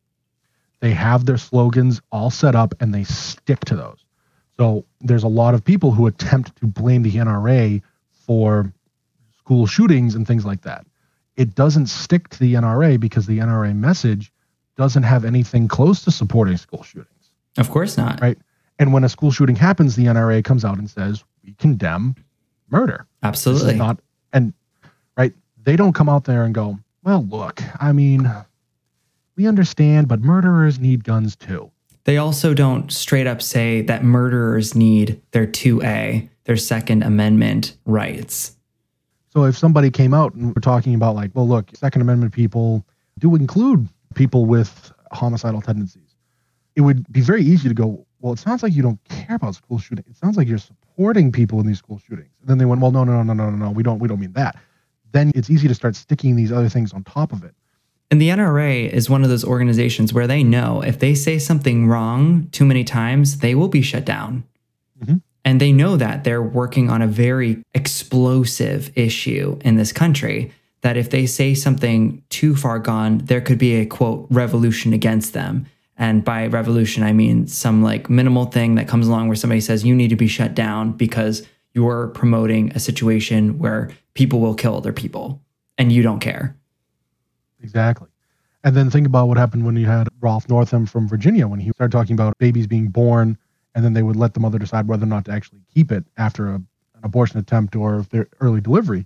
they 0.80 0.92
have 0.92 1.26
their 1.26 1.38
slogans 1.38 2.02
all 2.12 2.30
set 2.30 2.56
up 2.56 2.74
and 2.80 2.94
they 2.94 3.04
stick 3.04 3.60
to 3.66 3.76
those. 3.76 4.04
So 4.58 4.86
there's 5.02 5.24
a 5.24 5.30
lot 5.30 5.54
of 5.54 5.64
people 5.64 5.92
who 5.92 6.08
attempt 6.08 6.58
to 6.58 6.68
blame 6.68 7.04
the 7.04 7.12
NRA 7.12 7.82
for 8.12 8.72
school 9.38 9.68
shootings 9.68 10.16
and 10.16 10.26
things 10.26 10.46
like 10.46 10.62
that. 10.62 10.86
It 11.36 11.56
doesn't 11.56 11.88
stick 11.88 12.30
to 12.30 12.40
the 12.40 12.56
NRA 12.56 13.00
because 13.00 13.26
the 13.26 13.40
NRA 13.40 13.76
message 13.76 14.32
doesn't 14.78 15.04
have 15.04 15.26
anything 15.26 15.68
close 15.68 16.04
to 16.04 16.12
supporting 16.12 16.58
school 16.58 16.84
shootings. 16.84 17.19
Of 17.58 17.70
course 17.70 17.98
not. 17.98 18.22
Right. 18.22 18.38
And 18.78 18.94
when 18.94 19.04
a 19.04 19.10
school 19.10 19.32
shooting 19.32 19.56
happens, 19.56 19.96
the 19.96 20.06
NRA 20.06 20.44
comes 20.44 20.64
out 20.64 20.78
and 20.78 20.90
says, 20.90 21.24
we 21.44 21.54
condemn 21.54 22.16
murder. 22.70 23.06
Absolutely. 23.24 23.76
Not 23.76 24.00
and 24.32 24.54
right, 25.18 25.34
they 25.64 25.76
don't 25.76 25.94
come 25.94 26.08
out 26.08 26.26
there 26.26 26.44
and 26.44 26.54
go, 26.54 26.80
well, 27.04 27.26
look, 27.30 27.62
I 27.82 27.92
mean, 27.92 28.32
we 29.36 29.48
understand, 29.48 30.08
but 30.08 30.22
murderers 30.22 30.80
need 30.80 31.04
guns 31.04 31.36
too. 31.36 31.72
They 32.04 32.18
also 32.18 32.54
don't 32.54 32.92
straight 32.92 33.28
up 33.28 33.42
say 33.42 33.82
that 33.82 34.04
murderers 34.04 34.76
need 34.76 35.22
their 35.32 35.46
2A, 35.46 36.30
their 36.46 36.58
Second 36.58 37.04
Amendment 37.04 37.78
rights. 37.86 38.56
So 39.32 39.44
if 39.44 39.58
somebody 39.58 39.92
came 39.92 40.14
out 40.14 40.34
and 40.34 40.48
we're 40.48 40.62
talking 40.62 40.96
about, 40.96 41.16
like, 41.16 41.32
well, 41.36 41.48
look, 41.48 41.70
Second 41.76 42.02
Amendment 42.02 42.34
people 42.34 42.86
do 43.20 43.36
include 43.36 43.88
people 44.16 44.46
with 44.46 44.92
homicidal 45.12 45.62
tendencies, 45.62 46.09
it 46.80 46.84
would 46.84 47.12
be 47.12 47.20
very 47.20 47.44
easy 47.44 47.68
to 47.68 47.76
go, 47.76 48.06
well, 48.22 48.32
it 48.32 48.40
sounds 48.40 48.64
like 48.64 48.72
you 48.74 48.82
don't 48.82 49.04
care 49.04 49.36
about 49.36 49.54
school 49.54 49.80
shooting. 49.80 50.06
It 50.10 50.16
sounds 50.16 50.38
like 50.38 50.48
you're 50.48 50.58
supporting 50.58 51.30
people 51.30 51.60
in 51.60 51.68
these 51.68 51.80
school 51.80 52.00
shootings. 52.00 52.32
And 52.40 52.50
then 52.50 52.58
they 52.58 52.64
went, 52.64 52.80
well, 52.82 52.92
no, 52.92 53.04
no, 53.04 53.22
no, 53.22 53.34
no, 53.34 53.50
no, 53.50 53.56
no, 53.58 53.70
we 53.70 53.84
don't, 53.84 54.00
we 54.00 54.08
don't 54.08 54.22
mean 54.22 54.32
that. 54.32 54.56
Then 55.12 55.34
it's 55.36 55.50
easy 55.50 55.68
to 55.68 55.76
start 55.76 55.98
sticking 55.98 56.38
these 56.38 56.54
other 56.54 56.70
things 56.70 56.94
on 56.94 57.04
top 57.04 57.34
of 57.34 57.44
it. 57.44 57.54
And 58.10 58.22
the 58.22 58.30
NRA 58.30 58.90
is 58.90 59.10
one 59.10 59.24
of 59.24 59.30
those 59.30 59.44
organizations 59.44 60.14
where 60.14 60.26
they 60.26 60.42
know 60.42 60.82
if 60.82 61.00
they 61.00 61.14
say 61.14 61.38
something 61.38 61.86
wrong 61.86 62.48
too 62.54 62.64
many 62.64 62.86
times, 62.86 63.40
they 63.40 63.56
will 63.56 63.68
be 63.68 63.82
shut 63.82 64.06
down. 64.06 64.46
Mm-hmm. 65.04 65.18
And 65.44 65.60
they 65.60 65.74
know 65.74 65.98
that 65.98 66.24
they're 66.24 66.42
working 66.42 66.90
on 66.90 67.02
a 67.02 67.08
very 67.08 67.62
explosive 67.74 68.98
issue 68.98 69.60
in 69.66 69.76
this 69.76 69.92
country. 69.92 70.54
That 70.80 70.96
if 70.96 71.10
they 71.10 71.26
say 71.26 71.56
something 71.56 72.24
too 72.30 72.56
far 72.56 72.80
gone, 72.80 73.18
there 73.18 73.42
could 73.42 73.58
be 73.58 73.76
a 73.76 73.86
quote 73.86 74.28
revolution 74.30 74.94
against 74.94 75.34
them. 75.34 75.66
And 76.00 76.24
by 76.24 76.48
revolution, 76.48 77.04
I 77.04 77.12
mean 77.12 77.46
some 77.46 77.84
like 77.84 78.10
minimal 78.10 78.46
thing 78.46 78.76
that 78.76 78.88
comes 78.88 79.08
along 79.08 79.28
where 79.28 79.36
somebody 79.36 79.60
says 79.60 79.84
you 79.84 79.94
need 79.94 80.08
to 80.08 80.16
be 80.16 80.28
shut 80.28 80.56
down 80.56 80.94
because 80.94 81.46
you're 81.74 82.08
promoting 82.08 82.72
a 82.72 82.80
situation 82.80 83.60
where 83.60 83.92
people 84.14 84.40
will 84.40 84.56
kill 84.56 84.78
other 84.78 84.94
people 84.94 85.42
and 85.78 85.92
you 85.92 86.02
don't 86.02 86.22
care. 86.22 86.56
Exactly. 87.62 88.08
And 88.64 88.76
then 88.76 88.90
think 88.90 89.08
about 89.08 89.28
what 89.28 89.38
happened 89.38 89.66
when 89.66 89.76
you 89.76 89.86
had 89.86 90.08
Ralph 90.22 90.48
Northam 90.48 90.86
from 90.86 91.08
Virginia 91.08 91.48
when 91.48 91.60
he 91.60 91.72
started 91.72 91.92
talking 91.92 92.14
about 92.14 92.38
babies 92.38 92.66
being 92.66 92.88
born 92.88 93.38
and 93.76 93.84
then 93.84 93.94
they 93.94 94.04
would 94.04 94.16
let 94.16 94.34
the 94.34 94.40
mother 94.40 94.58
decide 94.58 94.88
whether 94.88 95.04
or 95.04 95.08
not 95.08 95.26
to 95.26 95.32
actually 95.32 95.62
keep 95.74 95.92
it 95.92 96.06
after 96.18 96.48
a, 96.48 96.56
an 96.56 96.66
abortion 97.04 97.40
attempt 97.40 97.76
or 97.76 98.06
their 98.10 98.28
early 98.40 98.62
delivery. 98.62 99.06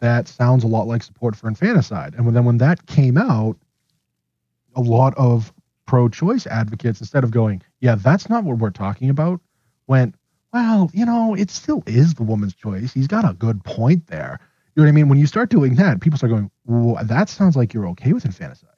That 0.00 0.26
sounds 0.26 0.64
a 0.64 0.68
lot 0.68 0.88
like 0.88 1.04
support 1.04 1.36
for 1.36 1.46
infanticide. 1.46 2.14
And 2.14 2.34
then 2.34 2.44
when 2.44 2.58
that 2.58 2.86
came 2.86 3.16
out, 3.16 3.56
a 4.74 4.80
lot 4.80 5.14
of 5.16 5.52
pro 5.90 6.08
choice 6.08 6.46
advocates, 6.46 7.00
instead 7.00 7.24
of 7.24 7.32
going, 7.32 7.60
yeah, 7.80 7.96
that's 7.96 8.28
not 8.28 8.44
what 8.44 8.58
we're 8.58 8.70
talking 8.70 9.10
about, 9.10 9.40
went, 9.88 10.14
well, 10.52 10.88
you 10.94 11.04
know, 11.04 11.34
it 11.34 11.50
still 11.50 11.82
is 11.84 12.14
the 12.14 12.22
woman's 12.22 12.54
choice. 12.54 12.92
He's 12.92 13.08
got 13.08 13.28
a 13.28 13.34
good 13.34 13.64
point 13.64 14.06
there. 14.06 14.38
You 14.76 14.82
know 14.82 14.86
what 14.86 14.90
I 14.90 14.92
mean? 14.92 15.08
When 15.08 15.18
you 15.18 15.26
start 15.26 15.50
doing 15.50 15.74
that, 15.74 16.00
people 16.00 16.16
start 16.16 16.30
going, 16.30 16.48
well, 16.64 17.04
that 17.04 17.28
sounds 17.28 17.56
like 17.56 17.74
you're 17.74 17.88
okay 17.88 18.12
with 18.12 18.24
infanticide. 18.24 18.70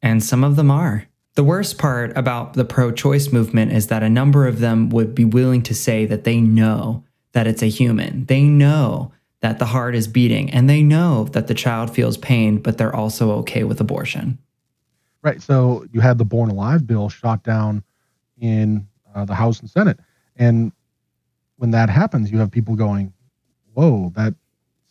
And 0.00 0.24
some 0.24 0.44
of 0.44 0.56
them 0.56 0.70
are. 0.70 1.04
The 1.34 1.44
worst 1.44 1.76
part 1.76 2.16
about 2.16 2.54
the 2.54 2.64
pro 2.64 2.90
choice 2.90 3.30
movement 3.30 3.72
is 3.72 3.88
that 3.88 4.02
a 4.02 4.08
number 4.08 4.46
of 4.46 4.60
them 4.60 4.88
would 4.88 5.14
be 5.14 5.26
willing 5.26 5.60
to 5.64 5.74
say 5.74 6.06
that 6.06 6.24
they 6.24 6.40
know 6.40 7.04
that 7.32 7.46
it's 7.46 7.62
a 7.62 7.66
human. 7.66 8.24
They 8.24 8.44
know 8.44 9.12
that 9.42 9.58
the 9.58 9.66
heart 9.66 9.94
is 9.94 10.08
beating 10.08 10.48
and 10.52 10.70
they 10.70 10.82
know 10.82 11.24
that 11.32 11.48
the 11.48 11.54
child 11.54 11.94
feels 11.94 12.16
pain, 12.16 12.62
but 12.62 12.78
they're 12.78 12.96
also 12.96 13.30
okay 13.32 13.64
with 13.64 13.78
abortion. 13.78 14.38
Right. 15.24 15.40
So 15.40 15.86
you 15.90 16.00
had 16.00 16.18
the 16.18 16.24
Born 16.24 16.50
Alive 16.50 16.86
bill 16.86 17.08
shot 17.08 17.42
down 17.42 17.82
in 18.38 18.86
uh, 19.14 19.24
the 19.24 19.34
House 19.34 19.58
and 19.60 19.70
Senate. 19.70 19.98
And 20.36 20.70
when 21.56 21.70
that 21.70 21.88
happens, 21.88 22.30
you 22.30 22.38
have 22.38 22.50
people 22.50 22.76
going, 22.76 23.10
whoa, 23.72 24.12
that 24.16 24.34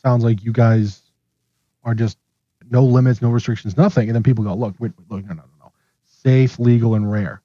sounds 0.02 0.24
like 0.24 0.44
you 0.44 0.52
guys 0.52 1.04
are 1.84 1.94
just 1.94 2.18
no 2.72 2.84
limits, 2.84 3.22
no 3.22 3.30
restrictions, 3.30 3.78
nothing. 3.78 4.10
And 4.10 4.16
then 4.16 4.24
people 4.24 4.44
go, 4.44 4.56
look, 4.56 4.74
wait, 4.80 4.92
look, 5.08 5.24
no, 5.24 5.34
no, 5.36 5.44
no, 5.44 5.44
no. 5.62 5.72
Safe, 6.04 6.58
legal, 6.58 6.96
and 6.96 7.12
rare. 7.12 7.44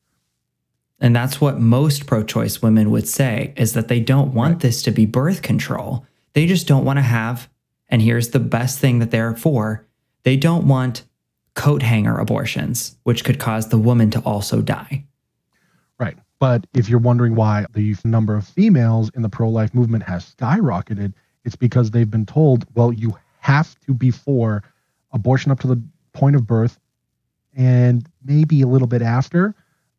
And 0.99 1.15
that's 1.15 1.43
what 1.43 1.61
most 1.61 2.07
pro 2.07 2.25
choice 2.25 2.63
women 2.63 2.91
would 2.91 3.07
say 3.07 3.53
is 3.57 3.75
that 3.75 3.89
they 3.89 4.01
don't 4.01 4.33
want 4.33 4.55
right. 4.55 4.61
this 4.63 4.83
to 4.85 4.91
be 4.91 5.05
birth 5.05 5.43
control. 5.43 6.07
They 6.33 6.47
just 6.47 6.67
don't 6.67 6.87
want 6.87 6.97
to 6.97 7.03
have, 7.03 7.51
and 7.89 8.01
here's 8.01 8.31
the 8.31 8.41
best 8.41 8.79
thing 8.79 8.99
that 9.01 9.11
they're 9.11 9.37
for 9.37 9.85
they 10.25 10.37
don't 10.37 10.67
want 10.67 11.05
coat 11.59 11.83
hanger 11.83 12.17
abortions, 12.17 12.97
which 13.03 13.25
could 13.25 13.41
cause 13.41 13.69
the 13.69 13.79
woman 13.79 14.13
to 14.13 14.21
also 14.21 14.63
die. 14.63 15.05
Right. 15.99 16.17
But 16.39 16.69
if 16.73 16.89
you're 16.89 17.01
wondering 17.01 17.35
why 17.35 17.67
the 17.75 17.97
number 18.05 18.37
of 18.37 18.47
females 18.47 19.11
in 19.17 19.23
the 19.23 19.29
pro 19.29 19.49
life 19.49 19.75
movement 19.75 20.05
has 20.05 20.37
skyrocketed, 20.37 21.15
it's 21.45 21.57
because 21.57 21.91
they've 21.91 22.09
been 22.09 22.27
told, 22.27 22.65
well, 22.77 22.93
you 22.93 23.19
have 23.41 23.75
to 23.81 23.93
be 23.93 24.13
for 24.13 24.63
abortion 25.11 25.51
up 25.51 25.59
to 25.59 25.67
the 25.67 25.83
point 26.13 26.37
of 26.37 26.47
birth 26.47 26.79
and 27.57 28.09
maybe 28.25 28.63
a 28.63 28.69
little 28.69 28.87
bit 28.87 29.03
after. 29.03 29.53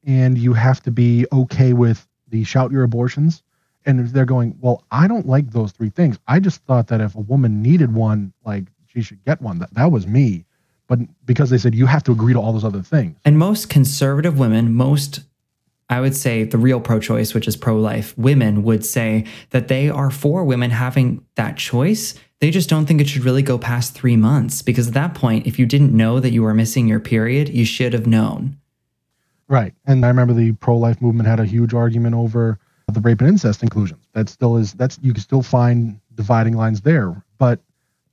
And 0.05 0.37
you 0.37 0.53
have 0.53 0.81
to 0.83 0.91
be 0.91 1.25
okay 1.33 1.73
with 1.73 2.07
the 2.29 2.45
shout 2.45 2.71
your 2.71 2.83
abortions. 2.83 3.43
And 3.85 4.07
they're 4.07 4.23
going, 4.23 4.57
well, 4.61 4.85
I 4.91 5.09
don't 5.09 5.27
like 5.27 5.51
those 5.51 5.73
three 5.73 5.89
things. 5.89 6.19
I 6.25 6.39
just 6.39 6.63
thought 6.63 6.87
that 6.87 7.01
if 7.01 7.15
a 7.15 7.19
woman 7.19 7.61
needed 7.61 7.93
one, 7.93 8.31
like 8.45 8.63
she 8.85 9.01
should 9.01 9.25
get 9.25 9.41
one. 9.41 9.59
That, 9.59 9.73
that 9.73 9.91
was 9.91 10.07
me. 10.07 10.45
But 10.89 10.99
because 11.25 11.51
they 11.51 11.57
said 11.57 11.73
you 11.73 11.85
have 11.85 12.03
to 12.03 12.11
agree 12.11 12.33
to 12.33 12.39
all 12.39 12.51
those 12.51 12.65
other 12.65 12.81
things. 12.81 13.15
And 13.23 13.37
most 13.37 13.69
conservative 13.69 14.37
women, 14.37 14.73
most 14.73 15.21
I 15.89 16.01
would 16.01 16.15
say 16.15 16.43
the 16.43 16.57
real 16.57 16.81
pro 16.81 16.99
choice, 16.99 17.33
which 17.33 17.47
is 17.47 17.55
pro 17.55 17.77
life 17.77 18.15
women, 18.17 18.63
would 18.63 18.85
say 18.85 19.25
that 19.51 19.69
they 19.69 19.89
are 19.89 20.11
for 20.11 20.43
women 20.43 20.71
having 20.71 21.25
that 21.35 21.57
choice. 21.57 22.15
They 22.39 22.51
just 22.51 22.69
don't 22.69 22.85
think 22.85 23.01
it 23.01 23.07
should 23.07 23.23
really 23.23 23.41
go 23.41 23.57
past 23.57 23.93
three 23.93 24.15
months 24.15 24.61
because 24.61 24.89
at 24.89 24.93
that 24.95 25.13
point, 25.13 25.47
if 25.47 25.57
you 25.57 25.65
didn't 25.65 25.95
know 25.95 26.19
that 26.19 26.31
you 26.31 26.43
were 26.43 26.53
missing 26.53 26.87
your 26.87 26.99
period, 26.99 27.49
you 27.49 27.65
should 27.65 27.93
have 27.93 28.07
known. 28.07 28.57
Right. 29.47 29.73
And 29.85 30.05
I 30.05 30.09
remember 30.09 30.33
the 30.33 30.51
pro 30.53 30.77
life 30.77 31.01
movement 31.01 31.27
had 31.27 31.39
a 31.39 31.45
huge 31.45 31.73
argument 31.73 32.15
over 32.15 32.59
the 32.87 33.01
rape 33.01 33.21
and 33.21 33.29
incest 33.29 33.63
inclusions. 33.63 34.07
That 34.13 34.29
still 34.29 34.57
is, 34.57 34.73
that's, 34.73 34.99
you 35.01 35.13
can 35.13 35.21
still 35.21 35.43
find 35.43 35.99
dividing 36.15 36.55
lines 36.55 36.81
there. 36.81 37.23
But 37.39 37.59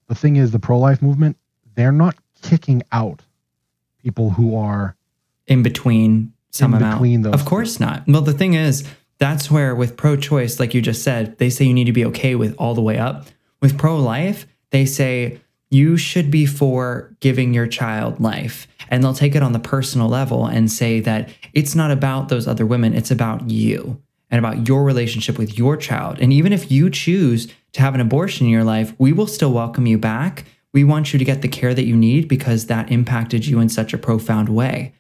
the 0.09 0.15
thing 0.15 0.37
is, 0.37 0.51
the 0.51 0.59
pro 0.59 0.79
life 0.79 1.03
movement, 1.03 1.37
they're 1.75 1.93
not 1.93 2.17
kicking 2.43 2.83
out 2.93 3.23
people 4.03 4.31
who 4.31 4.57
are 4.57 4.97
in 5.47 5.63
between 5.63 6.33
some 6.51 6.75
in 6.75 6.83
amount. 6.83 6.95
between 6.97 7.23
those 7.23 7.35
of 7.35 7.45
course 7.45 7.81
not. 7.81 8.05
Well, 8.07 8.23
the 8.23 8.33
thing 8.33 8.55
is, 8.55 8.85
that's 9.19 9.51
where 9.51 9.75
with 9.75 9.97
pro 9.97 10.17
choice, 10.17 10.61
like 10.61 10.75
you 10.75 10.83
just 10.83 11.03
said, 11.03 11.39
they 11.39 11.51
say 11.51 11.65
you 11.65 11.75
need 11.75 11.85
to 11.85 11.93
be 11.93 12.05
okay 12.07 12.35
with 12.35 12.55
all 12.59 12.75
the 12.75 12.83
way 12.83 12.99
up. 12.99 13.27
With 13.61 13.79
pro 13.79 13.97
life, 13.97 14.47
they 14.71 14.85
say 14.85 15.41
you 15.71 15.97
should 15.97 16.31
be 16.31 16.47
for 16.47 17.15
giving 17.21 17.55
your 17.55 17.67
child 17.67 18.21
life. 18.21 18.69
And 18.89 19.03
they'll 19.03 19.15
take 19.15 19.35
it 19.35 19.43
on 19.43 19.53
the 19.53 19.59
personal 19.59 20.09
level 20.09 20.47
and 20.47 20.71
say 20.71 21.01
that 21.01 21.31
it's 21.55 21.75
not 21.75 21.91
about 21.91 22.29
those 22.29 22.47
other 22.47 22.67
women, 22.67 22.95
it's 22.95 23.11
about 23.11 23.51
you 23.51 24.01
and 24.31 24.39
about 24.39 24.69
your 24.69 24.85
relationship 24.85 25.39
with 25.39 25.57
your 25.59 25.77
child. 25.77 26.19
And 26.21 26.33
even 26.33 26.53
if 26.53 26.71
you 26.71 26.91
choose 26.91 27.49
to 27.73 27.81
have 27.81 27.95
an 27.95 28.01
abortion 28.01 28.47
in 28.47 28.53
your 28.53 28.65
life, 28.65 28.93
we 28.99 29.13
will 29.13 29.27
still 29.27 29.53
welcome 29.53 29.87
you 29.87 29.99
back. 29.99 30.45
We 30.77 30.85
want 30.85 31.15
you 31.15 31.19
to 31.19 31.25
get 31.25 31.41
the 31.41 31.49
care 31.49 31.73
that 31.73 31.87
you 31.87 31.97
need 31.97 32.29
because 32.29 32.67
that 32.67 32.93
impacted 32.93 33.47
you 33.47 33.61
in 33.61 33.71
such 33.71 33.95
a 33.95 33.99
profound 33.99 34.51
way. 34.51 34.93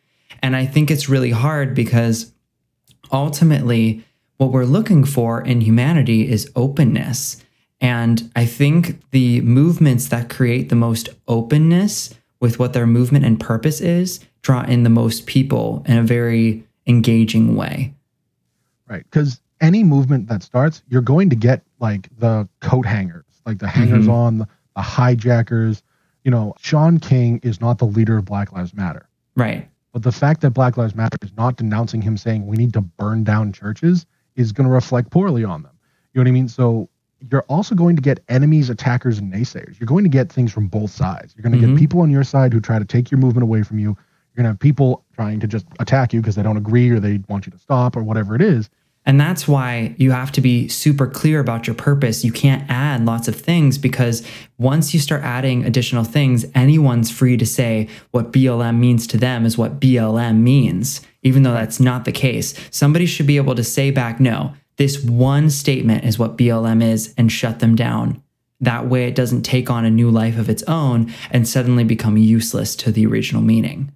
And 0.42 0.56
I 0.56 0.64
think 0.64 0.90
it's 0.90 1.06
really 1.10 1.32
hard 1.32 1.74
because 1.74 2.32
ultimately, 3.12 4.02
what 4.38 4.52
we're 4.52 4.64
looking 4.64 5.04
for 5.04 5.42
in 5.42 5.60
humanity 5.60 6.30
is 6.30 6.50
openness. 6.56 7.44
And 7.78 8.30
I 8.34 8.46
think 8.46 9.02
the 9.10 9.42
movements 9.42 10.08
that 10.08 10.30
create 10.30 10.70
the 10.70 10.76
most 10.76 11.10
openness 11.28 12.14
with 12.40 12.58
what 12.58 12.72
their 12.72 12.86
movement 12.86 13.26
and 13.26 13.38
purpose 13.38 13.82
is 13.82 14.20
draw 14.40 14.62
in 14.62 14.82
the 14.82 14.88
most 14.88 15.26
people 15.26 15.82
in 15.86 15.98
a 15.98 16.02
very 16.02 16.64
engaging 16.86 17.54
way. 17.54 17.92
Right. 18.88 19.04
Because 19.04 19.42
any 19.60 19.84
movement 19.84 20.28
that 20.28 20.42
starts, 20.42 20.82
you're 20.88 21.02
going 21.02 21.28
to 21.28 21.36
get 21.36 21.64
like 21.80 22.08
the 22.18 22.48
coat 22.62 22.86
hangers, 22.86 23.26
like 23.44 23.58
the 23.58 23.68
hangers 23.68 24.06
Mhm. 24.06 24.12
on, 24.12 24.38
the 24.38 24.48
hijackers. 24.82 25.82
You 26.24 26.30
know, 26.30 26.54
Shaun 26.58 26.98
King 26.98 27.40
is 27.42 27.60
not 27.60 27.78
the 27.78 27.84
leader 27.86 28.16
of 28.18 28.24
Black 28.24 28.52
Lives 28.52 28.74
Matter. 28.74 29.08
Right. 29.36 29.68
But 29.92 30.02
the 30.02 30.12
fact 30.12 30.40
that 30.42 30.50
Black 30.50 30.76
Lives 30.76 30.94
Matter 30.94 31.16
is 31.22 31.32
not 31.36 31.56
denouncing 31.56 32.02
him 32.02 32.16
saying 32.16 32.46
we 32.46 32.56
need 32.56 32.72
to 32.74 32.80
burn 32.80 33.24
down 33.24 33.52
churches 33.52 34.06
is 34.34 34.52
going 34.52 34.66
to 34.66 34.72
reflect 34.72 35.10
poorly 35.10 35.44
on 35.44 35.62
them. 35.62 35.72
You 36.12 36.18
know 36.18 36.24
what 36.24 36.28
I 36.28 36.32
mean? 36.32 36.48
So 36.48 36.88
you're 37.30 37.44
also 37.48 37.74
going 37.74 37.96
to 37.96 38.02
get 38.02 38.20
enemies, 38.28 38.68
attackers, 38.68 39.18
and 39.18 39.32
naysayers. 39.32 39.78
You're 39.80 39.86
going 39.86 40.04
to 40.04 40.10
get 40.10 40.30
things 40.30 40.52
from 40.52 40.66
both 40.68 40.90
sides. 40.90 41.34
You're 41.36 41.42
going 41.42 41.58
to 41.58 41.66
Mhm. 41.66 41.70
get 41.72 41.78
people 41.78 42.00
on 42.02 42.10
your 42.10 42.24
side 42.24 42.52
who 42.52 42.60
try 42.60 42.78
to 42.78 42.84
take 42.84 43.10
your 43.10 43.18
movement 43.18 43.42
away 43.42 43.62
from 43.62 43.78
you. 43.78 43.88
You're 43.88 44.42
going 44.42 44.44
to 44.44 44.50
have 44.50 44.58
people 44.58 45.04
trying 45.14 45.40
to 45.40 45.46
just 45.46 45.64
attack 45.80 46.12
you 46.12 46.20
because 46.20 46.34
they 46.34 46.42
don't 46.42 46.58
agree 46.58 46.90
or 46.90 47.00
they 47.00 47.20
want 47.28 47.46
you 47.46 47.52
to 47.52 47.58
stop 47.58 47.96
or 47.96 48.02
whatever 48.02 48.34
it 48.34 48.42
is. 48.42 48.68
And 49.06 49.20
that's 49.20 49.46
why 49.46 49.94
you 49.98 50.10
have 50.10 50.32
to 50.32 50.40
be 50.40 50.66
super 50.66 51.06
clear 51.06 51.38
about 51.38 51.68
your 51.68 51.74
purpose. 51.74 52.24
You 52.24 52.32
can't 52.32 52.68
add 52.68 53.06
lots 53.06 53.28
of 53.28 53.36
things 53.36 53.78
because 53.78 54.26
once 54.58 54.92
you 54.92 54.98
start 54.98 55.22
adding 55.22 55.64
additional 55.64 56.02
things, 56.02 56.44
anyone's 56.56 57.10
free 57.10 57.36
to 57.36 57.46
say 57.46 57.88
what 58.10 58.32
BLM 58.32 58.78
means 58.78 59.06
to 59.06 59.16
them 59.16 59.46
is 59.46 59.56
what 59.56 59.78
BLM 59.78 60.38
means, 60.38 61.02
even 61.22 61.44
though 61.44 61.52
that's 61.52 61.78
not 61.78 62.04
the 62.04 62.12
case. 62.12 62.52
Somebody 62.70 63.06
should 63.06 63.28
be 63.28 63.36
able 63.36 63.54
to 63.54 63.64
say 63.64 63.92
back, 63.92 64.18
no, 64.18 64.54
this 64.76 65.02
one 65.02 65.50
statement 65.50 66.04
is 66.04 66.18
what 66.18 66.36
BLM 66.36 66.82
is 66.82 67.14
and 67.16 67.30
shut 67.30 67.60
them 67.60 67.76
down. 67.76 68.20
That 68.60 68.88
way 68.88 69.06
it 69.06 69.14
doesn't 69.14 69.42
take 69.42 69.70
on 69.70 69.84
a 69.84 69.90
new 69.90 70.10
life 70.10 70.36
of 70.36 70.48
its 70.48 70.62
own 70.64 71.12
and 71.30 71.46
suddenly 71.46 71.84
become 71.84 72.16
useless 72.16 72.74
to 72.76 72.90
the 72.90 73.06
original 73.06 73.42
meaning. 73.42 73.92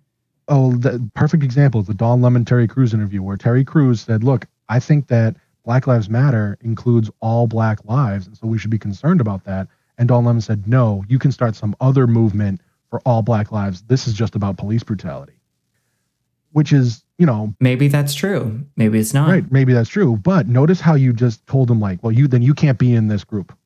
Oh, 0.48 0.72
the 0.72 1.08
perfect 1.14 1.42
example 1.42 1.80
is 1.80 1.86
the 1.86 1.94
Don 1.94 2.22
Lemon 2.22 2.44
Terry 2.44 2.68
Crews 2.68 2.92
interview 2.92 3.22
where 3.22 3.36
Terry 3.36 3.64
Crews 3.64 4.02
said, 4.02 4.24
Look, 4.24 4.46
I 4.70 4.78
think 4.78 5.08
that 5.08 5.36
Black 5.64 5.86
Lives 5.86 6.08
Matter 6.08 6.56
includes 6.62 7.10
all 7.20 7.46
black 7.46 7.84
lives. 7.84 8.26
And 8.26 8.36
so 8.36 8.46
we 8.46 8.56
should 8.56 8.70
be 8.70 8.78
concerned 8.78 9.20
about 9.20 9.44
that. 9.44 9.68
And 9.98 10.08
Don 10.08 10.24
Lemon 10.24 10.40
said, 10.40 10.66
No, 10.66 11.04
you 11.08 11.18
can 11.18 11.32
start 11.32 11.54
some 11.56 11.76
other 11.80 12.06
movement 12.06 12.62
for 12.88 13.00
all 13.00 13.20
black 13.20 13.52
lives. 13.52 13.82
This 13.82 14.06
is 14.06 14.14
just 14.14 14.34
about 14.34 14.56
police 14.56 14.82
brutality. 14.82 15.34
Which 16.52 16.72
is, 16.72 17.04
you 17.18 17.26
know, 17.26 17.54
Maybe 17.60 17.88
that's 17.88 18.14
true. 18.14 18.64
Maybe 18.76 18.98
it's 18.98 19.12
not. 19.12 19.28
right, 19.28 19.52
maybe 19.52 19.72
that's 19.72 19.90
true. 19.90 20.16
But 20.16 20.48
notice 20.48 20.80
how 20.80 20.94
you 20.94 21.12
just 21.12 21.46
told 21.46 21.70
him, 21.70 21.80
like, 21.80 22.02
well, 22.02 22.12
you 22.12 22.26
then 22.26 22.42
you 22.42 22.54
can't 22.54 22.78
be 22.78 22.94
in 22.94 23.08
this 23.08 23.24
group. 23.24 23.56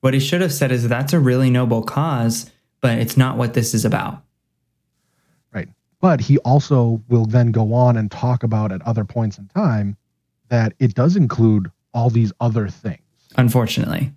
What 0.00 0.14
he 0.14 0.20
should 0.20 0.40
have 0.40 0.52
said 0.52 0.70
is 0.70 0.88
that's 0.88 1.12
a 1.12 1.20
really 1.20 1.50
noble 1.50 1.82
cause, 1.82 2.50
but 2.80 2.98
it's 2.98 3.16
not 3.16 3.36
what 3.36 3.54
this 3.54 3.74
is 3.74 3.84
about. 3.84 4.22
Right. 5.52 5.68
But 6.00 6.20
he 6.20 6.38
also 6.38 7.02
will 7.08 7.26
then 7.26 7.52
go 7.52 7.72
on 7.74 7.96
and 7.96 8.10
talk 8.10 8.42
about 8.42 8.72
at 8.72 8.82
other 8.82 9.04
points 9.04 9.38
in 9.38 9.48
time 9.48 9.96
that 10.52 10.74
it 10.78 10.94
does 10.94 11.16
include 11.16 11.70
all 11.94 12.10
these 12.10 12.30
other 12.38 12.68
things. 12.68 13.00
Unfortunately. 13.36 14.12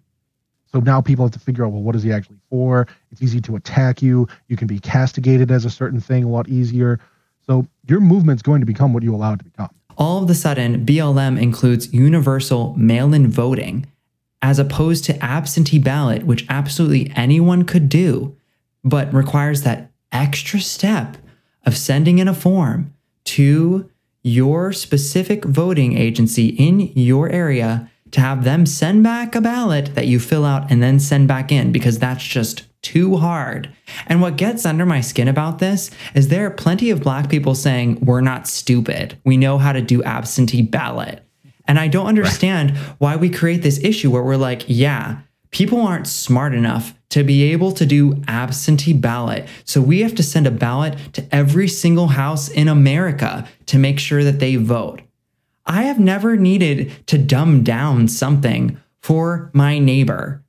So 0.69 0.81
now 0.81 0.99
people 0.99 1.23
have 1.23 1.31
to 1.31 1.39
figure 1.39 1.65
out, 1.65 1.71
well, 1.71 1.81
what 1.81 1.95
is 1.95 2.03
he 2.03 2.11
actually 2.11 2.39
for? 2.49 2.87
It's 3.09 3.21
easy 3.21 3.39
to 3.39 3.55
attack 3.55 4.01
you. 4.01 4.27
You 4.49 4.57
can 4.57 4.67
be 4.67 4.77
castigated 4.77 5.49
as 5.49 5.63
a 5.63 5.69
certain 5.69 6.01
thing 6.01 6.25
a 6.25 6.27
lot 6.27 6.49
easier. 6.49 6.99
So 7.47 7.65
your 7.87 8.01
movement's 8.01 8.43
going 8.43 8.59
to 8.59 8.65
become 8.65 8.91
what 8.91 9.01
you 9.01 9.15
allow 9.15 9.31
it 9.31 9.37
to 9.37 9.45
become. 9.45 9.69
All 9.97 10.21
of 10.21 10.29
a 10.29 10.35
sudden, 10.35 10.85
BLM 10.85 11.41
includes 11.41 11.93
universal 11.93 12.75
mail 12.75 13.13
in 13.13 13.31
voting 13.31 13.87
as 14.41 14.59
opposed 14.59 15.05
to 15.05 15.23
absentee 15.23 15.79
ballot, 15.79 16.25
which 16.25 16.45
absolutely 16.49 17.13
anyone 17.15 17.63
could 17.63 17.87
do, 17.87 18.35
but 18.83 19.11
requires 19.13 19.61
that 19.61 19.89
extra 20.11 20.59
step 20.59 21.15
of 21.65 21.77
sending 21.77 22.19
in 22.19 22.27
a 22.27 22.33
form 22.33 22.93
to 23.23 23.89
your 24.25 24.73
specific 24.73 25.45
voting 25.45 25.95
agency 25.95 26.47
in 26.47 26.79
your 26.95 27.29
area 27.29 27.91
to 28.09 28.19
have 28.19 28.43
them 28.43 28.65
send 28.65 29.03
back 29.03 29.35
a 29.35 29.41
ballot 29.41 29.93
that 29.93 30.07
you 30.07 30.19
fill 30.19 30.43
out 30.43 30.71
and 30.71 30.81
then 30.81 30.99
send 30.99 31.27
back 31.27 31.51
in 31.51 31.71
because 31.71 31.99
that's 31.99 32.23
just 32.23 32.63
too 32.81 33.17
hard. 33.17 33.69
And 34.07 34.23
what 34.23 34.35
gets 34.35 34.65
under 34.65 34.83
my 34.83 34.99
skin 34.99 35.27
about 35.27 35.59
this 35.59 35.91
is 36.15 36.27
there 36.27 36.47
are 36.47 36.51
plenty 36.51 36.89
of 36.89 37.03
black 37.03 37.29
people 37.29 37.53
saying, 37.53 37.99
We're 38.03 38.21
not 38.21 38.47
stupid. 38.47 39.15
We 39.25 39.37
know 39.37 39.59
how 39.59 39.73
to 39.73 39.81
do 39.81 40.01
absentee 40.01 40.63
ballot. 40.63 41.23
And 41.67 41.79
I 41.79 41.87
don't 41.87 42.07
understand 42.07 42.75
why 42.97 43.15
we 43.17 43.29
create 43.29 43.61
this 43.61 43.83
issue 43.83 44.09
where 44.09 44.23
we're 44.23 44.37
like, 44.37 44.63
yeah, 44.67 45.19
people 45.55 45.79
aren't 45.79 46.05
smart 46.05 46.53
enough 46.53 46.93
to 47.07 47.23
be 47.23 47.43
able 47.43 47.71
to 47.71 47.85
do 47.85 48.21
absentee 48.27 48.91
ballot. 48.91 49.47
So 49.63 49.79
we 49.79 50.01
have 50.01 50.13
to 50.15 50.21
send 50.21 50.45
a 50.45 50.51
ballot 50.51 50.97
to 51.13 51.25
every 51.33 51.69
single 51.69 52.07
house 52.07 52.49
in 52.49 52.67
America 52.67 53.47
to 53.67 53.77
make 53.77 53.97
sure 53.97 54.21
that 54.25 54.39
they 54.39 54.57
vote. 54.57 55.01
I 55.65 55.83
have 55.83 55.97
never 55.97 56.35
needed 56.35 57.07
to 57.07 57.17
dumb 57.17 57.63
down 57.63 58.09
something 58.09 58.77
for 58.99 59.49
my 59.53 59.79
neighbor. 59.79 60.43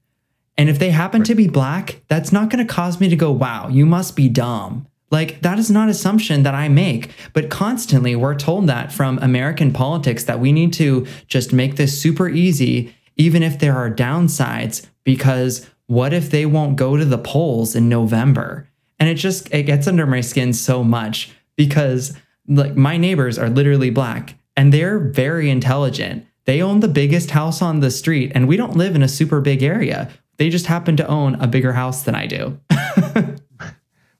And 0.59 0.69
if 0.69 0.81
they 0.81 0.91
happen 0.91 1.23
to 1.23 1.37
be 1.37 1.47
black, 1.47 2.03
that's 2.09 2.33
not 2.33 2.51
going 2.51 2.67
to 2.67 2.75
cause 2.75 2.99
me 2.99 3.09
to 3.09 3.15
go, 3.15 3.31
wow, 3.31 3.69
you 3.69 3.87
must 3.87 4.17
be 4.17 4.29
dumb. 4.29 4.89
Like, 5.13 5.41
that 5.43 5.61
is 5.61 5.71
not 5.71 5.89
assumption 5.89 6.43
that 6.43 6.55
I 6.57 6.69
make. 6.69 7.13
But 7.33 7.49
constantly, 7.49 8.17
we're 8.17 8.35
told 8.35 8.67
that 8.67 8.93
from 8.93 9.21
American 9.21 9.73
politics 9.73 10.25
that 10.25 10.41
we 10.41 10.51
need 10.51 10.73
to 10.75 11.07
just 11.29 11.53
make 11.53 11.77
this 11.77 12.01
super 12.01 12.29
easy, 12.29 12.96
even 13.17 13.43
if 13.43 13.59
there 13.59 13.77
are 13.77 13.91
downsides, 13.91 14.87
because 15.05 15.69
what 15.87 16.13
if 16.13 16.31
they 16.31 16.47
won't 16.47 16.77
go 16.77 16.97
to 16.97 17.05
the 17.05 17.19
polls 17.19 17.75
in 17.75 17.89
November? 17.89 18.69
And 18.99 19.09
it 19.09 19.15
just 19.15 19.53
it 19.53 19.65
gets 19.65 19.87
under 19.87 20.07
my 20.07 20.21
skin 20.21 20.53
so 20.53 20.83
much 20.83 21.33
because 21.57 22.17
like 22.49 22.77
my 22.77 22.97
neighbors 22.97 23.39
are 23.39 23.49
literally 23.49 23.91
black 23.91 24.35
and 24.57 24.73
they're 24.73 24.99
very 24.99 25.51
intelligent. 25.51 26.27
They 26.45 26.63
own 26.63 26.81
the 26.81 26.89
biggest 26.89 27.31
house 27.31 27.61
on 27.61 27.81
the 27.81 27.91
street 27.91 28.33
and 28.35 28.49
we 28.49 28.57
don't 28.57 28.77
live 28.77 28.95
in 28.95 29.03
a 29.03 29.09
super 29.09 29.41
big 29.41 29.63
area. 29.63 30.11
They 30.39 30.49
just 30.49 30.67
happen 30.67 30.97
to 30.97 31.07
own 31.07 31.35
a 31.37 31.47
bigger 31.47 31.73
house 31.73 32.03
than 32.03 32.15
I 32.15 32.27
do. 32.27 32.59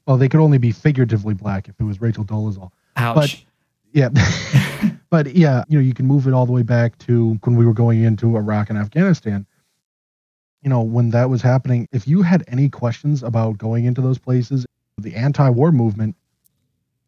Well, 0.07 0.17
they 0.17 0.29
could 0.29 0.41
only 0.41 0.59
be 0.59 0.71
figuratively 0.71 1.35
black 1.35 1.69
if 1.69 1.75
it 1.81 1.85
was 1.85 2.01
Rachel 2.01 2.25
Dolezal. 2.25 2.71
Ouch. 2.97 3.15
But 3.15 3.45
yeah, 3.97 4.11
But 5.11 5.35
yeah, 5.35 5.65
you 5.69 5.79
know, 5.79 5.85
you 5.85 5.95
can 5.95 6.07
move 6.07 6.27
it 6.27 6.33
all 6.33 6.47
the 6.47 6.53
way 6.53 6.63
back 6.63 6.99
to 6.99 7.39
when 7.45 7.57
we 7.57 7.65
were 7.65 7.73
going 7.73 8.03
into 8.03 8.37
Iraq 8.37 8.71
and 8.71 8.79
Afghanistan. 8.79 9.47
You 10.63 10.71
know, 10.71 10.83
when 10.83 11.11
that 11.11 11.31
was 11.31 11.43
happening, 11.43 11.89
if 11.93 12.09
you 12.09 12.23
had 12.23 12.45
any 12.49 12.69
questions 12.69 13.23
about 13.23 13.57
going 13.57 13.85
into 13.85 14.01
those 14.01 14.19
places, 14.19 14.67
the 14.99 15.15
anti-war 15.15 15.71
movement, 15.71 16.17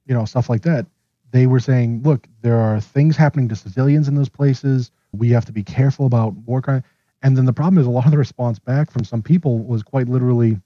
you 0.07 0.14
know, 0.14 0.24
stuff 0.24 0.49
like 0.49 0.62
that, 0.62 0.86
they 1.32 1.47
were 1.47 1.61
saying, 1.61 2.03
look, 2.03 2.26
there 2.41 2.59
are 2.59 2.80
things 2.80 3.16
happening 3.16 3.49
to 3.49 3.57
civilians 3.57 4.07
in 4.07 4.14
those 4.14 4.28
places. 4.28 4.91
We 5.12 5.30
have 5.30 5.45
to 5.47 5.53
be 5.53 5.64
careful 5.64 6.07
about 6.07 6.34
war 6.34 6.62
crime. 6.62 6.84
And 7.22 7.36
then 7.36 7.47
the 7.47 7.53
problem 7.53 7.78
is 7.78 7.86
a 7.86 7.91
lot 7.91 8.05
of 8.05 8.12
the 8.12 8.18
response 8.18 8.59
back 8.61 8.93
from 8.93 9.03
some 9.05 9.22
people 9.22 9.59
was 9.59 9.82
quite 9.82 10.09
literally, 10.09 10.61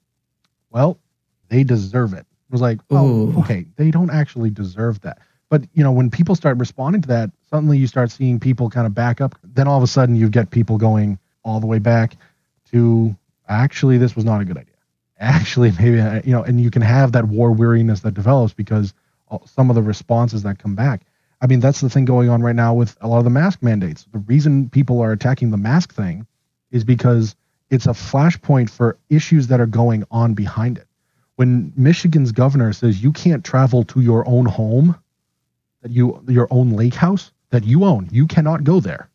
well, 0.69 0.99
they 1.49 1.63
deserve 1.63 2.13
it. 2.13 2.19
It 2.19 2.51
was 2.51 2.61
like, 2.61 2.79
oh, 2.91 3.07
Ooh. 3.07 3.39
okay, 3.39 3.65
they 3.75 3.89
don't 3.89 4.11
actually 4.11 4.51
deserve 4.51 5.01
that. 5.01 5.19
But 5.53 5.67
you 5.75 5.83
know, 5.83 5.91
when 5.91 6.09
people 6.09 6.33
start 6.33 6.57
responding 6.57 7.03
to 7.03 7.07
that, 7.09 7.29
suddenly 7.51 7.77
you 7.77 7.85
start 7.85 8.09
seeing 8.09 8.39
people 8.39 8.71
kind 8.71 8.87
of 8.87 8.95
back 8.95 9.21
up. 9.21 9.37
Then 9.43 9.67
all 9.67 9.77
of 9.77 9.83
a 9.83 9.87
sudden 9.87 10.15
you 10.15 10.27
get 10.27 10.49
people 10.49 10.79
going 10.79 11.19
all 11.43 11.59
the 11.59 11.67
way 11.67 11.77
back 11.77 12.17
to 12.71 13.15
actually 13.47 13.99
this 13.99 14.15
was 14.15 14.25
not 14.25 14.41
a 14.41 14.45
good 14.45 14.57
idea. 14.57 14.73
Actually, 15.19 15.71
maybe 15.79 15.99
uh, 15.99 16.23
you 16.25 16.31
know, 16.31 16.41
and 16.41 16.59
you 16.59 16.71
can 16.71 16.81
have 16.81 17.11
that 17.11 17.27
war 17.27 17.51
weariness 17.51 17.99
that 17.99 18.15
develops 18.15 18.51
because 18.51 18.95
some 19.45 19.69
of 19.69 19.75
the 19.75 19.83
responses 19.83 20.41
that 20.41 20.57
come 20.57 20.73
back. 20.73 21.01
I 21.39 21.45
mean, 21.45 21.59
that's 21.59 21.81
the 21.81 21.89
thing 21.89 22.05
going 22.05 22.29
on 22.29 22.41
right 22.41 22.55
now 22.55 22.73
with 22.73 22.97
a 22.99 23.07
lot 23.07 23.19
of 23.19 23.23
the 23.23 23.29
mask 23.29 23.61
mandates. 23.61 24.07
The 24.11 24.17
reason 24.17 24.71
people 24.71 25.01
are 25.01 25.11
attacking 25.11 25.51
the 25.51 25.57
mask 25.57 25.93
thing 25.93 26.25
is 26.71 26.83
because 26.83 27.35
it's 27.69 27.85
a 27.85 27.91
flashpoint 27.91 28.71
for 28.71 28.97
issues 29.07 29.49
that 29.49 29.59
are 29.59 29.67
going 29.67 30.03
on 30.09 30.33
behind 30.33 30.79
it. 30.79 30.87
When 31.35 31.73
Michigan's 31.75 32.31
governor 32.31 32.73
says 32.73 33.03
you 33.03 33.11
can't 33.11 33.45
travel 33.45 33.83
to 33.83 34.01
your 34.01 34.27
own 34.27 34.47
home, 34.47 34.95
that 35.83 35.91
you 35.91 36.23
your 36.27 36.47
own 36.49 36.71
lake 36.71 36.95
house 36.95 37.31
that 37.51 37.63
you 37.65 37.83
own, 37.85 38.09
you 38.11 38.25
cannot 38.25 38.63
go 38.63 38.79
there. 38.79 39.09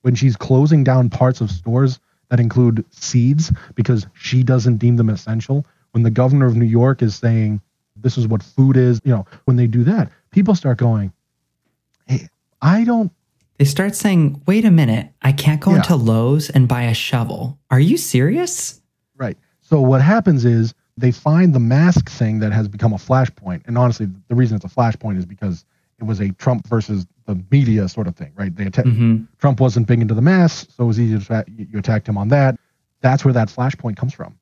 When 0.00 0.14
she's 0.14 0.36
closing 0.36 0.82
down 0.82 1.10
parts 1.10 1.40
of 1.42 1.50
stores 1.50 2.00
that 2.30 2.40
include 2.40 2.84
seeds 2.90 3.52
because 3.74 4.06
she 4.14 4.42
doesn't 4.42 4.78
deem 4.78 4.96
them 4.96 5.10
essential, 5.10 5.66
when 5.90 6.02
the 6.02 6.10
governor 6.10 6.46
of 6.46 6.56
New 6.56 6.64
York 6.64 7.02
is 7.02 7.14
saying 7.14 7.60
this 7.96 8.16
is 8.16 8.26
what 8.26 8.42
food 8.42 8.76
is, 8.76 9.00
you 9.04 9.12
know, 9.12 9.26
when 9.44 9.56
they 9.56 9.66
do 9.66 9.84
that, 9.84 10.10
people 10.30 10.54
start 10.54 10.78
going, 10.78 11.12
"Hey, 12.06 12.28
I 12.62 12.84
don't 12.84 13.12
They 13.58 13.66
start 13.66 13.94
saying, 13.94 14.42
wait 14.46 14.64
a 14.64 14.70
minute, 14.72 15.10
I 15.20 15.30
can't 15.30 15.60
go 15.60 15.70
Yeah. 15.72 15.76
into 15.76 15.94
Lowe's 15.94 16.50
and 16.50 16.66
buy 16.66 16.82
a 16.84 16.94
shovel. 16.94 17.58
Are 17.70 17.78
you 17.78 17.96
serious? 17.96 18.80
Right. 19.16 19.36
So 19.60 19.80
what 19.80 20.00
happens 20.02 20.44
is 20.44 20.74
they 20.96 21.12
find 21.12 21.54
the 21.54 21.60
mask 21.60 22.10
thing 22.10 22.40
that 22.40 22.50
has 22.52 22.66
become 22.66 22.92
a 22.92 22.96
flashpoint. 22.96 23.62
And 23.66 23.78
honestly, 23.78 24.08
the 24.28 24.34
reason 24.34 24.56
it's 24.56 24.64
a 24.64 24.68
flashpoint 24.68 25.18
is 25.18 25.26
because 25.26 25.64
it 26.02 26.06
was 26.06 26.20
a 26.20 26.30
Trump 26.32 26.66
versus 26.66 27.06
the 27.26 27.40
media 27.50 27.88
sort 27.88 28.08
of 28.08 28.16
thing, 28.16 28.32
right? 28.34 28.54
They 28.54 28.66
atta- 28.66 28.82
hmm 28.82 29.22
Trump 29.38 29.60
wasn't 29.60 29.86
big 29.86 30.00
into 30.00 30.14
the 30.14 30.20
masks, 30.22 30.74
so 30.74 30.84
it 30.84 30.86
was 30.86 31.00
easy 31.00 31.16
to 31.16 31.22
attack, 31.22 31.48
you 31.56 31.78
attacked 31.78 32.08
him 32.08 32.18
on 32.18 32.28
that. 32.28 32.58
That's 33.00 33.24
where 33.24 33.32
that 33.34 33.48
flashpoint 33.48 33.96
comes 33.96 34.12
from. 34.12 34.36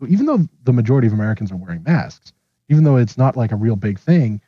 So 0.00 0.06
even 0.08 0.26
though 0.26 0.48
the 0.64 0.72
majority 0.72 1.06
of 1.06 1.12
Americans 1.12 1.52
are 1.52 1.56
wearing 1.56 1.82
masks, 1.82 2.32
even 2.68 2.84
though 2.84 2.96
it's 2.96 3.16
not 3.16 3.36
like 3.36 3.52
a 3.52 3.56
real 3.56 3.76
big 3.76 3.98
thing, 3.98 4.40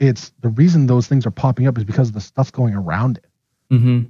it's 0.00 0.32
the 0.40 0.48
reason 0.50 0.86
those 0.86 1.06
things 1.06 1.24
are 1.26 1.30
popping 1.30 1.66
up 1.66 1.78
is 1.78 1.84
because 1.84 2.08
of 2.08 2.14
the 2.14 2.20
stuff 2.20 2.50
going 2.52 2.74
around 2.74 3.18
it. 3.18 3.26
hmm 3.70 4.00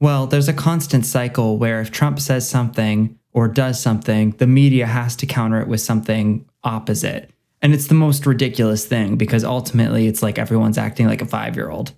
Well, 0.00 0.26
there's 0.26 0.48
a 0.48 0.52
constant 0.52 1.06
cycle 1.06 1.58
where 1.58 1.80
if 1.80 1.90
Trump 1.92 2.18
says 2.18 2.48
something 2.48 3.18
or 3.32 3.48
does 3.48 3.80
something, 3.80 4.32
the 4.38 4.46
media 4.46 4.86
has 4.86 5.14
to 5.16 5.26
counter 5.26 5.60
it 5.60 5.68
with 5.68 5.80
something 5.80 6.44
opposite. 6.64 7.30
And 7.64 7.72
it's 7.72 7.86
the 7.86 7.94
most 7.94 8.26
ridiculous 8.26 8.84
thing 8.84 9.16
because 9.16 9.42
ultimately 9.42 10.06
it's 10.06 10.22
like 10.22 10.38
everyone's 10.38 10.76
acting 10.76 11.06
like 11.06 11.22
a 11.22 11.26
five 11.26 11.56
year 11.56 11.70
old. 11.70 11.94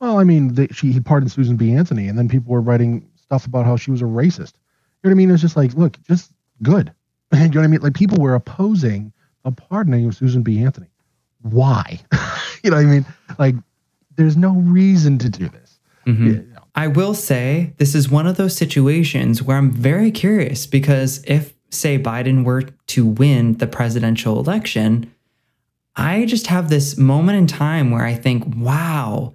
Well, 0.00 0.20
I 0.20 0.24
mean, 0.24 0.54
they, 0.54 0.68
she 0.68 0.92
he 0.92 1.00
pardoned 1.00 1.32
Susan 1.32 1.56
B. 1.56 1.72
Anthony, 1.72 2.06
and 2.06 2.16
then 2.16 2.28
people 2.28 2.52
were 2.52 2.60
writing 2.60 3.04
stuff 3.16 3.44
about 3.44 3.66
how 3.66 3.76
she 3.76 3.90
was 3.90 4.02
a 4.02 4.04
racist. 4.04 4.54
You 4.54 5.02
know 5.02 5.10
what 5.10 5.10
I 5.10 5.14
mean? 5.14 5.30
It's 5.32 5.42
just 5.42 5.56
like, 5.56 5.74
look, 5.74 6.00
just 6.04 6.30
good. 6.62 6.92
you 7.32 7.40
know 7.40 7.60
what 7.60 7.64
I 7.64 7.66
mean? 7.66 7.80
Like 7.80 7.94
people 7.94 8.18
were 8.18 8.36
opposing 8.36 9.12
the 9.44 9.50
pardoning 9.50 10.06
of 10.06 10.14
Susan 10.14 10.42
B. 10.44 10.62
Anthony. 10.62 10.88
Why? 11.42 11.98
you 12.62 12.70
know 12.70 12.76
what 12.76 12.86
I 12.86 12.88
mean? 12.88 13.06
Like, 13.36 13.56
there's 14.14 14.36
no 14.36 14.52
reason 14.52 15.18
to 15.18 15.28
do 15.28 15.48
this. 15.48 15.80
Mhm. 16.06 16.24
You 16.24 16.32
know, 16.54 16.60
I 16.76 16.86
will 16.86 17.14
say 17.14 17.74
this 17.78 17.96
is 17.96 18.08
one 18.08 18.28
of 18.28 18.36
those 18.36 18.56
situations 18.56 19.42
where 19.42 19.56
I'm 19.56 19.72
very 19.72 20.12
curious 20.12 20.66
because 20.66 21.22
if, 21.26 21.54
say, 21.70 21.98
Biden 21.98 22.44
were 22.44 22.62
to 22.62 23.06
win 23.06 23.58
the 23.58 23.66
presidential 23.66 24.38
election, 24.38 25.12
I 25.96 26.24
just 26.26 26.46
have 26.46 26.68
this 26.68 26.96
moment 26.96 27.38
in 27.38 27.46
time 27.46 27.90
where 27.90 28.04
I 28.04 28.14
think, 28.14 28.44
wow, 28.56 29.34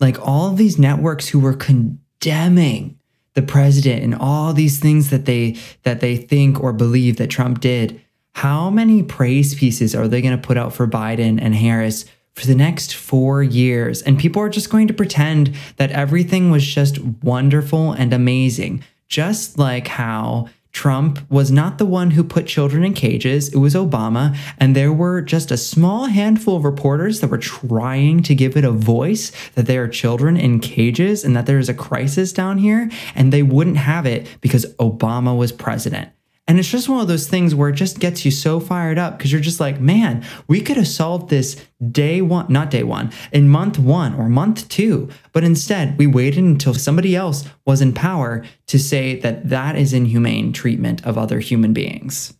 like 0.00 0.18
all 0.26 0.50
of 0.50 0.56
these 0.56 0.78
networks 0.78 1.28
who 1.28 1.38
were 1.38 1.54
condemning 1.54 2.98
the 3.34 3.42
president 3.42 4.02
and 4.02 4.14
all 4.14 4.52
these 4.52 4.80
things 4.80 5.10
that 5.10 5.26
they 5.26 5.56
that 5.84 6.00
they 6.00 6.16
think 6.16 6.60
or 6.60 6.72
believe 6.72 7.18
that 7.18 7.30
Trump 7.30 7.60
did, 7.60 8.00
how 8.34 8.70
many 8.70 9.02
praise 9.02 9.54
pieces 9.54 9.94
are 9.94 10.08
they 10.08 10.22
going 10.22 10.36
to 10.36 10.46
put 10.46 10.56
out 10.56 10.72
for 10.72 10.86
Biden 10.88 11.38
and 11.40 11.54
Harris 11.54 12.04
for 12.34 12.46
the 12.46 12.54
next 12.54 12.94
4 12.94 13.42
years? 13.42 14.02
And 14.02 14.18
people 14.18 14.40
are 14.42 14.48
just 14.48 14.70
going 14.70 14.88
to 14.88 14.94
pretend 14.94 15.54
that 15.76 15.92
everything 15.92 16.50
was 16.50 16.66
just 16.66 16.98
wonderful 17.22 17.92
and 17.92 18.12
amazing, 18.12 18.82
just 19.08 19.58
like 19.58 19.88
how 19.88 20.48
Trump 20.72 21.20
was 21.30 21.50
not 21.50 21.78
the 21.78 21.86
one 21.86 22.12
who 22.12 22.22
put 22.22 22.46
children 22.46 22.84
in 22.84 22.94
cages. 22.94 23.48
It 23.48 23.58
was 23.58 23.74
Obama. 23.74 24.36
And 24.58 24.76
there 24.76 24.92
were 24.92 25.20
just 25.22 25.50
a 25.50 25.56
small 25.56 26.06
handful 26.06 26.56
of 26.56 26.64
reporters 26.64 27.20
that 27.20 27.28
were 27.28 27.38
trying 27.38 28.22
to 28.24 28.34
give 28.34 28.56
it 28.56 28.64
a 28.64 28.70
voice 28.70 29.32
that 29.54 29.66
there 29.66 29.82
are 29.82 29.88
children 29.88 30.36
in 30.36 30.60
cages 30.60 31.24
and 31.24 31.34
that 31.34 31.46
there 31.46 31.58
is 31.58 31.68
a 31.68 31.74
crisis 31.74 32.32
down 32.32 32.58
here. 32.58 32.90
And 33.14 33.32
they 33.32 33.42
wouldn't 33.42 33.78
have 33.78 34.06
it 34.06 34.28
because 34.40 34.66
Obama 34.76 35.36
was 35.36 35.52
president. 35.52 36.10
And 36.48 36.58
it's 36.58 36.70
just 36.70 36.88
one 36.88 37.00
of 37.00 37.08
those 37.08 37.28
things 37.28 37.54
where 37.54 37.68
it 37.68 37.74
just 37.74 38.00
gets 38.00 38.24
you 38.24 38.30
so 38.30 38.58
fired 38.58 38.96
up 38.98 39.18
because 39.18 39.30
you're 39.30 39.40
just 39.40 39.60
like, 39.60 39.80
man, 39.80 40.24
we 40.46 40.62
could 40.62 40.78
have 40.78 40.88
solved 40.88 41.28
this 41.28 41.62
day 41.90 42.22
one, 42.22 42.50
not 42.50 42.70
day 42.70 42.82
one, 42.82 43.12
in 43.32 43.50
month 43.50 43.78
one 43.78 44.14
or 44.14 44.30
month 44.30 44.66
two. 44.70 45.10
But 45.32 45.44
instead, 45.44 45.98
we 45.98 46.06
waited 46.06 46.42
until 46.42 46.72
somebody 46.72 47.14
else 47.14 47.44
was 47.66 47.82
in 47.82 47.92
power 47.92 48.46
to 48.68 48.78
say 48.78 49.20
that 49.20 49.50
that 49.50 49.76
is 49.76 49.92
inhumane 49.92 50.54
treatment 50.54 51.04
of 51.04 51.18
other 51.18 51.38
human 51.38 51.74
beings. 51.74 52.32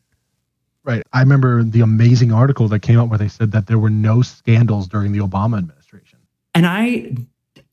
right. 0.85 1.03
I 1.13 1.21
remember 1.21 1.63
the 1.63 1.83
amazing 1.83 2.33
article 2.33 2.67
that 2.69 2.81
came 2.81 2.99
out 2.99 3.11
where 3.11 3.19
they 3.19 3.29
said 3.29 3.53
that 3.53 3.67
there 3.67 3.79
were 3.79 3.91
no 3.91 4.23
scandals 4.23 4.89
during 4.89 5.13
the 5.13 5.19
Obama 5.19 5.59
administration. 5.59 6.19
And 6.55 6.67
I, 6.67 7.15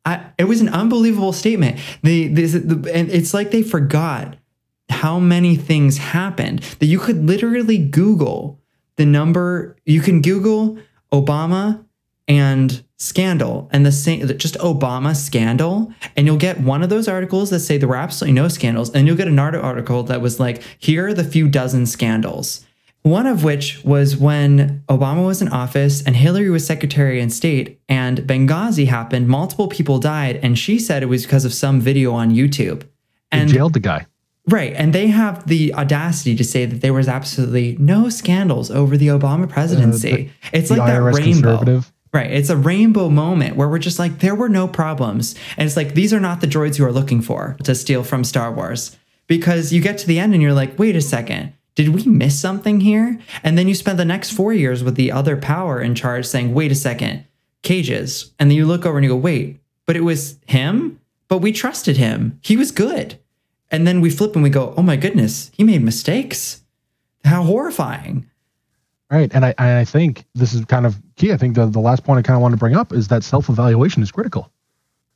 I 0.03 0.31
it 0.37 0.49
was 0.49 0.59
an 0.59 0.67
unbelievable 0.67 1.31
statement. 1.31 1.79
The, 2.03 2.27
this, 2.27 2.51
the 2.51 2.91
and 2.93 3.09
it's 3.09 3.33
like 3.33 3.51
they 3.51 3.63
forgot 3.63 4.35
how 4.89 5.19
many 5.19 5.55
things 5.55 5.97
happened 5.97 6.61
that 6.79 6.85
you 6.85 6.99
could 6.99 7.25
literally 7.25 7.77
Google 7.77 8.59
the 8.97 9.05
number. 9.05 9.75
You 9.85 10.01
can 10.01 10.21
Google 10.21 10.77
Obama 11.11 11.83
and 12.27 12.83
scandal 12.97 13.69
and 13.71 13.85
the 13.85 13.91
same 13.91 14.25
just 14.37 14.55
Obama 14.55 15.15
scandal 15.15 15.93
and 16.15 16.25
you'll 16.25 16.37
get 16.37 16.61
one 16.61 16.81
of 16.81 16.89
those 16.89 17.07
articles 17.07 17.49
that 17.49 17.59
say 17.59 17.77
there 17.77 17.89
were 17.89 17.95
absolutely 17.95 18.33
no 18.33 18.47
scandals 18.47 18.89
and 18.91 19.05
you'll 19.05 19.17
get 19.17 19.27
another 19.27 19.59
article 19.61 20.01
that 20.01 20.21
was 20.21 20.39
like 20.39 20.63
here 20.79 21.07
are 21.07 21.13
the 21.13 21.23
few 21.23 21.47
dozen 21.49 21.85
scandals 21.85 22.65
one 23.05 23.27
of 23.27 23.43
which 23.43 23.83
was 23.83 24.17
when 24.17 24.83
Obama 24.89 25.23
was 25.27 25.39
in 25.39 25.49
office 25.49 26.01
and 26.01 26.15
Hillary 26.15 26.49
was 26.49 26.65
Secretary 26.65 27.21
of 27.21 27.31
State, 27.31 27.79
and 27.87 28.17
Benghazi 28.21 28.87
happened. 28.87 29.27
Multiple 29.27 29.67
people 29.67 29.99
died, 29.99 30.39
and 30.41 30.57
she 30.57 30.79
said 30.79 31.03
it 31.03 31.05
was 31.05 31.21
because 31.21 31.45
of 31.45 31.53
some 31.53 31.79
video 31.79 32.13
on 32.13 32.31
YouTube. 32.31 32.81
They 33.31 33.41
And 33.41 33.49
jailed 33.49 33.73
the 33.73 33.79
guy. 33.79 34.07
Right, 34.47 34.73
and 34.73 34.93
they 34.93 35.07
have 35.07 35.47
the 35.47 35.73
audacity 35.73 36.35
to 36.35 36.43
say 36.43 36.65
that 36.65 36.81
there 36.81 36.93
was 36.93 37.07
absolutely 37.07 37.77
no 37.79 38.09
scandals 38.09 38.71
over 38.71 38.97
the 38.97 39.07
Obama 39.07 39.49
presidency. 39.49 40.31
it's 40.53 40.69
The 40.69 40.77
like 40.77 40.87
that 40.87 41.01
rainbow. 41.01 41.81
Right. 42.13 42.31
It's 42.31 42.49
a 42.49 42.55
rainbow 42.55 43.09
moment 43.09 43.57
where 43.57 43.67
we're 43.67 43.77
just 43.77 43.99
like, 43.99 44.19
there 44.19 44.35
were 44.35 44.47
no 44.47 44.69
problems. 44.69 45.35
And 45.57 45.67
it's 45.67 45.75
like, 45.75 45.95
these 45.95 46.13
are 46.13 46.19
not 46.21 46.39
the 46.39 46.47
droids 46.47 46.79
you 46.79 46.85
are 46.85 46.91
looking 46.93 47.19
for 47.19 47.57
to 47.65 47.75
steal 47.75 48.03
from 48.03 48.23
Star 48.23 48.53
Wars. 48.53 48.95
Because 49.27 49.73
you 49.73 49.81
get 49.81 49.97
to 49.97 50.07
the 50.07 50.17
end 50.17 50.33
and 50.33 50.41
you're 50.41 50.53
like, 50.53 50.79
wait 50.79 50.95
a 50.95 51.01
second, 51.01 51.51
did 51.75 51.89
we 51.89 52.05
miss 52.05 52.39
something 52.39 52.79
here? 52.79 53.19
And 53.43 53.57
then 53.57 53.67
you 53.67 53.75
spend 53.75 53.99
the 53.99 54.05
next 54.05 54.31
four 54.31 54.53
years 54.53 54.81
with 54.81 54.95
the 54.95 55.11
other 55.11 55.35
power 55.35 55.81
in 55.81 55.93
charge 55.93 56.25
saying, 56.25 56.53
wait 56.53 56.71
a 56.71 56.75
second, 56.75 57.25
cages. 57.63 58.31
And 58.39 58.49
then 58.49 58.55
you 58.55 58.65
look 58.65 58.85
over 58.85 58.97
and 58.97 59.03
you 59.03 59.11
go, 59.11 59.17
wait, 59.17 59.59
but 59.85 59.97
it 59.97 60.01
was 60.01 60.39
him? 60.47 61.01
But 61.27 61.39
we 61.39 61.51
trusted 61.51 61.97
him. 61.97 62.39
He 62.41 62.55
was 62.55 62.71
good. 62.71 63.19
And 63.71 63.87
then 63.87 64.01
we 64.01 64.09
flip 64.09 64.35
and 64.35 64.43
we 64.43 64.49
go, 64.49 64.73
oh 64.77 64.81
my 64.81 64.95
goodness, 64.95 65.51
he 65.53 65.63
made 65.63 65.83
mistakes. 65.83 66.61
How 67.23 67.43
horrifying. 67.43 68.29
Right. 69.09 69.31
And 69.33 69.45
I, 69.45 69.53
I 69.57 69.85
think 69.85 70.25
this 70.35 70.53
is 70.53 70.65
kind 70.65 70.85
of 70.85 70.95
key. 71.15 71.31
I 71.31 71.37
think 71.37 71.55
the, 71.55 71.65
the 71.65 71.79
last 71.79 72.03
point 72.03 72.19
I 72.19 72.21
kind 72.21 72.35
of 72.35 72.41
want 72.41 72.53
to 72.53 72.57
bring 72.57 72.75
up 72.75 72.91
is 72.93 73.07
that 73.07 73.23
self 73.23 73.49
evaluation 73.49 74.03
is 74.03 74.11
critical. 74.11 74.51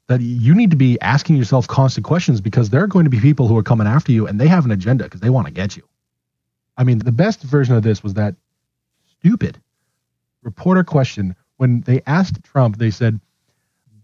That 0.07 0.21
you 0.21 0.55
need 0.55 0.71
to 0.71 0.77
be 0.77 0.99
asking 1.01 1.35
yourself 1.35 1.67
constant 1.67 2.05
questions 2.05 2.41
because 2.41 2.69
there 2.69 2.83
are 2.83 2.87
going 2.87 3.03
to 3.03 3.11
be 3.11 3.19
people 3.19 3.47
who 3.47 3.57
are 3.57 3.63
coming 3.63 3.87
after 3.87 4.11
you 4.11 4.25
and 4.25 4.39
they 4.39 4.47
have 4.47 4.65
an 4.65 4.71
agenda 4.71 5.03
because 5.03 5.21
they 5.21 5.29
want 5.29 5.47
to 5.47 5.53
get 5.53 5.77
you. 5.77 5.83
I 6.77 6.83
mean, 6.83 6.99
the 6.99 7.11
best 7.11 7.43
version 7.43 7.75
of 7.75 7.83
this 7.83 8.03
was 8.03 8.15
that 8.15 8.35
stupid 9.19 9.59
reporter 10.41 10.83
question 10.83 11.35
when 11.57 11.81
they 11.81 12.01
asked 12.07 12.43
Trump, 12.43 12.77
they 12.77 12.89
said, 12.89 13.19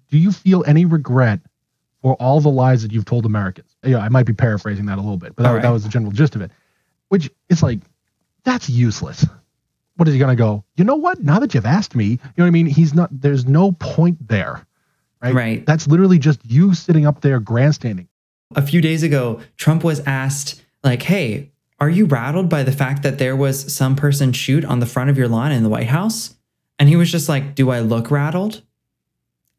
do 0.10 0.18
you 0.18 0.32
feel 0.32 0.64
any 0.68 0.86
regret 0.86 1.40
for 2.02 2.16
all 2.16 2.42
the 2.42 2.50
lies 2.50 2.82
that 2.82 2.92
you've 2.92 3.06
told 3.06 3.26
Americans? 3.26 3.75
Yeah, 3.86 4.00
I 4.00 4.10
might 4.10 4.26
be 4.26 4.34
paraphrasing 4.34 4.86
that 4.88 4.98
a 4.98 5.02
little 5.02 5.18
bit, 5.18 5.36
but 5.36 5.44
that, 5.44 5.52
right. 5.52 5.62
that 5.62 5.70
was 5.70 5.84
the 5.84 5.90
general 5.90 6.12
gist 6.12 6.36
of 6.36 6.42
it. 6.42 6.52
Which 7.10 7.30
it's 7.50 7.62
like, 7.64 7.80
that's 8.44 8.70
useless. 8.70 9.26
What 9.98 10.08
is 10.08 10.14
he 10.14 10.20
gonna 10.20 10.36
go? 10.36 10.64
You 10.76 10.84
know 10.84 10.96
what? 10.96 11.24
Now 11.24 11.40
that 11.40 11.54
you've 11.54 11.66
asked 11.66 11.96
me, 11.96 12.06
you 12.06 12.18
know 12.38 12.44
what 12.44 12.48
I 12.48 12.52
mean? 12.52 12.66
He's 12.66 12.94
not. 12.94 13.10
There's 13.12 13.46
no 13.46 13.72
point 13.74 14.28
there, 14.28 14.66
right? 15.22 15.34
Right. 15.34 15.66
That's 15.66 15.88
literally 15.88 16.20
just 16.20 16.40
you 16.46 16.74
sitting 16.74 17.06
up 17.06 17.22
there 17.22 17.40
grandstanding. 17.40 18.08
a 18.56 18.62
few 18.62 18.82
days 18.82 19.04
ago, 19.04 19.42
Trump 19.58 19.84
was 19.84 20.02
asked, 20.02 20.62
like, 20.84 21.04
hey, 21.04 21.52
are 21.80 21.90
you 21.90 22.06
rattled 22.06 22.50
by 22.50 22.64
the 22.64 22.72
fact 22.72 23.04
that 23.04 23.18
there 23.18 23.36
was 23.36 23.74
some 23.74 23.96
person 23.96 24.32
shoot 24.32 24.64
on 24.64 24.80
the 24.80 24.86
front 24.86 25.10
of 25.10 25.18
your 25.18 25.28
lawn 25.28 25.52
in 25.52 25.64
the 25.64 25.70
White 25.70 25.88
House? 25.88 26.36
And 26.78 26.90
he 26.90 26.96
was 26.96 27.12
just 27.12 27.30
like, 27.30 27.56
do 27.56 27.70
I 27.70 27.80
look 27.80 28.12
rattled? 28.12 28.62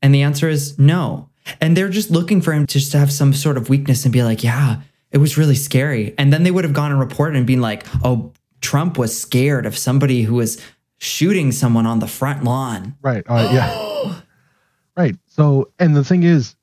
And 0.03 0.15
the 0.15 0.23
answer 0.23 0.49
is 0.49 0.79
no. 0.79 1.31
And 1.61 1.77
they're 1.77 1.89
just 1.89 2.11
looking 2.11 2.41
for 2.41 2.53
him 2.53 2.67
to 2.67 2.73
just 2.79 2.93
have 2.93 3.13
some 3.13 3.33
sort 3.33 3.57
of 3.57 3.69
weakness 3.69 4.05
and 4.05 4.13
be 4.13 4.23
like, 4.23 4.43
yeah, 4.43 4.81
it 5.13 5.19
was 5.19 5.39
really 5.39 5.55
scary. 5.55 6.15
And 6.19 6.33
then 6.33 6.43
they 6.43 6.51
would 6.51 6.65
have 6.65 6.73
gone 6.73 6.91
and 6.91 7.01
reported 7.01 7.37
and 7.37 7.47
been 7.47 7.61
like, 7.61 7.85
oh, 8.05 8.33
Trump 8.61 8.99
was 8.99 9.17
scared 9.17 9.67
of 9.67 9.77
somebody 9.77 10.23
who 10.23 10.35
was 10.35 10.61
shooting 10.99 11.53
someone 11.53 11.87
on 11.87 11.99
the 12.01 12.09
front 12.09 12.43
lawn. 12.45 12.97
Right. 13.03 13.23
Uh, 13.29 13.51
yeah. 13.53 14.21
right. 14.97 15.17
So, 15.27 15.71
and 15.79 15.95
the 15.95 16.05
thing 16.05 16.23
is, 16.23 16.57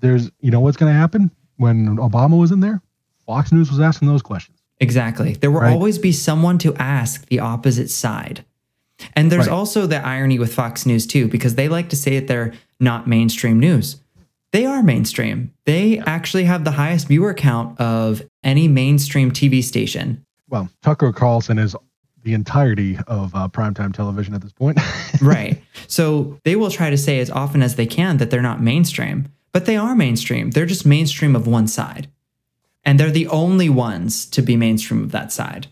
there's, 0.00 0.30
you 0.40 0.50
know, 0.50 0.60
what's 0.60 0.76
going 0.76 0.92
to 0.92 0.98
happen 0.98 1.30
when 1.56 1.96
Obama 1.96 2.38
was 2.38 2.50
in 2.52 2.60
there? 2.60 2.82
Fox 3.24 3.52
News 3.52 3.70
was 3.70 3.80
asking 3.80 4.08
those 4.08 4.22
questions. 4.22 4.58
Exactly. 4.78 5.32
There 5.34 5.50
will 5.50 5.60
Right. 5.60 5.72
always 5.72 5.98
be 5.98 6.12
someone 6.12 6.58
to 6.58 6.74
ask 6.76 7.26
the 7.28 7.40
opposite 7.40 7.90
side. 7.90 8.44
And 9.14 9.32
there's 9.32 9.46
Right. 9.46 9.54
also 9.54 9.86
the 9.86 10.04
irony 10.06 10.38
with 10.38 10.52
Fox 10.54 10.84
News 10.84 11.06
too, 11.06 11.28
because 11.28 11.54
they 11.54 11.68
like 11.68 11.88
to 11.90 11.96
say 11.96 12.18
that 12.18 12.28
they're 12.28 12.52
not 12.78 13.06
mainstream 13.06 13.58
news. 13.58 13.96
They 14.56 14.64
are 14.64 14.82
mainstream. 14.82 15.52
They 15.66 15.98
actually 15.98 16.44
have 16.44 16.64
the 16.64 16.70
highest 16.70 17.08
viewer 17.08 17.34
count 17.34 17.78
of 17.78 18.22
any 18.42 18.68
mainstream 18.68 19.30
TV 19.30 19.62
station. 19.62 20.24
Well, 20.48 20.70
Tucker 20.80 21.12
Carlson 21.12 21.58
is 21.58 21.76
the 22.22 22.32
entirety 22.32 22.98
of 23.06 23.34
uh, 23.34 23.48
primetime 23.48 23.92
television 23.92 24.32
at 24.32 24.40
this 24.40 24.52
point. 24.54 24.80
right. 25.20 25.62
So 25.88 26.40
they 26.44 26.56
will 26.56 26.70
try 26.70 26.88
to 26.88 26.96
say 26.96 27.18
as 27.20 27.30
often 27.30 27.62
as 27.62 27.76
they 27.76 27.84
can 27.84 28.16
that 28.16 28.30
they're 28.30 28.40
not 28.40 28.62
mainstream, 28.62 29.30
but 29.52 29.66
they 29.66 29.76
are 29.76 29.94
mainstream. 29.94 30.52
They're 30.52 30.64
just 30.64 30.86
mainstream 30.86 31.36
of 31.36 31.46
one 31.46 31.68
side. 31.68 32.08
And 32.82 32.98
they're 32.98 33.10
the 33.10 33.28
only 33.28 33.68
ones 33.68 34.24
to 34.24 34.40
be 34.40 34.56
mainstream 34.56 35.02
of 35.02 35.12
that 35.12 35.32
side. 35.32 35.66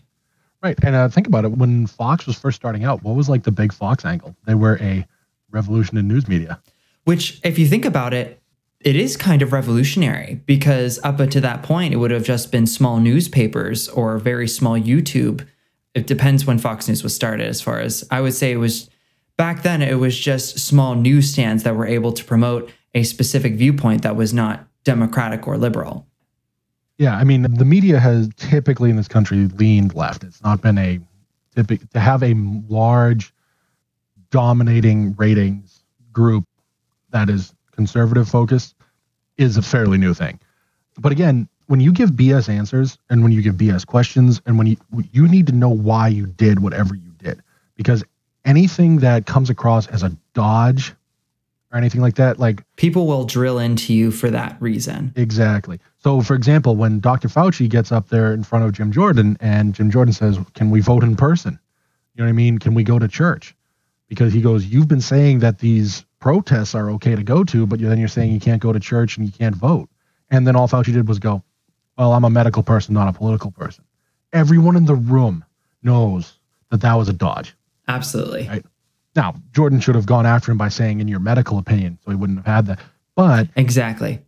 right. 0.61 0.77
And 0.83 0.93
uh, 0.93 1.09
think 1.09 1.25
about 1.25 1.43
it. 1.43 1.53
When 1.53 1.87
Fox 1.87 2.27
was 2.27 2.37
first 2.37 2.57
starting 2.57 2.83
out, 2.83 3.01
what 3.01 3.15
was 3.15 3.29
like 3.29 3.41
the 3.41 3.51
big 3.51 3.73
Fox 3.73 4.05
angle? 4.05 4.35
They 4.45 4.53
were 4.53 4.77
a 4.79 5.07
revolution 5.49 5.97
in 5.97 6.07
news 6.07 6.27
media. 6.27 6.61
Which, 7.05 7.39
if 7.43 7.57
you 7.57 7.67
think 7.67 7.85
about 7.85 8.13
it, 8.13 8.41
it 8.85 8.95
is 8.95 9.17
kind 9.17 9.41
of 9.41 9.51
revolutionary 9.51 10.39
because 10.45 10.99
up 11.03 11.17
to 11.17 11.41
that 11.41 11.63
point, 11.63 11.91
it 11.91 11.97
would 11.97 12.11
have 12.11 12.23
just 12.23 12.51
been 12.51 12.67
small 12.67 12.99
newspapers 12.99 13.89
or 13.89 14.19
very 14.19 14.47
small 14.47 14.79
YouTube. 14.79 15.45
It 15.95 16.05
depends 16.05 16.45
when 16.45 16.59
Fox 16.59 16.87
News 16.87 17.01
was 17.01 17.15
started, 17.15 17.47
as 17.47 17.61
far 17.61 17.79
as 17.79 18.07
I 18.11 18.21
would 18.21 18.35
say 18.35 18.51
it 18.51 18.57
was 18.57 18.87
back 19.37 19.63
then, 19.63 19.81
it 19.81 19.95
was 19.95 20.17
just 20.17 20.59
small 20.59 20.93
newsstands 20.93 21.63
that 21.63 21.75
were 21.75 21.87
able 21.87 22.13
to 22.13 22.23
promote 22.23 22.71
a 22.93 23.01
specific 23.01 23.55
viewpoint 23.55 24.03
that 24.03 24.15
was 24.15 24.35
not 24.35 24.67
democratic 24.83 25.47
or 25.47 25.57
liberal. 25.57 26.05
Yeah, 26.99 27.17
I 27.17 27.23
mean, 27.23 27.41
the 27.41 27.65
media 27.65 27.99
has 27.99 28.29
typically 28.37 28.91
in 28.91 28.97
this 28.97 29.07
country 29.07 29.47
leaned 29.47 29.95
left. 29.95 30.23
It's 30.23 30.43
not 30.43 30.61
been 30.61 30.77
a 30.77 30.99
typic 31.55 31.89
to 31.89 31.99
have 31.99 32.21
a 32.21 32.35
large, 32.69 33.33
dominating 34.29 35.15
ratings 35.15 35.83
group 36.11 36.45
that 37.09 37.31
is 37.31 37.54
conservative 37.75 38.27
focused 38.27 38.75
is 39.37 39.57
a 39.57 39.61
fairly 39.61 39.97
new 39.97 40.13
thing. 40.13 40.39
But 40.97 41.11
again, 41.11 41.47
when 41.67 41.79
you 41.79 41.91
give 41.91 42.11
BS 42.11 42.47
answers 42.49 42.97
and 43.09 43.23
when 43.23 43.31
you 43.31 43.41
give 43.41 43.55
BS 43.55 43.85
questions 43.85 44.41
and 44.45 44.57
when 44.57 44.67
you 44.67 44.77
you 45.11 45.27
need 45.27 45.47
to 45.47 45.53
know 45.53 45.69
why 45.69 46.07
you 46.07 46.25
did 46.25 46.59
whatever 46.59 46.95
you 46.95 47.11
did 47.17 47.41
because 47.75 48.03
anything 48.45 48.97
that 48.97 49.25
comes 49.25 49.49
across 49.49 49.87
as 49.87 50.03
a 50.03 50.15
dodge 50.33 50.93
or 51.71 51.77
anything 51.77 52.01
like 52.01 52.15
that, 52.15 52.39
like 52.39 52.63
People 52.77 53.07
will 53.07 53.25
drill 53.25 53.59
into 53.59 53.93
you 53.93 54.11
for 54.11 54.29
that 54.29 54.55
reason. 54.61 55.11
Exactly. 55.15 55.79
So, 55.97 56.21
for 56.21 56.35
example, 56.35 56.75
when 56.75 56.99
Dr. 56.99 57.27
Fauci 57.27 57.67
gets 57.67 57.91
up 57.91 58.09
there 58.09 58.33
in 58.33 58.43
front 58.43 58.65
of 58.65 58.71
Jim 58.71 58.91
Jordan 58.91 59.37
and 59.41 59.73
Jim 59.73 59.91
Jordan 59.91 60.13
says, 60.13 60.39
Can 60.53 60.69
we 60.69 60.79
vote 60.79 61.03
in 61.03 61.15
person? 61.15 61.59
You 62.13 62.19
know 62.19 62.25
what 62.25 62.29
I 62.29 62.33
mean? 62.33 62.59
Can 62.59 62.75
we 62.75 62.83
go 62.83 62.99
to 62.99 63.07
church? 63.07 63.55
Because 64.07 64.31
he 64.31 64.41
goes, 64.41 64.65
You've 64.65 64.87
been 64.87 65.01
saying 65.01 65.39
that 65.39 65.59
these 65.59 66.05
protests 66.25 66.73
are 66.73 66.89
okay 66.89 67.15
to 67.15 67.21
go 67.21 67.43
to, 67.43 67.67
but 67.67 67.79
then 67.79 67.99
you're 67.99 68.07
saying 68.07 68.33
you 68.33 68.39
can't 68.39 68.59
go 68.59 68.73
to 68.73 68.79
church 68.79 69.15
and 69.15 69.27
you 69.27 69.31
can't 69.31 69.55
vote. 69.55 69.87
And 70.31 70.47
then 70.47 70.55
all 70.55 70.67
Fauci 70.67 70.91
did 70.91 71.07
was 71.07 71.19
go, 71.19 71.43
Well, 71.99 72.13
I'm 72.13 72.23
a 72.23 72.31
medical 72.31 72.63
person, 72.63 72.95
not 72.95 73.07
a 73.07 73.13
political 73.13 73.51
person. 73.51 73.83
Everyone 74.33 74.75
in 74.75 74.85
the 74.85 74.95
room 74.95 75.45
knows 75.83 76.39
that 76.71 76.81
that 76.81 76.95
was 76.95 77.09
a 77.09 77.13
dodge. 77.13 77.55
Absolutely. 77.87 78.47
Right. 78.47 78.65
Now, 79.15 79.35
Jordan 79.51 79.79
should 79.79 79.93
have 79.93 80.07
gone 80.07 80.25
after 80.25 80.51
him 80.51 80.57
by 80.57 80.69
saying, 80.69 80.99
In 80.99 81.07
your 81.07 81.19
medical 81.19 81.59
opinion, 81.59 81.99
so 82.03 82.09
he 82.09 82.17
wouldn't 82.17 82.39
have 82.39 82.47
had 82.47 82.65
that. 82.65 82.79
But 83.13 83.47
Exactly. 83.55 84.19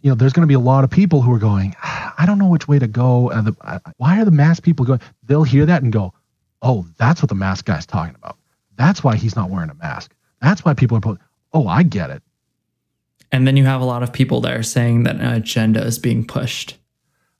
you 0.00 0.10
know, 0.10 0.14
there's 0.14 0.32
going 0.32 0.44
to 0.44 0.46
be 0.46 0.54
a 0.54 0.60
lot 0.60 0.84
of 0.84 0.90
people 0.90 1.22
who 1.22 1.34
are 1.34 1.40
going, 1.40 1.74
I 1.82 2.22
don't 2.24 2.38
know 2.38 2.50
which 2.50 2.68
way 2.68 2.78
to 2.78 2.86
go. 2.86 3.32
Uh, 3.32 3.42
the, 3.42 3.56
I, 3.62 3.80
why 3.96 4.20
are 4.20 4.24
the 4.24 4.30
mask 4.30 4.62
people 4.62 4.86
going? 4.86 5.00
They'll 5.24 5.42
hear 5.42 5.66
that 5.66 5.82
and 5.82 5.92
go, 5.92 6.14
oh, 6.62 6.86
that's 6.98 7.20
what 7.20 7.30
the 7.30 7.34
mask 7.34 7.64
guy's 7.64 7.84
talking 7.84 8.14
about. 8.14 8.36
That's 8.76 9.02
why 9.02 9.16
he's 9.16 9.34
not 9.34 9.50
wearing 9.50 9.70
a 9.70 9.74
mask. 9.74 10.14
That's 10.40 10.64
why 10.64 10.74
people 10.74 10.98
are, 10.98 11.00
po- 11.00 11.18
oh, 11.52 11.66
I 11.66 11.82
get 11.82 12.10
it. 12.10 12.22
And 13.30 13.46
then 13.46 13.56
you 13.56 13.64
have 13.64 13.80
a 13.80 13.86
lot 13.86 14.02
of 14.02 14.12
people 14.12 14.40
there 14.40 14.62
saying 14.62 15.04
that 15.04 15.16
an 15.16 15.32
agenda 15.32 15.82
is 15.82 15.98
being 15.98 16.26
pushed. 16.26 16.76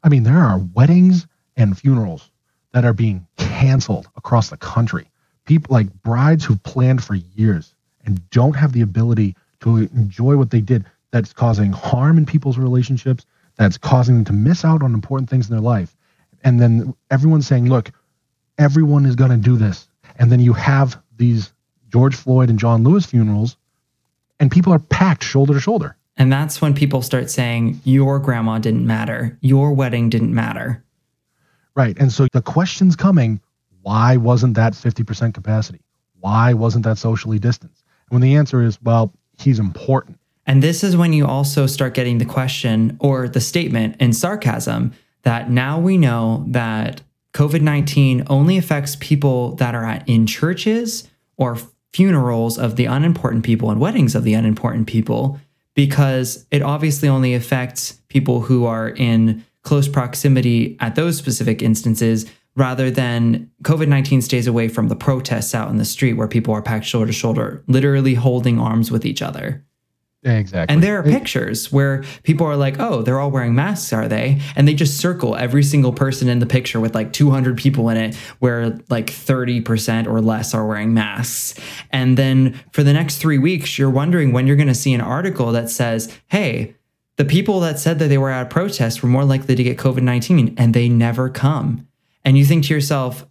I 0.02 0.08
mean, 0.08 0.22
there 0.22 0.38
are 0.38 0.58
weddings 0.58 1.26
and 1.56 1.78
funerals 1.78 2.30
that 2.72 2.84
are 2.84 2.94
being 2.94 3.26
canceled 3.36 4.08
across 4.16 4.48
the 4.50 4.56
country. 4.56 5.10
People 5.44 5.74
like 5.74 5.92
brides 6.02 6.44
who've 6.44 6.62
planned 6.62 7.04
for 7.04 7.14
years 7.14 7.74
and 8.04 8.28
don't 8.30 8.56
have 8.56 8.72
the 8.72 8.80
ability 8.80 9.36
to 9.60 9.76
enjoy 9.76 10.36
what 10.36 10.50
they 10.50 10.60
did. 10.60 10.86
That's 11.10 11.32
causing 11.32 11.72
harm 11.72 12.16
in 12.16 12.26
people's 12.26 12.58
relationships. 12.58 13.26
That's 13.56 13.76
causing 13.76 14.16
them 14.16 14.24
to 14.24 14.32
miss 14.32 14.64
out 14.64 14.82
on 14.82 14.94
important 14.94 15.28
things 15.28 15.48
in 15.48 15.54
their 15.54 15.62
life. 15.62 15.94
And 16.42 16.58
then 16.58 16.94
everyone's 17.10 17.46
saying, 17.46 17.68
look, 17.68 17.90
everyone 18.58 19.04
is 19.04 19.14
going 19.14 19.30
to 19.30 19.36
do 19.36 19.56
this. 19.56 19.88
And 20.16 20.32
then 20.32 20.40
you 20.40 20.52
have 20.54 21.00
these 21.16 21.52
George 21.90 22.16
Floyd 22.16 22.48
and 22.48 22.58
John 22.58 22.82
Lewis 22.82 23.06
funerals, 23.06 23.56
and 24.42 24.50
people 24.50 24.72
are 24.72 24.80
packed 24.80 25.22
shoulder 25.22 25.54
to 25.54 25.60
shoulder. 25.60 25.96
And 26.16 26.30
that's 26.30 26.60
when 26.60 26.74
people 26.74 27.00
start 27.00 27.30
saying, 27.30 27.80
Your 27.84 28.18
grandma 28.18 28.58
didn't 28.58 28.86
matter. 28.86 29.38
Your 29.40 29.72
wedding 29.72 30.10
didn't 30.10 30.34
matter. 30.34 30.84
Right. 31.76 31.96
And 31.98 32.12
so 32.12 32.26
the 32.32 32.42
question's 32.42 32.96
coming 32.96 33.40
why 33.82 34.16
wasn't 34.16 34.54
that 34.54 34.74
50% 34.74 35.34
capacity? 35.34 35.80
Why 36.20 36.54
wasn't 36.54 36.84
that 36.84 36.98
socially 36.98 37.38
distanced? 37.38 37.82
And 38.08 38.20
when 38.20 38.22
the 38.22 38.36
answer 38.36 38.62
is, 38.62 38.80
well, 38.82 39.12
he's 39.38 39.58
important. 39.58 40.18
And 40.46 40.62
this 40.62 40.84
is 40.84 40.96
when 40.96 41.12
you 41.12 41.26
also 41.26 41.66
start 41.66 41.94
getting 41.94 42.18
the 42.18 42.24
question 42.24 42.96
or 43.00 43.28
the 43.28 43.40
statement 43.40 43.96
in 44.00 44.12
sarcasm 44.12 44.92
that 45.22 45.50
now 45.50 45.80
we 45.80 45.98
know 45.98 46.44
that 46.48 47.00
COVID 47.32 47.60
19 47.60 48.24
only 48.28 48.56
affects 48.58 48.96
people 48.96 49.54
that 49.56 49.74
are 49.74 49.84
at, 49.84 50.08
in 50.08 50.26
churches 50.26 51.08
or 51.36 51.58
funerals 51.94 52.58
of 52.58 52.76
the 52.76 52.86
unimportant 52.86 53.44
people 53.44 53.70
and 53.70 53.80
weddings 53.80 54.14
of 54.14 54.24
the 54.24 54.34
unimportant 54.34 54.86
people, 54.86 55.38
because 55.74 56.46
it 56.50 56.62
obviously 56.62 57.08
only 57.08 57.34
affects 57.34 58.00
people 58.08 58.40
who 58.40 58.64
are 58.64 58.90
in 58.90 59.44
close 59.62 59.88
proximity 59.88 60.76
at 60.80 60.94
those 60.94 61.16
specific 61.16 61.62
instances 61.62 62.26
rather 62.56 62.90
than 62.90 63.50
COVID 63.62 63.88
19 63.88 64.20
stays 64.22 64.46
away 64.46 64.68
from 64.68 64.88
the 64.88 64.96
protests 64.96 65.54
out 65.54 65.70
in 65.70 65.76
the 65.76 65.84
street 65.84 66.14
where 66.14 66.28
people 66.28 66.52
are 66.54 66.62
packed 66.62 66.84
shoulder 66.84 67.06
to 67.06 67.12
shoulder, 67.12 67.64
literally 67.66 68.14
holding 68.14 68.58
arms 68.58 68.90
with 68.90 69.06
each 69.06 69.22
other. 69.22 69.64
Exactly. 70.24 70.72
And 70.72 70.82
there 70.82 70.98
are 70.98 71.02
pictures 71.02 71.72
where 71.72 72.04
people 72.22 72.46
are 72.46 72.56
like, 72.56 72.78
oh, 72.78 73.02
they're 73.02 73.18
all 73.18 73.30
wearing 73.30 73.56
masks, 73.56 73.92
are 73.92 74.06
they? 74.06 74.40
And 74.54 74.68
they 74.68 74.74
just 74.74 74.98
circle 74.98 75.34
every 75.34 75.64
single 75.64 75.92
person 75.92 76.28
in 76.28 76.38
the 76.38 76.46
picture 76.46 76.78
with 76.78 76.94
like 76.94 77.12
200 77.12 77.58
people 77.58 77.88
in 77.88 77.96
it, 77.96 78.14
where 78.38 78.78
like 78.88 79.06
30% 79.06 80.06
or 80.06 80.20
less 80.20 80.54
are 80.54 80.64
wearing 80.64 80.94
masks. 80.94 81.58
And 81.90 82.16
then 82.16 82.60
for 82.72 82.84
the 82.84 82.92
next 82.92 83.16
three 83.16 83.38
weeks, 83.38 83.78
you're 83.78 83.90
wondering 83.90 84.32
when 84.32 84.46
you're 84.46 84.56
going 84.56 84.68
to 84.68 84.74
see 84.74 84.94
an 84.94 85.00
article 85.00 85.50
that 85.52 85.70
says, 85.70 86.16
hey, 86.28 86.76
the 87.16 87.24
people 87.24 87.58
that 87.60 87.80
said 87.80 87.98
that 87.98 88.08
they 88.08 88.18
were 88.18 88.30
at 88.30 88.46
a 88.46 88.48
protest 88.48 89.02
were 89.02 89.08
more 89.08 89.24
likely 89.24 89.56
to 89.56 89.62
get 89.62 89.76
COVID 89.76 90.02
19, 90.02 90.54
and 90.56 90.72
they 90.72 90.88
never 90.88 91.28
come. 91.30 91.88
And 92.24 92.38
you 92.38 92.44
think 92.44 92.64
to 92.64 92.74
yourself, 92.74 93.26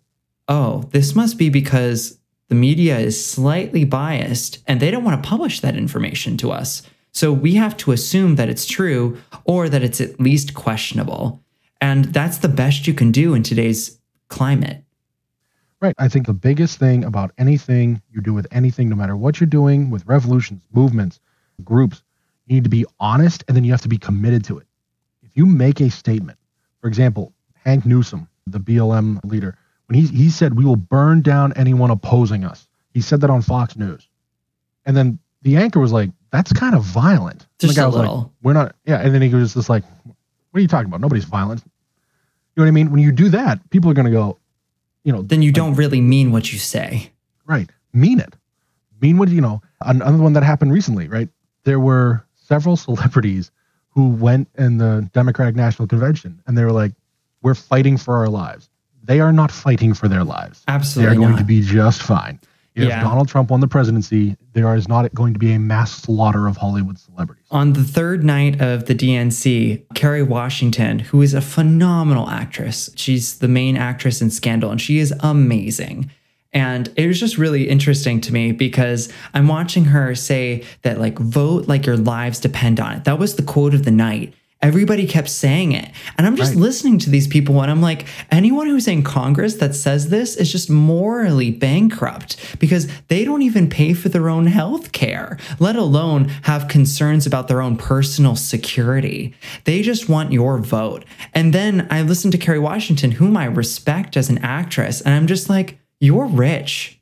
oh, 0.49 0.83
this 0.91 1.15
must 1.15 1.37
be 1.37 1.49
because 1.49 2.19
the 2.51 2.55
media 2.55 2.99
is 2.99 3.25
slightly 3.25 3.85
biased 3.85 4.61
and 4.67 4.81
they 4.81 4.91
don't 4.91 5.05
want 5.05 5.23
to 5.23 5.29
publish 5.29 5.61
that 5.61 5.77
information 5.77 6.35
to 6.35 6.51
us. 6.51 6.81
So 7.13 7.31
we 7.31 7.55
have 7.55 7.77
to 7.77 7.93
assume 7.93 8.35
that 8.35 8.49
it's 8.49 8.65
true 8.65 9.17
or 9.45 9.69
that 9.69 9.83
it's 9.83 10.01
at 10.01 10.19
least 10.19 10.53
questionable. 10.53 11.41
And 11.79 12.13
that's 12.13 12.39
the 12.39 12.49
best 12.49 12.87
you 12.87 12.93
can 12.93 13.09
do 13.09 13.33
in 13.33 13.41
today's 13.41 13.97
climate. 14.27 14.83
Right. 15.79 15.95
I 15.97 16.09
think 16.09 16.25
the 16.25 16.33
biggest 16.33 16.77
thing 16.77 17.05
about 17.05 17.31
anything 17.37 18.01
you 18.11 18.19
do 18.19 18.33
with 18.33 18.47
anything, 18.51 18.89
no 18.89 18.97
matter 18.97 19.15
what 19.15 19.39
you're 19.39 19.47
doing 19.47 19.89
with 19.89 20.05
revolutions, 20.05 20.61
movements, 20.73 21.21
groups, 21.63 22.03
you 22.47 22.55
need 22.55 22.65
to 22.65 22.69
be 22.69 22.85
honest 22.99 23.45
and 23.47 23.55
then 23.55 23.63
you 23.63 23.71
have 23.71 23.81
to 23.83 23.87
be 23.87 23.97
committed 23.97 24.43
to 24.43 24.57
it. 24.57 24.67
If 25.23 25.29
you 25.35 25.45
make 25.45 25.79
a 25.79 25.89
statement, 25.89 26.37
for 26.81 26.89
example, 26.89 27.31
Hank 27.63 27.85
Newsome, 27.85 28.27
the 28.45 28.59
BLM 28.59 29.23
leader, 29.23 29.57
when 29.91 29.99
he, 29.99 30.07
he 30.07 30.29
said, 30.29 30.55
We 30.55 30.63
will 30.63 30.77
burn 30.77 31.21
down 31.21 31.51
anyone 31.57 31.91
opposing 31.91 32.45
us, 32.45 32.65
he 32.93 33.01
said 33.01 33.19
that 33.21 33.29
on 33.29 33.41
Fox 33.41 33.75
News. 33.75 34.07
And 34.85 34.95
then 34.95 35.19
the 35.41 35.57
anchor 35.57 35.81
was 35.81 35.91
like, 35.91 36.11
That's 36.31 36.53
kind 36.53 36.75
of 36.75 36.83
violent. 36.83 37.41
And 37.41 37.49
Just 37.59 37.75
the 37.75 37.81
guy 37.81 37.83
a 37.83 37.87
was 37.87 37.95
like, 37.97 38.03
little. 38.03 38.33
We're 38.41 38.53
not, 38.53 38.73
yeah. 38.85 39.01
And 39.01 39.13
then 39.13 39.21
he 39.21 39.27
was 39.35 39.53
just 39.53 39.67
like, 39.67 39.83
What 40.05 40.59
are 40.59 40.61
you 40.61 40.69
talking 40.69 40.87
about? 40.87 41.01
Nobody's 41.01 41.25
violent. 41.25 41.61
You 41.65 42.61
know 42.61 42.63
what 42.63 42.67
I 42.69 42.71
mean? 42.71 42.89
When 42.89 43.01
you 43.01 43.11
do 43.11 43.27
that, 43.29 43.69
people 43.69 43.91
are 43.91 43.93
going 43.93 44.05
to 44.05 44.11
go, 44.11 44.37
you 45.03 45.11
know, 45.11 45.23
Then 45.23 45.41
you 45.41 45.51
don't 45.51 45.75
really 45.75 45.99
mean 45.99 46.31
what 46.31 46.53
you 46.53 46.57
say. 46.57 47.11
Right. 47.45 47.69
Mean 47.91 48.21
it. 48.21 48.33
Mean 49.01 49.17
what 49.17 49.27
you 49.27 49.41
know. 49.41 49.61
Another 49.81 50.23
one 50.23 50.31
that 50.33 50.43
happened 50.43 50.71
recently, 50.71 51.09
right? 51.09 51.27
There 51.65 51.81
were 51.81 52.25
several 52.35 52.77
celebrities 52.77 53.51
who 53.89 54.07
went 54.07 54.47
in 54.57 54.77
the 54.77 55.09
Democratic 55.11 55.57
National 55.57 55.85
Convention 55.85 56.41
and 56.47 56.57
they 56.57 56.63
were 56.63 56.71
like, 56.71 56.93
We're 57.41 57.55
fighting 57.55 57.97
for 57.97 58.15
our 58.15 58.29
lives. 58.29 58.69
They 59.03 59.19
are 59.19 59.31
not 59.31 59.51
fighting 59.51 59.93
for 59.93 60.07
their 60.07 60.23
lives. 60.23 60.63
Absolutely. 60.67 61.09
They 61.09 61.15
are 61.15 61.19
going 61.19 61.31
not. 61.31 61.39
to 61.39 61.45
be 61.45 61.61
just 61.61 62.01
fine. 62.03 62.39
If 62.73 62.87
Yeah. 62.87 63.03
Donald 63.03 63.27
Trump 63.27 63.49
won 63.51 63.59
the 63.59 63.67
presidency, 63.67 64.37
there 64.53 64.73
is 64.75 64.87
not 64.87 65.13
going 65.13 65.33
to 65.33 65.39
be 65.39 65.51
a 65.53 65.59
mass 65.59 65.91
slaughter 65.91 66.47
of 66.47 66.55
Hollywood 66.55 66.97
celebrities. 66.97 67.43
On 67.51 67.73
the 67.73 67.83
third 67.83 68.23
night 68.23 68.61
of 68.61 68.85
the 68.85 68.95
DNC, 68.95 69.83
Kerry 69.93 70.23
Washington, 70.23 70.99
who 70.99 71.21
is 71.21 71.33
a 71.33 71.41
phenomenal 71.41 72.29
actress, 72.29 72.89
she's 72.95 73.39
the 73.39 73.49
main 73.49 73.75
actress 73.75 74.21
in 74.21 74.29
Scandal, 74.29 74.71
and 74.71 74.79
she 74.79 74.99
is 74.99 75.13
amazing. 75.19 76.09
And 76.53 76.89
it 76.95 77.07
was 77.07 77.19
just 77.19 77.37
really 77.37 77.69
interesting 77.69 78.21
to 78.21 78.33
me 78.33 78.51
because 78.51 79.11
I'm 79.33 79.47
watching 79.47 79.85
her 79.85 80.15
say 80.15 80.63
that, 80.83 80.99
like, 80.99 81.17
vote 81.17 81.67
like 81.67 81.85
your 81.85 81.97
lives 81.97 82.39
depend 82.39 82.79
on 82.79 82.93
it. 82.93 83.03
That 83.05 83.19
was 83.19 83.35
the 83.35 83.43
quote 83.43 83.73
of 83.73 83.83
the 83.83 83.91
night. 83.91 84.33
Everybody 84.61 85.07
kept 85.07 85.29
saying 85.29 85.71
it. 85.71 85.89
And 86.17 86.27
I'm 86.27 86.35
just 86.35 86.51
Right. 86.51 86.61
listening 86.61 86.99
to 86.99 87.09
these 87.09 87.27
people 87.27 87.61
and 87.61 87.71
I'm 87.71 87.81
like, 87.81 88.05
anyone 88.29 88.67
who's 88.67 88.87
in 88.87 89.01
Congress 89.01 89.55
that 89.55 89.73
says 89.75 90.09
this 90.09 90.35
is 90.35 90.51
just 90.51 90.69
morally 90.69 91.49
bankrupt 91.49 92.37
because 92.59 92.87
they 93.07 93.25
don't 93.25 93.41
even 93.41 93.67
pay 93.69 93.93
for 93.93 94.09
their 94.09 94.29
own 94.29 94.45
health 94.45 94.91
care, 94.91 95.37
let 95.59 95.75
alone 95.75 96.29
have 96.43 96.67
concerns 96.67 97.25
about 97.25 97.47
their 97.47 97.61
own 97.61 97.75
personal 97.75 98.35
security. 98.35 99.33
They 99.63 99.81
just 99.81 100.07
want 100.07 100.31
your 100.31 100.59
vote. 100.59 101.05
And 101.33 101.53
then 101.53 101.87
I 101.89 102.03
listen 102.03 102.29
to 102.31 102.37
Kerry 102.37 102.59
Washington, 102.59 103.11
whom 103.11 103.35
I 103.35 103.45
respect 103.45 104.15
as 104.15 104.29
an 104.29 104.37
actress, 104.39 105.01
and 105.01 105.15
I'm 105.15 105.25
just 105.27 105.49
like, 105.49 105.79
you're 105.99 106.25
rich. 106.27 107.00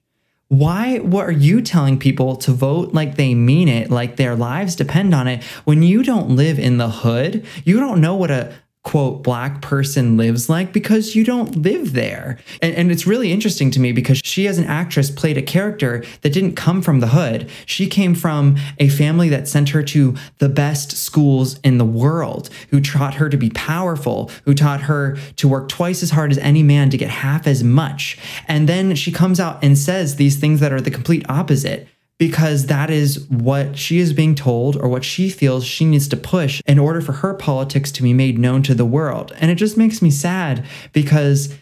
Why 0.50 0.98
what 0.98 1.28
are 1.28 1.32
you 1.32 1.62
telling 1.62 2.00
people 2.00 2.36
to 2.38 2.52
vote 2.52 2.92
like 2.92 3.16
they 3.16 3.36
mean 3.36 3.68
it, 3.68 3.92
like 3.92 4.16
their 4.16 4.36
lives 4.36 4.76
depend 4.76 5.14
on 5.14 5.28
it, 5.28 5.44
when 5.64 5.84
you 5.84 6.02
don't 6.02 6.36
live 6.36 6.58
in 6.58 6.78
the 6.78 6.90
hood? 6.90 7.46
You 7.64 7.80
don't 7.80 8.02
know 8.02 8.16
what 8.16 8.32
a 8.32 8.52
quote 8.84 9.22
black 9.24 9.62
person 9.62 10.16
lives 10.16 10.50
like 10.50 10.72
because 10.72 11.16
you 11.16 11.26
don't 11.26 11.58
live 11.58 11.94
there. 11.94 12.40
And, 12.62 12.74
and 12.76 12.92
it's 12.92 13.06
really 13.06 13.32
interesting 13.32 13.72
to 13.72 13.80
me 13.80 13.92
because 13.92 14.22
she, 14.24 14.48
as 14.48 14.58
an 14.58 14.66
actress, 14.66 15.12
played 15.12 15.38
a 15.38 15.42
character 15.42 16.04
that 16.22 16.32
didn't 16.32 16.56
come 16.56 16.82
from 16.82 17.00
the 17.00 17.08
hood. 17.08 17.50
She 17.66 17.88
came 17.88 18.16
from 18.16 18.56
a 18.78 18.88
family 18.88 19.28
that 19.30 19.48
sent 19.48 19.70
her 19.70 19.84
to 19.84 20.16
the 20.38 20.50
best 20.50 20.98
schools 20.98 21.60
in 21.60 21.78
the 21.78 21.86
world, 21.86 22.50
who 22.70 22.80
taught 22.80 23.16
her 23.16 23.30
to 23.30 23.38
be 23.38 23.50
powerful, 23.50 24.32
who 24.46 24.54
taught 24.54 24.82
her 24.82 25.18
to 25.36 25.48
work 25.48 25.68
twice 25.68 26.02
as 26.02 26.12
hard 26.12 26.32
as 26.32 26.38
any 26.38 26.64
man 26.64 26.90
to 26.90 26.98
get 26.98 27.10
half 27.10 27.48
as 27.48 27.64
much. 27.64 28.18
And 28.48 28.70
then 28.70 28.96
she 28.96 29.12
comes 29.12 29.40
out 29.40 29.64
and 29.64 29.78
says 29.78 30.16
these 30.16 30.38
things 30.38 30.62
that 30.62 30.72
are 30.72 30.82
the 30.82 30.92
complete 30.92 31.26
opposite 31.30 31.88
because 32.20 32.68
that 32.68 32.92
is 32.92 33.28
what 33.30 33.78
she 33.78 33.98
is 33.98 34.14
being 34.14 34.36
told 34.36 34.76
or 34.76 34.90
what 34.90 35.06
she 35.06 35.30
feels 35.30 35.66
she 35.66 35.86
needs 35.86 36.08
to 36.10 36.18
push 36.18 36.62
in 36.68 36.78
order 36.78 37.02
for 37.02 37.14
her 37.14 37.34
politics 37.34 37.92
to 37.94 38.04
be 38.04 38.14
made 38.14 38.38
known 38.38 38.62
to 38.62 38.76
the 38.76 38.86
world. 38.86 39.34
And 39.40 39.50
it 39.50 39.56
just 39.56 39.78
makes 39.78 40.02
me 40.02 40.12
sad 40.12 40.66
because 40.92 41.56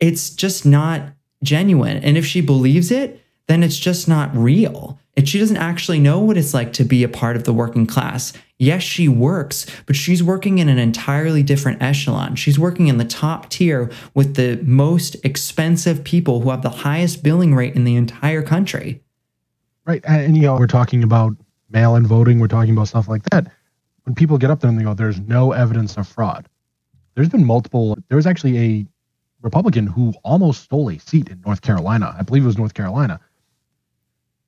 it's 0.00 0.30
just 0.30 0.64
not 0.64 1.02
genuine. 1.42 1.98
And 1.98 2.16
if 2.16 2.24
she 2.24 2.40
believes 2.40 2.90
it, 2.90 3.20
then 3.48 3.62
it's 3.62 3.76
just 3.76 4.08
not 4.08 4.34
real. 4.34 4.98
And 5.16 5.28
she 5.28 5.38
doesn't 5.38 5.56
actually 5.56 5.98
know 5.98 6.20
what 6.20 6.38
it's 6.38 6.54
like 6.54 6.72
to 6.74 6.84
be 6.84 7.02
a 7.02 7.08
part 7.08 7.36
of 7.36 7.44
the 7.44 7.52
working 7.52 7.86
class. 7.86 8.32
Yes, 8.56 8.82
she 8.82 9.08
works, 9.08 9.66
but 9.86 9.96
she's 9.96 10.22
working 10.22 10.58
in 10.58 10.68
an 10.68 10.78
entirely 10.78 11.42
different 11.42 11.82
echelon. 11.82 12.36
She's 12.36 12.58
working 12.58 12.86
in 12.86 12.98
the 12.98 13.04
top 13.04 13.50
tier 13.50 13.90
with 14.14 14.36
the 14.36 14.60
most 14.64 15.16
expensive 15.24 16.04
people 16.04 16.40
who 16.40 16.50
have 16.50 16.62
the 16.62 16.70
highest 16.70 17.22
billing 17.22 17.54
rate 17.54 17.74
in 17.74 17.84
the 17.84 17.96
entire 17.96 18.42
country. 18.42 19.03
Right. 19.86 20.02
And, 20.06 20.36
you 20.36 20.42
know, 20.44 20.56
we're 20.56 20.66
talking 20.66 21.02
about 21.02 21.36
mail 21.70 21.96
in 21.96 22.06
voting, 22.06 22.38
we're 22.38 22.48
talking 22.48 22.72
about 22.72 22.88
stuff 22.88 23.08
like 23.08 23.22
that. 23.30 23.50
When 24.04 24.14
people 24.14 24.38
get 24.38 24.50
up 24.50 24.60
there 24.60 24.70
and 24.70 24.78
they 24.78 24.84
go, 24.84 24.94
there's 24.94 25.20
no 25.20 25.52
evidence 25.52 25.96
of 25.96 26.06
fraud. 26.08 26.48
There's 27.14 27.28
been 27.28 27.44
multiple, 27.44 27.96
there 28.08 28.16
was 28.16 28.26
actually 28.26 28.58
a 28.58 28.86
Republican 29.42 29.86
who 29.86 30.14
almost 30.24 30.62
stole 30.64 30.90
a 30.90 30.98
seat 30.98 31.28
in 31.28 31.42
North 31.44 31.62
Carolina. 31.62 32.14
I 32.18 32.22
believe 32.22 32.44
it 32.44 32.46
was 32.46 32.58
North 32.58 32.74
Carolina. 32.74 33.20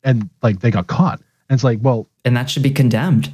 And 0.03 0.31
like 0.43 0.61
they 0.61 0.71
got 0.71 0.87
caught. 0.87 1.21
And 1.49 1.57
it's 1.57 1.65
like, 1.65 1.79
well, 1.83 2.07
And 2.25 2.37
that 2.37 2.51
should 2.51 2.63
be 2.63 2.71
condemned. 2.71 3.33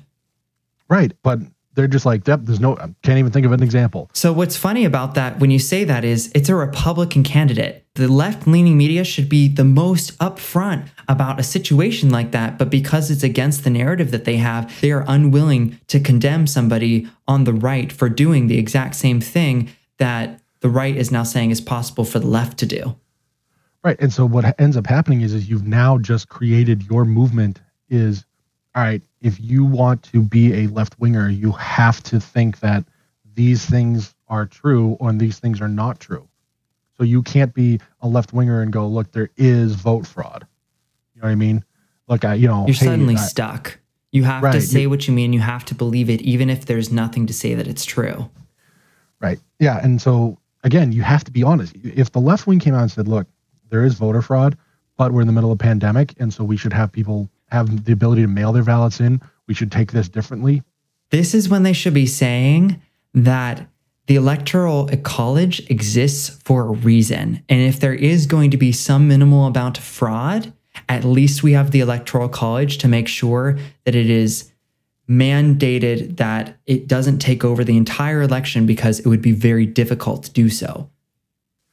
right. 0.88 1.12
But 1.22 1.40
they're 1.74 1.88
just 1.88 2.04
like, 2.04 2.26
yep, 2.28 2.40
there's 2.42 2.60
no, 2.60 2.76
I 2.76 2.94
can't 3.02 3.18
even 3.18 3.32
think 3.32 3.46
of 3.46 3.52
an 3.52 3.62
example. 3.62 4.10
So, 4.12 4.32
what's 4.32 4.56
funny 4.56 4.84
about 4.84 5.14
that 5.14 5.38
when 5.38 5.50
you 5.50 5.58
say 5.58 5.84
that 5.84 6.04
is 6.04 6.30
it's 6.34 6.48
a 6.48 6.54
Republican 6.54 7.22
candidate. 7.22 7.86
The 7.94 8.08
left 8.08 8.46
leaning 8.46 8.76
media 8.76 9.04
should 9.04 9.28
be 9.28 9.48
the 9.48 9.64
most 9.64 10.18
upfront 10.18 10.88
about 11.12 11.38
a 11.38 11.42
situation 11.42 12.10
like 12.10 12.32
that. 12.32 12.58
But 12.58 12.70
because 12.70 13.10
it's 13.10 13.22
against 13.22 13.62
the 13.62 13.70
narrative 13.70 14.10
that 14.10 14.24
they 14.24 14.38
have, 14.38 14.80
they 14.80 14.90
are 14.90 15.04
unwilling 15.06 15.78
to 15.88 16.00
condemn 16.00 16.46
somebody 16.46 17.08
on 17.28 17.44
the 17.44 17.52
right 17.52 17.92
for 17.92 18.08
doing 18.08 18.46
the 18.48 18.58
exact 18.58 18.96
same 18.96 19.20
thing 19.20 19.70
that 19.98 20.40
the 20.60 20.70
right 20.70 20.96
is 20.96 21.10
now 21.10 21.22
saying 21.22 21.50
is 21.50 21.60
possible 21.60 22.04
for 22.04 22.18
the 22.18 22.26
left 22.26 22.58
to 22.58 22.66
do. 22.66 22.96
Right. 23.84 23.96
And 24.00 24.12
so 24.12 24.26
what 24.26 24.58
ends 24.60 24.76
up 24.76 24.86
happening 24.86 25.20
is, 25.20 25.34
is 25.34 25.48
you've 25.48 25.66
now 25.66 25.98
just 25.98 26.28
created 26.28 26.84
your 26.88 27.04
movement 27.04 27.60
is, 27.88 28.24
all 28.74 28.82
right, 28.82 29.02
if 29.20 29.38
you 29.40 29.64
want 29.64 30.02
to 30.04 30.22
be 30.22 30.64
a 30.64 30.68
left 30.68 30.98
winger, 30.98 31.28
you 31.28 31.52
have 31.52 32.02
to 32.04 32.20
think 32.20 32.60
that 32.60 32.84
these 33.34 33.66
things 33.66 34.14
are 34.28 34.46
true 34.46 34.96
or 35.00 35.12
these 35.12 35.38
things 35.38 35.60
are 35.60 35.68
not 35.68 36.00
true. 36.00 36.28
So 36.96 37.04
you 37.04 37.22
can't 37.22 37.52
be 37.52 37.80
a 38.00 38.08
left 38.08 38.32
winger 38.32 38.62
and 38.62 38.72
go, 38.72 38.86
look, 38.86 39.10
there 39.12 39.30
is 39.36 39.74
vote 39.74 40.06
fraud. 40.06 40.46
Know 41.22 41.28
what 41.28 41.32
I 41.32 41.36
mean? 41.36 41.64
Look, 42.08 42.24
I, 42.24 42.34
you 42.34 42.48
know, 42.48 42.66
You're 42.66 42.74
hey, 42.74 42.86
suddenly 42.86 43.14
I- 43.14 43.18
stuck. 43.18 43.78
You 44.10 44.24
have 44.24 44.42
to 44.52 44.60
say 44.60 44.82
you- 44.82 44.90
what 44.90 45.08
you 45.08 45.14
mean. 45.14 45.32
You 45.32 45.40
have 45.40 45.64
to 45.66 45.74
believe 45.74 46.10
it, 46.10 46.20
even 46.20 46.50
if 46.50 46.66
there's 46.66 46.92
nothing 46.92 47.26
to 47.28 47.32
say 47.32 47.54
that 47.54 47.66
it's 47.66 47.84
true. 47.84 48.28
Right. 49.20 49.38
Yeah. 49.58 49.80
And 49.82 50.02
so 50.02 50.38
again, 50.64 50.92
you 50.92 51.02
have 51.02 51.24
to 51.24 51.30
be 51.30 51.42
honest. 51.42 51.74
If 51.82 52.12
the 52.12 52.20
left 52.20 52.46
wing 52.46 52.58
came 52.58 52.74
out 52.74 52.82
and 52.82 52.90
said, 52.92 53.08
look, 53.08 53.26
there 53.70 53.84
is 53.84 53.94
voter 53.94 54.20
fraud, 54.20 54.58
but 54.98 55.12
we're 55.12 55.22
in 55.22 55.26
the 55.28 55.32
middle 55.32 55.50
of 55.50 55.56
a 55.56 55.62
pandemic, 55.62 56.12
and 56.18 56.34
so 56.34 56.44
we 56.44 56.58
should 56.58 56.74
have 56.74 56.92
people 56.92 57.30
have 57.50 57.84
the 57.86 57.92
ability 57.92 58.20
to 58.22 58.28
mail 58.28 58.52
their 58.52 58.64
ballots 58.64 59.00
in. 59.00 59.20
We 59.46 59.54
should 59.54 59.72
take 59.72 59.92
this 59.92 60.08
differently. 60.10 60.62
This 61.10 61.34
is 61.34 61.48
when 61.48 61.62
they 61.62 61.72
should 61.72 61.94
be 61.94 62.06
saying 62.06 62.82
that 63.14 63.66
the 64.08 64.16
electoral 64.16 64.90
college 65.04 65.60
exists 65.70 66.28
for 66.44 66.62
a 66.66 66.70
reason. 66.72 67.42
And 67.48 67.60
if 67.62 67.80
there 67.80 67.94
is 67.94 68.26
going 68.26 68.50
to 68.50 68.56
be 68.58 68.72
some 68.72 69.08
minimal 69.08 69.46
amount 69.46 69.78
of 69.78 69.84
fraud, 69.84 70.52
at 70.94 71.04
least 71.04 71.42
we 71.42 71.52
have 71.52 71.70
the 71.70 71.80
electoral 71.80 72.28
college 72.28 72.78
to 72.78 72.88
make 72.88 73.08
sure 73.08 73.58
that 73.84 73.94
it 73.94 74.10
is 74.10 74.52
mandated 75.08 76.16
that 76.16 76.56
it 76.66 76.86
doesn't 76.86 77.18
take 77.18 77.44
over 77.44 77.64
the 77.64 77.76
entire 77.76 78.22
election 78.22 78.66
because 78.66 79.00
it 79.00 79.06
would 79.06 79.22
be 79.22 79.32
very 79.32 79.66
difficult 79.66 80.24
to 80.24 80.32
do 80.32 80.48
so. 80.48 80.88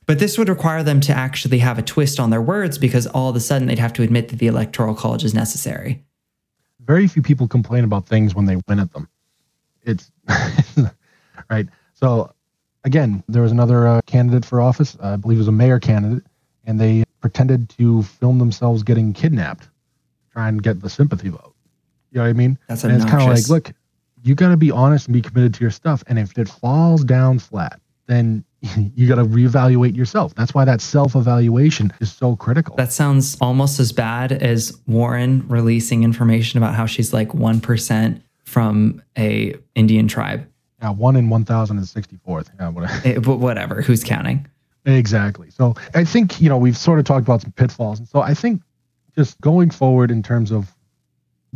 But 0.05 0.19
this 0.19 0.37
would 0.37 0.49
require 0.49 0.83
them 0.83 0.99
to 1.01 1.13
actually 1.13 1.59
have 1.59 1.77
a 1.77 1.83
twist 1.83 2.19
on 2.19 2.31
their 2.31 2.41
words 2.41 2.77
because 2.77 3.05
all 3.07 3.29
of 3.29 3.35
a 3.35 3.39
sudden 3.39 3.67
they'd 3.67 3.77
have 3.77 3.93
to 3.93 4.01
admit 4.01 4.29
that 4.29 4.39
the 4.39 4.47
electoral 4.47 4.95
college 4.95 5.23
is 5.23 5.35
necessary. 5.35 6.03
Very 6.79 7.07
few 7.07 7.21
people 7.21 7.47
complain 7.47 7.83
about 7.83 8.07
things 8.07 8.33
when 8.33 8.45
they 8.45 8.57
win 8.67 8.79
at 8.79 8.91
them. 8.91 9.07
It's 9.83 10.11
right. 11.49 11.67
So 11.93 12.33
again, 12.83 13.23
there 13.27 13.43
was 13.43 13.51
another 13.51 13.87
uh, 13.87 14.01
candidate 14.07 14.45
for 14.45 14.61
office. 14.61 14.97
I 15.01 15.15
believe 15.15 15.37
it 15.37 15.41
was 15.41 15.47
a 15.47 15.51
mayor 15.51 15.79
candidate, 15.79 16.23
and 16.65 16.79
they 16.79 17.03
pretended 17.21 17.69
to 17.69 18.03
film 18.03 18.39
themselves 18.39 18.83
getting 18.83 19.13
kidnapped, 19.13 19.69
try 20.31 20.47
and 20.47 20.61
get 20.61 20.81
the 20.81 20.89
sympathy 20.89 21.29
vote. 21.29 21.53
You 22.11 22.17
know 22.17 22.23
what 22.23 22.29
I 22.29 22.33
mean? 22.33 22.57
That's 22.67 22.83
and 22.83 22.93
it's 22.93 23.05
kind 23.05 23.21
of 23.21 23.29
like, 23.29 23.49
look, 23.49 23.71
you 24.23 24.35
got 24.35 24.49
to 24.49 24.57
be 24.57 24.71
honest 24.71 25.07
and 25.07 25.13
be 25.13 25.21
committed 25.21 25.53
to 25.55 25.61
your 25.61 25.71
stuff. 25.71 26.03
And 26.07 26.17
if 26.17 26.37
it 26.37 26.49
falls 26.49 27.03
down 27.03 27.39
flat, 27.39 27.79
then 28.07 28.43
you 28.95 29.07
got 29.07 29.15
to 29.15 29.25
reevaluate 29.25 29.95
yourself. 29.95 30.33
That's 30.35 30.53
why 30.53 30.65
that 30.65 30.81
self 30.81 31.15
evaluation 31.15 31.93
is 32.01 32.11
so 32.11 32.35
critical. 32.35 32.75
That 32.75 32.91
sounds 32.91 33.37
almost 33.39 33.79
as 33.79 33.91
bad 33.91 34.31
as 34.31 34.77
Warren 34.87 35.47
releasing 35.47 36.03
information 36.03 36.57
about 36.57 36.75
how 36.75 36.85
she's 36.85 37.13
like 37.13 37.29
1% 37.29 38.21
from 38.43 39.01
a 39.17 39.55
Indian 39.75 40.07
tribe. 40.07 40.47
yeah, 40.81 40.89
one 40.89 41.15
in 41.15 41.29
1,064th. 41.29 42.49
Yeah, 42.59 42.69
whatever. 42.69 43.07
Eh, 43.07 43.19
but 43.19 43.37
whatever, 43.37 43.81
who's 43.81 44.03
counting? 44.03 44.47
Exactly. 44.85 45.49
So 45.51 45.75
I 45.93 46.03
think, 46.03 46.41
you 46.41 46.49
know, 46.49 46.57
we've 46.57 46.77
sort 46.77 46.99
of 46.99 47.05
talked 47.05 47.23
about 47.23 47.41
some 47.41 47.51
pitfalls. 47.51 47.99
And 47.99 48.07
so 48.07 48.21
I 48.21 48.33
think 48.33 48.61
just 49.15 49.39
going 49.41 49.69
forward 49.69 50.11
in 50.11 50.23
terms 50.23 50.51
of 50.51 50.73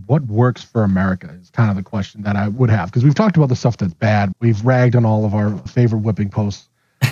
what 0.06 0.24
works 0.24 0.64
for 0.64 0.84
America 0.84 1.36
is 1.40 1.50
kind 1.50 1.70
of 1.70 1.76
the 1.76 1.84
question 1.84 2.24
that 2.24 2.36
I 2.36 2.48
would 2.48 2.70
have 2.70 2.90
because 2.90 3.04
we've 3.04 3.16
talked 3.16 3.38
about 3.38 3.50
the 3.50 3.56
stuff 3.56 3.78
that's 3.78 3.94
bad. 3.94 4.34
We've 4.40 4.64
ragged 4.66 4.96
on 4.96 5.06
all 5.06 5.26
of 5.26 5.34
our 5.34 5.58
favorite 5.68 6.00
whipping 6.00 6.30
posts. 6.30 6.68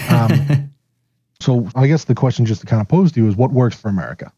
Um, 0.10 0.72
so 1.40 1.70
I 1.76 1.88
guess 1.88 2.06
the 2.06 2.16
question 2.16 2.46
just 2.46 2.62
to 2.62 2.68
kind 2.68 2.82
of 2.82 2.88
pose 2.88 3.12
to 3.14 3.22
you 3.22 3.28
is 3.28 3.36
what 3.36 3.52
works 3.52 3.76
for 3.76 3.90
America? 3.90 4.32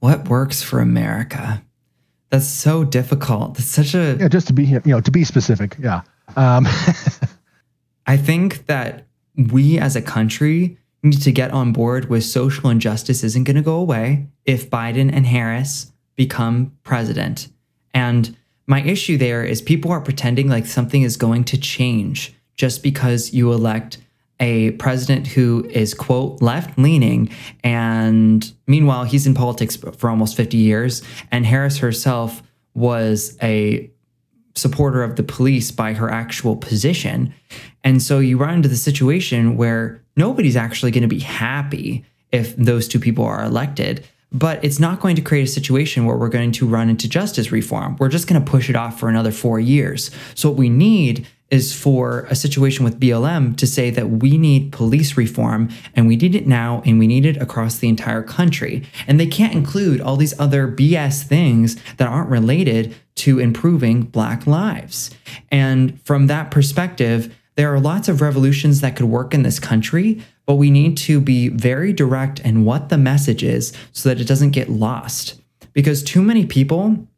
What 0.00 0.28
works 0.28 0.62
for 0.62 0.80
America? 0.80 1.62
That's 2.30 2.46
so 2.46 2.84
difficult. 2.84 3.54
That's 3.54 3.68
such 3.68 3.94
a 3.94 4.16
yeah. 4.20 4.28
Just 4.28 4.46
to 4.48 4.52
be 4.52 4.64
you 4.64 4.80
know 4.84 5.00
to 5.00 5.10
be 5.10 5.24
specific, 5.24 5.76
yeah. 5.80 6.02
Um, 6.36 6.66
I 8.06 8.16
think 8.16 8.66
that 8.66 9.07
we 9.38 9.78
as 9.78 9.96
a 9.96 10.02
country 10.02 10.76
need 11.02 11.22
to 11.22 11.32
get 11.32 11.52
on 11.52 11.72
board 11.72 12.10
with 12.10 12.24
social 12.24 12.70
injustice 12.70 13.22
isn't 13.22 13.44
going 13.44 13.56
to 13.56 13.62
go 13.62 13.76
away 13.76 14.26
if 14.44 14.68
Biden 14.68 15.10
and 15.12 15.26
Harris 15.26 15.92
become 16.16 16.72
president. 16.82 17.48
And 17.94 18.36
my 18.66 18.82
issue 18.82 19.16
there 19.16 19.44
is 19.44 19.62
people 19.62 19.92
are 19.92 20.00
pretending 20.00 20.48
like 20.48 20.66
something 20.66 21.02
is 21.02 21.16
going 21.16 21.44
to 21.44 21.58
change 21.58 22.34
just 22.56 22.82
because 22.82 23.32
you 23.32 23.52
elect 23.52 23.98
a 24.40 24.72
president 24.72 25.26
who 25.26 25.68
is 25.70 25.94
quote 25.94 26.40
left 26.42 26.78
leaning 26.78 27.28
and 27.64 28.52
meanwhile 28.68 29.04
he's 29.04 29.26
in 29.26 29.34
politics 29.34 29.74
for 29.74 30.08
almost 30.08 30.36
50 30.36 30.56
years 30.56 31.02
and 31.32 31.44
Harris 31.44 31.78
herself 31.78 32.42
was 32.74 33.36
a 33.42 33.90
supporter 34.58 35.02
of 35.02 35.16
the 35.16 35.22
police 35.22 35.70
by 35.70 35.92
her 35.92 36.10
actual 36.10 36.56
position 36.56 37.32
and 37.84 38.02
so 38.02 38.18
you 38.18 38.36
run 38.36 38.54
into 38.54 38.68
the 38.68 38.76
situation 38.76 39.56
where 39.56 40.02
nobody's 40.16 40.56
actually 40.56 40.90
going 40.90 41.02
to 41.02 41.08
be 41.08 41.20
happy 41.20 42.04
if 42.32 42.54
those 42.56 42.88
two 42.88 42.98
people 42.98 43.24
are 43.24 43.44
elected 43.44 44.04
but 44.30 44.62
it's 44.62 44.78
not 44.78 45.00
going 45.00 45.16
to 45.16 45.22
create 45.22 45.44
a 45.44 45.50
situation 45.50 46.04
where 46.04 46.16
we're 46.16 46.28
going 46.28 46.52
to 46.52 46.66
run 46.66 46.90
into 46.90 47.08
justice 47.08 47.50
reform. 47.50 47.96
We're 47.98 48.10
just 48.10 48.28
going 48.28 48.42
to 48.42 48.50
push 48.50 48.68
it 48.68 48.76
off 48.76 49.00
for 49.00 49.08
another 49.08 49.32
four 49.32 49.58
years. 49.58 50.10
So, 50.34 50.50
what 50.50 50.58
we 50.58 50.68
need 50.68 51.26
is 51.50 51.74
for 51.74 52.26
a 52.30 52.34
situation 52.34 52.84
with 52.84 53.00
BLM 53.00 53.56
to 53.56 53.66
say 53.66 53.90
that 53.90 54.10
we 54.10 54.36
need 54.36 54.70
police 54.70 55.16
reform 55.16 55.70
and 55.94 56.06
we 56.06 56.16
need 56.16 56.34
it 56.34 56.46
now 56.46 56.82
and 56.84 56.98
we 56.98 57.06
need 57.06 57.24
it 57.24 57.38
across 57.38 57.78
the 57.78 57.88
entire 57.88 58.22
country. 58.22 58.84
And 59.06 59.18
they 59.18 59.26
can't 59.26 59.54
include 59.54 60.00
all 60.00 60.16
these 60.16 60.38
other 60.38 60.68
BS 60.68 61.22
things 61.22 61.76
that 61.96 62.08
aren't 62.08 62.28
related 62.28 62.94
to 63.16 63.38
improving 63.38 64.02
Black 64.02 64.46
lives. 64.46 65.10
And 65.50 66.00
from 66.02 66.26
that 66.26 66.50
perspective, 66.50 67.34
there 67.56 67.72
are 67.74 67.80
lots 67.80 68.08
of 68.08 68.20
revolutions 68.20 68.82
that 68.82 68.94
could 68.94 69.06
work 69.06 69.34
in 69.34 69.42
this 69.42 69.58
country, 69.58 70.22
but 70.46 70.54
we 70.54 70.70
need 70.70 70.96
to 70.98 71.20
be 71.20 71.48
very 71.48 71.92
direct 71.92 72.40
in 72.40 72.64
what 72.64 72.88
the 72.88 72.98
message 72.98 73.42
is 73.42 73.72
so 73.92 74.08
that 74.08 74.20
it 74.20 74.28
doesn't 74.28 74.50
get 74.50 74.68
lost. 74.68 75.40
Because 75.72 76.02
too 76.02 76.22
many 76.22 76.46
people 76.46 77.08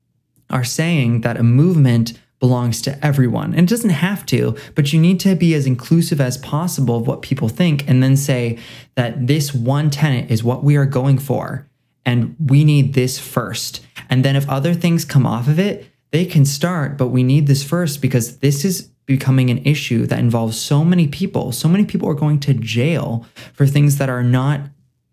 are 0.49 0.65
saying 0.65 1.21
that 1.21 1.37
a 1.37 1.43
movement 1.43 2.19
belongs 2.41 2.83
to 2.83 3.05
everyone. 3.05 3.53
And 3.55 3.61
it 3.61 3.69
doesn't 3.69 3.91
have 3.91 4.27
to, 4.27 4.57
but 4.75 4.93
you 4.93 5.01
need 5.01 5.21
to 5.21 5.37
be 5.37 5.55
as 5.55 5.67
inclusive 5.67 6.21
as 6.21 6.39
possible 6.39 6.97
of 6.97 7.07
what 7.07 7.23
people 7.23 7.49
think 7.49 7.89
and 7.89 8.03
then 8.03 8.17
say 8.17 8.59
that 8.97 9.27
this 9.27 9.55
one 9.55 9.91
tenant 9.91 10.31
is 10.31 10.43
what 10.43 10.65
we 10.65 10.77
are 10.77 10.87
going 10.87 11.19
for. 11.19 11.69
And 12.05 12.35
we 12.45 12.65
need 12.65 12.95
this 12.95 13.19
first. 13.19 13.85
And 14.09 14.25
then 14.25 14.35
if 14.35 14.49
other 14.49 14.75
things 14.75 15.05
come 15.05 15.27
off 15.27 15.47
of 15.47 15.59
it, 15.59 15.87
they 16.11 16.25
can 16.25 16.45
start, 16.45 16.97
but 16.99 17.09
we 17.09 17.23
need 17.23 17.47
this 17.47 17.63
first 17.63 18.03
because 18.03 18.39
this 18.39 18.65
is 18.65 18.91
becoming 19.07 19.51
an 19.51 19.59
issue 19.59 20.07
that 20.07 20.19
involves 20.19 20.59
so 20.59 20.85
many 20.85 21.07
people. 21.07 21.53
So 21.53 21.69
many 21.69 21.85
people 21.85 22.09
are 22.09 22.15
going 22.15 22.41
to 22.41 22.55
jail 22.55 23.27
for 23.53 23.67
things 23.67 23.99
that 23.99 24.09
are 24.09 24.23
not 24.23 24.63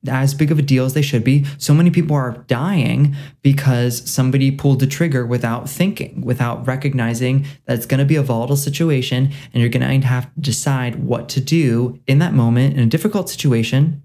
as 0.08 0.34
big 0.34 0.52
of 0.52 0.60
a 0.60 0.62
deal 0.62 0.86
as 0.86 0.94
they 0.94 1.02
should 1.02 1.24
be. 1.24 1.46
So 1.58 1.74
many 1.74 1.92
people 1.92 2.16
are 2.16 2.44
dying 2.48 3.16
because 3.42 4.10
somebody 4.10 4.52
pulled 4.52 4.80
the 4.80 4.88
trigger 4.88 5.26
without 5.26 5.70
thinking, 5.70 6.22
without 6.22 6.66
recognizing 6.68 7.46
that 7.66 7.78
it's 7.78 7.86
going 7.86 8.00
to 8.00 8.06
be 8.06 8.16
a 8.16 8.24
volatile 8.24 8.56
situation 8.56 9.32
and 9.54 9.62
you're 9.62 9.70
going 9.70 10.02
to 10.02 10.08
have 10.08 10.34
to 10.34 10.40
decide 10.40 11.04
what 11.04 11.30
to 11.30 11.42
do 11.42 12.00
in 12.08 12.20
that 12.20 12.34
moment 12.34 12.76
in 12.76 12.80
a 12.82 12.88
difficult 12.88 13.30
situation. 13.30 14.04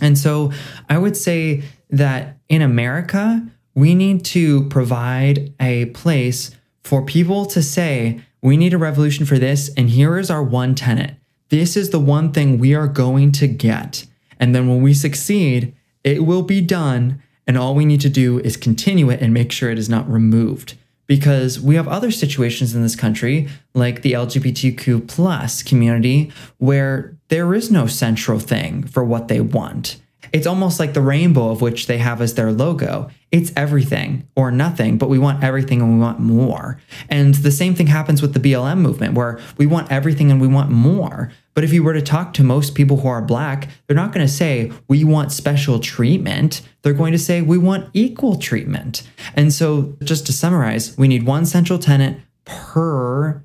And 0.00 0.18
so 0.18 0.52
I 0.88 0.98
would 0.98 1.16
say 1.16 1.62
that 1.90 2.38
in 2.48 2.62
America, 2.62 3.46
we 3.74 3.94
need 3.94 4.24
to 4.26 4.68
provide 4.68 5.52
a 5.60 5.86
place 5.86 6.50
for 6.82 7.04
people 7.04 7.46
to 7.46 7.62
say, 7.62 8.20
we 8.42 8.56
need 8.56 8.74
a 8.74 8.78
revolution 8.78 9.24
for 9.24 9.38
this, 9.38 9.70
and 9.76 9.88
here 9.88 10.18
is 10.18 10.30
our 10.30 10.42
one 10.42 10.74
tenet. 10.74 11.14
This 11.48 11.76
is 11.76 11.90
the 11.90 12.00
one 12.00 12.32
thing 12.32 12.58
we 12.58 12.74
are 12.74 12.86
going 12.86 13.32
to 13.32 13.46
get. 13.46 14.06
And 14.44 14.54
then 14.54 14.68
when 14.68 14.82
we 14.82 14.92
succeed, 14.92 15.74
it 16.04 16.26
will 16.26 16.42
be 16.42 16.60
done. 16.60 17.22
And 17.46 17.56
all 17.56 17.74
we 17.74 17.86
need 17.86 18.02
to 18.02 18.10
do 18.10 18.40
is 18.40 18.58
continue 18.58 19.08
it 19.08 19.22
and 19.22 19.32
make 19.32 19.50
sure 19.50 19.70
it 19.70 19.78
is 19.78 19.88
not 19.88 20.06
removed. 20.06 20.76
Because 21.06 21.58
we 21.58 21.76
have 21.76 21.88
other 21.88 22.10
situations 22.10 22.74
in 22.74 22.82
this 22.82 22.94
country, 22.94 23.48
like 23.72 24.02
the 24.02 24.12
LGBTQ 24.12 25.08
plus 25.08 25.62
community, 25.62 26.30
where 26.58 27.16
there 27.28 27.54
is 27.54 27.70
no 27.70 27.86
central 27.86 28.38
thing 28.38 28.82
for 28.86 29.02
what 29.02 29.28
they 29.28 29.40
want. 29.40 29.98
It's 30.32 30.46
almost 30.46 30.78
like 30.78 30.94
the 30.94 31.00
rainbow 31.00 31.50
of 31.50 31.60
which 31.60 31.86
they 31.86 31.98
have 31.98 32.20
as 32.20 32.34
their 32.34 32.52
logo. 32.52 33.10
It's 33.30 33.52
everything 33.56 34.28
or 34.36 34.50
nothing, 34.50 34.98
but 34.98 35.08
we 35.08 35.18
want 35.18 35.42
everything 35.42 35.80
and 35.80 35.94
we 35.94 36.00
want 36.00 36.20
more. 36.20 36.80
And 37.08 37.34
the 37.34 37.50
same 37.50 37.74
thing 37.74 37.88
happens 37.88 38.22
with 38.22 38.32
the 38.32 38.40
BLM 38.40 38.78
movement, 38.78 39.14
where 39.14 39.40
we 39.56 39.66
want 39.66 39.90
everything 39.90 40.30
and 40.30 40.40
we 40.40 40.46
want 40.46 40.70
more. 40.70 41.32
But 41.54 41.64
if 41.64 41.72
you 41.72 41.82
were 41.82 41.94
to 41.94 42.02
talk 42.02 42.34
to 42.34 42.44
most 42.44 42.74
people 42.74 42.98
who 42.98 43.08
are 43.08 43.22
black, 43.22 43.68
they're 43.86 43.96
not 43.96 44.12
going 44.12 44.26
to 44.26 44.32
say, 44.32 44.72
we 44.88 45.04
want 45.04 45.32
special 45.32 45.78
treatment. 45.78 46.62
They're 46.82 46.92
going 46.92 47.12
to 47.12 47.18
say, 47.18 47.42
we 47.42 47.58
want 47.58 47.90
equal 47.92 48.36
treatment. 48.36 49.02
And 49.34 49.52
so, 49.52 49.96
just 50.02 50.26
to 50.26 50.32
summarize, 50.32 50.96
we 50.98 51.08
need 51.08 51.26
one 51.26 51.46
central 51.46 51.78
tenant 51.78 52.20
per 52.44 53.42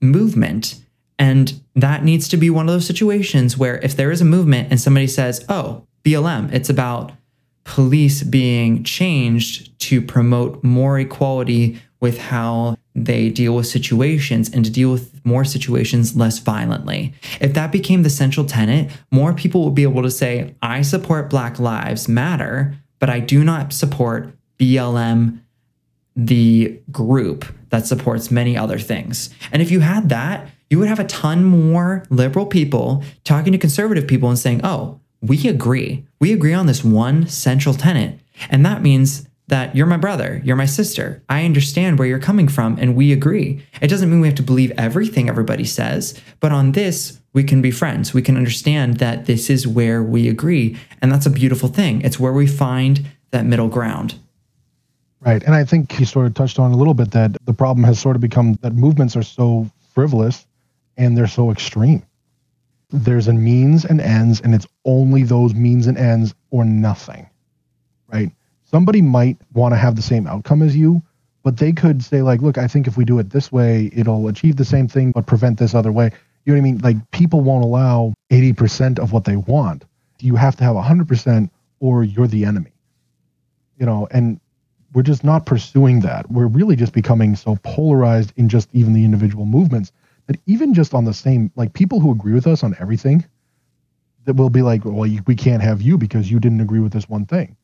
movement. 0.00 0.76
And 1.18 1.60
that 1.74 2.04
needs 2.04 2.28
to 2.28 2.36
be 2.36 2.50
one 2.50 2.68
of 2.68 2.74
those 2.74 2.86
situations 2.86 3.56
where 3.56 3.78
if 3.78 3.96
there 3.96 4.10
is 4.10 4.20
a 4.20 4.24
movement 4.24 4.68
and 4.70 4.80
somebody 4.80 5.06
says, 5.06 5.44
oh, 5.48 5.86
BLM. 6.04 6.52
It's 6.52 6.70
about 6.70 7.12
police 7.64 8.22
being 8.22 8.84
changed 8.84 9.78
to 9.80 10.02
promote 10.02 10.62
more 10.64 10.98
equality 10.98 11.80
with 12.00 12.18
how 12.18 12.76
they 12.94 13.30
deal 13.30 13.54
with 13.54 13.66
situations 13.66 14.50
and 14.52 14.64
to 14.64 14.70
deal 14.70 14.90
with 14.90 15.24
more 15.24 15.44
situations 15.44 16.16
less 16.16 16.40
violently. 16.40 17.14
If 17.40 17.54
that 17.54 17.72
became 17.72 18.02
the 18.02 18.10
central 18.10 18.44
tenet, 18.44 18.90
more 19.10 19.32
people 19.32 19.64
would 19.64 19.74
be 19.74 19.84
able 19.84 20.02
to 20.02 20.10
say, 20.10 20.54
I 20.60 20.82
support 20.82 21.30
Black 21.30 21.58
Lives 21.58 22.08
Matter, 22.08 22.74
but 22.98 23.08
I 23.08 23.20
do 23.20 23.44
not 23.44 23.72
support 23.72 24.34
BLM, 24.58 25.40
the 26.14 26.80
group 26.90 27.46
that 27.70 27.86
supports 27.86 28.30
many 28.30 28.56
other 28.56 28.78
things. 28.78 29.30
And 29.50 29.62
if 29.62 29.70
you 29.70 29.80
had 29.80 30.08
that, 30.10 30.48
you 30.68 30.78
would 30.78 30.88
have 30.88 31.00
a 31.00 31.04
ton 31.04 31.44
more 31.44 32.04
liberal 32.10 32.46
people 32.46 33.02
talking 33.24 33.52
to 33.52 33.58
conservative 33.58 34.06
people 34.06 34.28
and 34.28 34.38
saying, 34.38 34.60
oh, 34.64 35.00
we 35.22 35.48
agree. 35.48 36.04
We 36.20 36.32
agree 36.32 36.52
on 36.52 36.66
this 36.66 36.84
one 36.84 37.28
central 37.28 37.74
tenet. 37.74 38.18
And 38.50 38.66
that 38.66 38.82
means 38.82 39.28
that 39.48 39.74
you're 39.76 39.86
my 39.86 39.96
brother, 39.96 40.40
you're 40.44 40.56
my 40.56 40.66
sister. 40.66 41.22
I 41.28 41.44
understand 41.44 41.98
where 41.98 42.08
you're 42.08 42.18
coming 42.18 42.48
from, 42.48 42.78
and 42.78 42.96
we 42.96 43.12
agree. 43.12 43.62
It 43.80 43.88
doesn't 43.88 44.10
mean 44.10 44.20
we 44.20 44.28
have 44.28 44.36
to 44.36 44.42
believe 44.42 44.72
everything 44.78 45.28
everybody 45.28 45.64
says, 45.64 46.20
but 46.40 46.52
on 46.52 46.72
this, 46.72 47.20
we 47.32 47.44
can 47.44 47.60
be 47.60 47.70
friends. 47.70 48.14
We 48.14 48.22
can 48.22 48.36
understand 48.36 48.98
that 48.98 49.26
this 49.26 49.50
is 49.50 49.66
where 49.66 50.02
we 50.02 50.28
agree. 50.28 50.76
And 51.00 51.10
that's 51.10 51.26
a 51.26 51.30
beautiful 51.30 51.68
thing. 51.68 52.02
It's 52.02 52.20
where 52.20 52.32
we 52.32 52.46
find 52.46 53.06
that 53.30 53.46
middle 53.46 53.68
ground. 53.68 54.14
Right. 55.20 55.42
And 55.42 55.54
I 55.54 55.64
think 55.64 55.92
he 55.92 56.04
sort 56.04 56.26
of 56.26 56.34
touched 56.34 56.58
on 56.58 56.72
a 56.72 56.76
little 56.76 56.94
bit 56.94 57.10
that 57.12 57.36
the 57.44 57.54
problem 57.54 57.84
has 57.84 57.98
sort 57.98 58.16
of 58.16 58.22
become 58.22 58.54
that 58.62 58.74
movements 58.74 59.16
are 59.16 59.22
so 59.22 59.70
frivolous 59.94 60.46
and 60.96 61.16
they're 61.16 61.26
so 61.26 61.50
extreme 61.50 62.02
there's 62.92 63.28
a 63.28 63.32
means 63.32 63.84
and 63.84 64.00
ends, 64.00 64.40
and 64.40 64.54
it's 64.54 64.66
only 64.84 65.22
those 65.22 65.54
means 65.54 65.86
and 65.86 65.96
ends 65.96 66.34
or 66.50 66.64
nothing, 66.64 67.28
right? 68.12 68.30
Somebody 68.64 69.02
might 69.02 69.38
want 69.52 69.72
to 69.72 69.78
have 69.78 69.96
the 69.96 70.02
same 70.02 70.26
outcome 70.26 70.62
as 70.62 70.76
you, 70.76 71.02
but 71.42 71.56
they 71.56 71.72
could 71.72 72.04
say, 72.04 72.22
like, 72.22 72.40
look, 72.40 72.58
I 72.58 72.68
think 72.68 72.86
if 72.86 72.96
we 72.96 73.04
do 73.04 73.18
it 73.18 73.30
this 73.30 73.50
way, 73.50 73.90
it'll 73.92 74.28
achieve 74.28 74.56
the 74.56 74.64
same 74.64 74.88
thing, 74.88 75.10
but 75.12 75.26
prevent 75.26 75.58
this 75.58 75.74
other 75.74 75.90
way. 75.90 76.10
You 76.44 76.52
know 76.52 76.60
what 76.60 76.68
I 76.68 76.70
mean? 76.70 76.78
Like, 76.78 77.10
people 77.10 77.40
won't 77.40 77.64
allow 77.64 78.14
80% 78.30 78.98
of 78.98 79.12
what 79.12 79.24
they 79.24 79.36
want. 79.36 79.84
You 80.20 80.36
have 80.36 80.56
to 80.56 80.64
have 80.64 80.76
100% 80.76 81.50
or 81.80 82.04
you're 82.04 82.28
the 82.28 82.44
enemy, 82.44 82.72
you 83.78 83.86
know, 83.86 84.06
and 84.10 84.38
we're 84.94 85.02
just 85.02 85.24
not 85.24 85.46
pursuing 85.46 86.00
that. 86.00 86.30
We're 86.30 86.46
really 86.46 86.76
just 86.76 86.92
becoming 86.92 87.34
so 87.34 87.58
polarized 87.62 88.32
in 88.36 88.48
just 88.48 88.68
even 88.72 88.92
the 88.92 89.04
individual 89.04 89.46
movements 89.46 89.90
that 90.26 90.40
even 90.46 90.74
just 90.74 90.94
on 90.94 91.04
the 91.04 91.14
same 91.14 91.50
like 91.56 91.72
people 91.72 92.00
who 92.00 92.12
agree 92.12 92.32
with 92.32 92.46
us 92.46 92.62
on 92.62 92.74
everything 92.78 93.24
that 94.24 94.36
will 94.36 94.50
be 94.50 94.62
like 94.62 94.84
well 94.84 95.08
we 95.26 95.34
can't 95.34 95.62
have 95.62 95.82
you 95.82 95.98
because 95.98 96.30
you 96.30 96.38
didn't 96.38 96.60
agree 96.60 96.80
with 96.80 96.92
this 96.92 97.08
one 97.08 97.26
thing. 97.26 97.56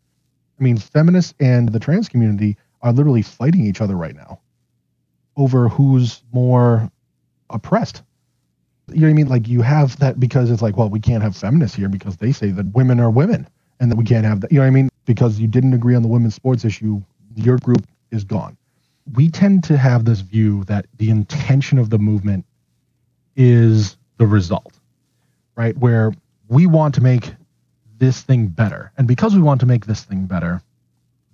I 0.59 0.63
mean 0.63 0.77
feminists 0.77 1.35
and 1.41 1.71
the 1.71 1.79
trans 1.79 2.09
community 2.09 2.57
are 2.83 2.93
literally 2.93 3.23
fighting 3.23 3.65
each 3.65 3.81
other 3.81 3.97
right 3.97 4.15
now 4.15 4.41
over 5.37 5.69
who's 5.69 6.23
more 6.33 6.91
oppressed. 7.51 8.03
You 8.89 9.01
know 9.01 9.07
what 9.07 9.11
i 9.11 9.15
mean? 9.15 9.29
Like 9.29 9.49
you 9.49 9.63
have 9.63 9.99
that 10.01 10.19
because 10.19 10.51
it's 10.51 10.63
like 10.63 10.77
well 10.77 10.89
we 10.91 11.01
can't 11.01 11.23
have 11.23 11.37
feminists 11.37 11.77
here 11.77 11.89
because 11.89 12.17
they 12.17 12.33
say 12.33 12.51
that 12.51 12.67
women 12.75 13.01
are 13.01 13.11
women 13.11 13.49
and 13.81 13.91
that 13.91 13.97
we 13.97 14.05
can't 14.05 14.27
have 14.27 14.41
that 14.41 14.51
you 14.51 14.57
know 14.59 14.63
what 14.63 14.69
i 14.69 14.71
mean? 14.71 14.89
Because 15.05 15.39
you 15.39 15.47
didn't 15.47 15.75
agree 15.75 15.95
on 15.95 16.03
the 16.03 16.09
women's 16.09 16.35
sports 16.35 16.65
issue 16.65 17.01
your 17.35 17.59
group 17.59 17.87
is 18.11 18.25
gone. 18.25 18.58
We 19.13 19.31
tend 19.31 19.65
to 19.65 19.77
have 19.77 20.05
this 20.05 20.21
view 20.21 20.65
that 20.65 20.87
the 20.97 21.11
intention 21.11 21.79
of 21.79 21.91
the 21.91 21.99
movement 21.99 22.45
is 23.37 23.97
the 24.19 24.27
result, 24.27 24.73
right? 25.57 25.77
Where 25.77 26.13
we 26.49 26.67
want 26.67 26.95
to 26.97 27.01
make 27.01 27.35
this 27.99 28.21
thing 28.23 28.49
better. 28.49 28.93
And 28.97 29.09
because 29.09 29.35
we 29.35 29.43
want 29.43 29.61
to 29.61 29.67
make 29.67 29.87
this 29.87 30.03
thing 30.03 30.27
better, 30.27 30.63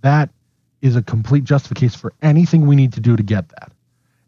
that 0.02 0.30
is 0.82 0.96
a 0.96 1.02
complete 1.02 1.44
justification 1.44 1.98
for 1.98 2.12
anything 2.22 2.66
we 2.66 2.76
need 2.76 2.92
to 2.92 3.00
do 3.00 3.16
to 3.16 3.22
get 3.22 3.48
that. 3.48 3.72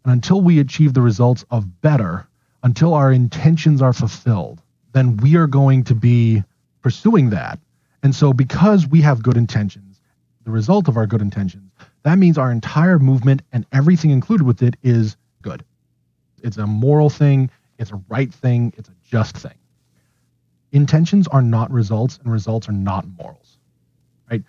And 0.03 0.13
until 0.13 0.41
we 0.41 0.59
achieve 0.59 0.93
the 0.93 1.01
results 1.01 1.45
of 1.51 1.81
better, 1.81 2.27
until 2.63 2.93
our 2.93 3.11
intentions 3.11 3.81
are 3.81 3.93
fulfilled, 3.93 4.61
then 4.93 5.17
we 5.17 5.35
are 5.35 5.47
going 5.47 5.83
to 5.85 5.95
be 5.95 6.43
pursuing 6.81 7.29
that. 7.29 7.59
And 8.03 8.15
so, 8.15 8.33
because 8.33 8.87
we 8.87 9.01
have 9.01 9.21
good 9.21 9.37
intentions, 9.37 10.01
the 10.45 10.51
result 10.51 10.87
of 10.87 10.97
our 10.97 11.05
good 11.05 11.21
intentions, 11.21 11.66
that 12.03 12.17
means 12.17 12.37
our 12.37 12.51
entire 12.51 12.99
movement 12.99 13.41
and 13.51 13.65
everything 13.71 14.11
included 14.11 14.45
with 14.45 14.63
it 14.63 14.75
is 14.83 15.17
good. 15.41 15.63
It's 16.43 16.57
a 16.57 16.67
moral 16.67 17.09
thing, 17.09 17.49
it's 17.77 17.91
a 17.91 18.01
right 18.09 18.33
thing, 18.33 18.73
it's 18.77 18.89
a 18.89 18.93
just 19.03 19.37
thing. 19.37 19.55
Intentions 20.71 21.27
are 21.27 21.41
not 21.41 21.71
results, 21.71 22.17
and 22.17 22.31
results 22.31 22.67
are 22.69 22.73
not 22.73 23.05
morals, 23.17 23.57
right? 24.29 24.43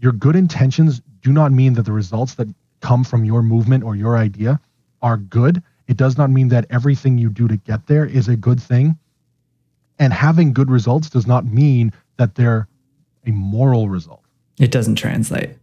Your 0.00 0.12
good 0.12 0.36
intentions 0.36 1.02
do 1.20 1.32
not 1.32 1.52
mean 1.52 1.74
that 1.74 1.82
the 1.82 1.92
results 1.92 2.34
that 2.34 2.48
come 2.80 3.04
from 3.04 3.24
your 3.24 3.42
movement 3.42 3.82
or 3.82 3.96
your 3.96 4.16
idea 4.16 4.60
are 5.02 5.16
good. 5.16 5.62
It 5.88 5.96
does 5.96 6.16
not 6.16 6.30
mean 6.30 6.48
that 6.48 6.66
everything 6.70 7.18
you 7.18 7.30
do 7.30 7.48
to 7.48 7.56
get 7.56 7.86
there 7.86 8.04
is 8.04 8.28
a 8.28 8.36
good 8.36 8.60
thing. 8.60 8.98
And 9.98 10.12
having 10.12 10.52
good 10.52 10.70
results 10.70 11.10
does 11.10 11.26
not 11.26 11.44
mean 11.44 11.92
that 12.16 12.34
they're 12.34 12.68
a 13.26 13.30
moral 13.30 13.88
result. 13.88 14.22
It 14.58 14.70
doesn't 14.70 14.96
translate. 14.96 15.56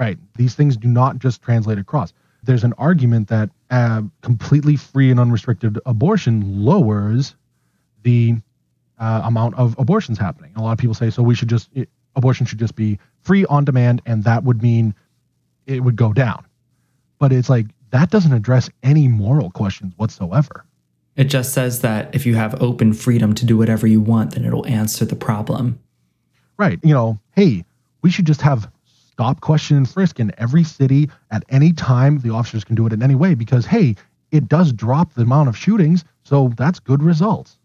Right. 0.00 0.18
These 0.36 0.54
things 0.54 0.78
do 0.78 0.88
not 0.88 1.18
just 1.18 1.42
translate 1.42 1.78
across. 1.78 2.14
There's 2.42 2.64
an 2.64 2.72
argument 2.78 3.28
that 3.28 3.50
uh, 3.70 4.00
completely 4.22 4.76
free 4.76 5.10
and 5.10 5.20
unrestricted 5.20 5.78
abortion 5.84 6.64
lowers 6.64 7.36
the 8.02 8.36
uh, 8.98 9.20
amount 9.24 9.56
of 9.56 9.78
abortions 9.78 10.18
happening. 10.18 10.52
A 10.56 10.62
lot 10.62 10.72
of 10.72 10.78
people 10.78 10.94
say, 10.94 11.10
so 11.10 11.22
we 11.22 11.34
should 11.34 11.50
just, 11.50 11.68
it, 11.74 11.90
abortion 12.16 12.46
should 12.46 12.58
just 12.58 12.74
be 12.74 12.98
free 13.20 13.44
on 13.44 13.66
demand, 13.66 14.00
and 14.06 14.24
that 14.24 14.42
would 14.42 14.62
mean 14.62 14.94
it 15.66 15.80
would 15.80 15.96
go 15.96 16.14
down. 16.14 16.46
But 17.18 17.30
it's 17.30 17.50
like, 17.50 17.66
that 17.90 18.10
doesn't 18.10 18.32
address 18.32 18.70
any 18.82 19.06
moral 19.06 19.50
questions 19.50 19.92
whatsoever. 19.98 20.64
It 21.16 21.24
just 21.24 21.52
says 21.52 21.82
that 21.82 22.14
if 22.14 22.24
you 22.24 22.36
have 22.36 22.62
open 22.62 22.94
freedom 22.94 23.34
to 23.34 23.44
do 23.44 23.58
whatever 23.58 23.86
you 23.86 24.00
want, 24.00 24.32
then 24.32 24.46
it'll 24.46 24.66
answer 24.66 25.04
the 25.04 25.16
problem. 25.16 25.78
Right. 26.56 26.78
You 26.82 26.94
know, 26.94 27.20
hey, 27.36 27.66
we 28.00 28.10
should 28.10 28.26
just 28.26 28.40
have 28.40 28.70
stop, 29.20 29.42
question, 29.42 29.76
and 29.76 29.86
frisk 29.86 30.18
in 30.18 30.32
every 30.38 30.64
city 30.64 31.10
at 31.30 31.44
any 31.50 31.74
time. 31.74 32.18
The 32.20 32.30
officers 32.30 32.64
can 32.64 32.74
do 32.74 32.86
it 32.86 32.92
in 32.94 33.02
any 33.02 33.14
way 33.14 33.34
because, 33.34 33.66
hey, 33.66 33.94
it 34.30 34.48
does 34.48 34.72
drop 34.72 35.12
the 35.12 35.20
amount 35.20 35.50
of 35.50 35.58
shootings. 35.58 36.04
So 36.22 36.54
that's 36.56 36.80
good 36.80 37.02
results. 37.02 37.58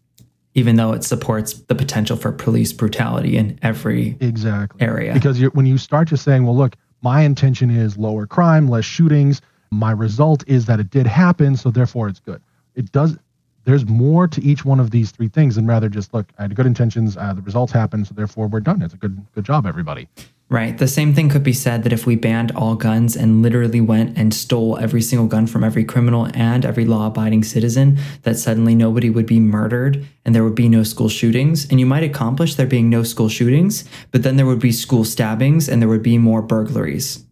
Even 0.52 0.76
though 0.76 0.92
it 0.92 1.02
supports 1.02 1.54
the 1.54 1.74
potential 1.74 2.18
for 2.18 2.30
police 2.30 2.74
brutality 2.74 3.38
in 3.38 3.58
every 3.62 4.18
exactly 4.20 4.82
area. 4.82 5.14
Because 5.14 5.40
when 5.54 5.64
you 5.64 5.78
start 5.78 6.08
just 6.08 6.24
saying, 6.24 6.44
well, 6.44 6.54
look, 6.54 6.76
my 7.00 7.22
intention 7.22 7.70
is 7.70 7.96
lower 7.96 8.26
crime, 8.26 8.68
less 8.68 8.84
shootings. 8.84 9.40
My 9.70 9.92
result 9.92 10.44
is 10.46 10.66
that 10.66 10.78
it 10.78 10.90
did 10.90 11.06
happen, 11.06 11.56
so 11.56 11.70
therefore 11.70 12.08
it's 12.08 12.20
good. 12.20 12.42
It 12.74 12.92
does 12.92 13.16
there's 13.64 13.86
more 13.86 14.28
to 14.28 14.42
each 14.42 14.64
one 14.64 14.78
of 14.78 14.90
these 14.90 15.10
three 15.10 15.28
things 15.28 15.56
than 15.56 15.66
rather 15.66 15.88
just 15.88 16.12
look. 16.12 16.26
I 16.38 16.42
had 16.42 16.54
good 16.54 16.66
intentions. 16.66 17.16
Uh, 17.16 17.32
the 17.32 17.42
results 17.42 17.72
happened, 17.72 18.06
so 18.06 18.14
therefore 18.14 18.46
we're 18.46 18.60
done. 18.60 18.82
It's 18.82 18.94
a 18.94 18.98
good 18.98 19.24
good 19.34 19.44
job, 19.44 19.64
everybody. 19.66 20.06
Right. 20.48 20.78
The 20.78 20.86
same 20.86 21.12
thing 21.12 21.28
could 21.28 21.42
be 21.42 21.52
said 21.52 21.82
that 21.82 21.92
if 21.92 22.06
we 22.06 22.14
banned 22.14 22.52
all 22.52 22.76
guns 22.76 23.16
and 23.16 23.42
literally 23.42 23.80
went 23.80 24.16
and 24.16 24.32
stole 24.32 24.78
every 24.78 25.02
single 25.02 25.26
gun 25.26 25.48
from 25.48 25.64
every 25.64 25.84
criminal 25.84 26.28
and 26.34 26.64
every 26.64 26.84
law 26.84 27.08
abiding 27.08 27.42
citizen, 27.42 27.98
that 28.22 28.36
suddenly 28.36 28.76
nobody 28.76 29.10
would 29.10 29.26
be 29.26 29.40
murdered 29.40 30.06
and 30.24 30.36
there 30.36 30.44
would 30.44 30.54
be 30.54 30.68
no 30.68 30.84
school 30.84 31.08
shootings. 31.08 31.68
And 31.68 31.80
you 31.80 31.86
might 31.86 32.04
accomplish 32.04 32.54
there 32.54 32.66
being 32.66 32.88
no 32.88 33.02
school 33.02 33.28
shootings, 33.28 33.88
but 34.12 34.22
then 34.22 34.36
there 34.36 34.46
would 34.46 34.60
be 34.60 34.70
school 34.70 35.02
stabbings 35.02 35.68
and 35.68 35.82
there 35.82 35.88
would 35.88 36.04
be 36.04 36.16
more 36.16 36.42
burglaries, 36.42 37.24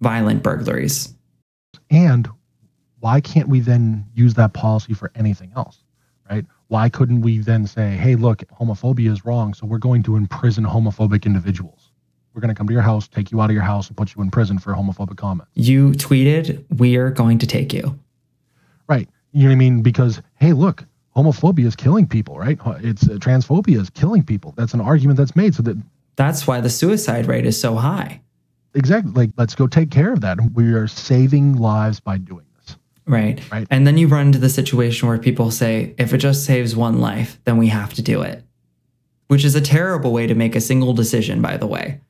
violent 0.00 0.44
burglaries. 0.44 1.12
And 1.90 2.28
why 3.00 3.20
can't 3.20 3.48
we 3.48 3.58
then 3.58 4.06
use 4.14 4.34
that 4.34 4.52
policy 4.52 4.94
for 4.94 5.10
anything 5.16 5.50
else? 5.56 5.82
Right? 6.30 6.46
Why 6.68 6.90
couldn't 6.90 7.22
we 7.22 7.38
then 7.38 7.66
say, 7.66 7.96
hey, 7.96 8.14
look, 8.14 8.44
homophobia 8.60 9.10
is 9.10 9.24
wrong, 9.24 9.52
so 9.52 9.66
we're 9.66 9.78
going 9.78 10.04
to 10.04 10.14
imprison 10.14 10.64
homophobic 10.64 11.26
individuals? 11.26 11.85
We're 12.36 12.42
going 12.42 12.54
to 12.54 12.58
come 12.58 12.66
to 12.66 12.72
your 12.74 12.82
house, 12.82 13.08
take 13.08 13.32
you 13.32 13.40
out 13.40 13.48
of 13.48 13.54
your 13.54 13.62
house, 13.62 13.88
and 13.88 13.96
put 13.96 14.14
you 14.14 14.20
in 14.20 14.30
prison 14.30 14.58
for 14.58 14.74
a 14.74 14.76
homophobic 14.76 15.16
comments. 15.16 15.50
You 15.54 15.92
tweeted, 15.92 16.62
we 16.78 16.96
are 16.96 17.10
going 17.10 17.38
to 17.38 17.46
take 17.46 17.72
you. 17.72 17.98
Right. 18.88 19.08
You 19.32 19.44
know 19.44 19.48
what 19.48 19.52
I 19.52 19.56
mean? 19.56 19.80
Because, 19.80 20.20
hey, 20.34 20.52
look, 20.52 20.84
homophobia 21.16 21.64
is 21.64 21.74
killing 21.74 22.06
people, 22.06 22.38
right? 22.38 22.58
It's 22.82 23.08
uh, 23.08 23.14
transphobia 23.14 23.80
is 23.80 23.88
killing 23.88 24.22
people. 24.22 24.52
That's 24.54 24.74
an 24.74 24.82
argument 24.82 25.16
that's 25.16 25.34
made. 25.34 25.54
So 25.54 25.62
that 25.62 25.78
that's 26.16 26.46
why 26.46 26.60
the 26.60 26.68
suicide 26.68 27.24
rate 27.24 27.46
is 27.46 27.58
so 27.58 27.74
high. 27.74 28.20
Exactly. 28.74 29.12
Like, 29.12 29.30
let's 29.38 29.54
go 29.54 29.66
take 29.66 29.90
care 29.90 30.12
of 30.12 30.20
that. 30.20 30.38
We 30.52 30.74
are 30.74 30.86
saving 30.86 31.56
lives 31.56 32.00
by 32.00 32.18
doing 32.18 32.44
this. 32.58 32.76
Right. 33.06 33.40
Right. 33.50 33.66
And 33.70 33.86
then 33.86 33.96
you 33.96 34.08
run 34.08 34.26
into 34.26 34.38
the 34.38 34.50
situation 34.50 35.08
where 35.08 35.16
people 35.16 35.50
say, 35.50 35.94
if 35.96 36.12
it 36.12 36.18
just 36.18 36.44
saves 36.44 36.76
one 36.76 37.00
life, 37.00 37.40
then 37.44 37.56
we 37.56 37.68
have 37.68 37.94
to 37.94 38.02
do 38.02 38.20
it, 38.20 38.44
which 39.28 39.42
is 39.42 39.54
a 39.54 39.60
terrible 39.62 40.12
way 40.12 40.26
to 40.26 40.34
make 40.34 40.54
a 40.54 40.60
single 40.60 40.92
decision, 40.92 41.40
by 41.40 41.56
the 41.56 41.66
way. 41.66 42.02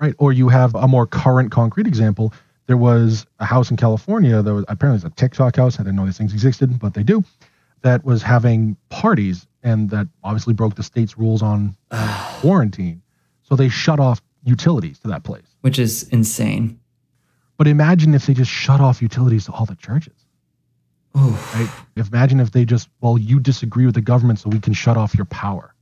Right. 0.00 0.14
Or 0.18 0.32
you 0.32 0.48
have 0.48 0.74
a 0.74 0.88
more 0.88 1.06
current 1.06 1.50
concrete 1.50 1.86
example. 1.86 2.32
There 2.66 2.76
was 2.76 3.26
a 3.38 3.44
house 3.44 3.70
in 3.70 3.76
California 3.76 4.42
that 4.42 4.54
was 4.54 4.64
apparently 4.68 4.96
it's 4.96 5.04
a 5.04 5.16
TikTok 5.16 5.56
house. 5.56 5.78
I 5.78 5.82
didn't 5.82 5.96
know 5.96 6.06
these 6.06 6.18
things 6.18 6.32
existed, 6.32 6.78
but 6.78 6.94
they 6.94 7.02
do. 7.02 7.24
That 7.82 8.04
was 8.04 8.22
having 8.22 8.76
parties 8.88 9.46
and 9.62 9.90
that 9.90 10.08
obviously 10.22 10.54
broke 10.54 10.74
the 10.74 10.82
state's 10.82 11.18
rules 11.18 11.42
on 11.42 11.76
quarantine. 12.40 13.02
So 13.42 13.56
they 13.56 13.68
shut 13.68 14.00
off 14.00 14.22
utilities 14.44 14.98
to 15.00 15.08
that 15.08 15.24
place. 15.24 15.46
Which 15.60 15.78
is 15.78 16.08
insane. 16.08 16.80
But 17.56 17.66
imagine 17.66 18.14
if 18.14 18.26
they 18.26 18.34
just 18.34 18.50
shut 18.50 18.80
off 18.80 19.00
utilities 19.00 19.46
to 19.46 19.52
all 19.52 19.66
the 19.66 19.76
churches. 19.76 20.14
Oof. 21.16 21.54
Right? 21.54 21.70
Imagine 21.96 22.40
if 22.40 22.50
they 22.50 22.64
just, 22.64 22.88
well, 23.00 23.16
you 23.16 23.38
disagree 23.38 23.86
with 23.86 23.94
the 23.94 24.00
government, 24.00 24.40
so 24.40 24.48
we 24.48 24.58
can 24.58 24.72
shut 24.72 24.96
off 24.96 25.14
your 25.14 25.26
power. 25.26 25.73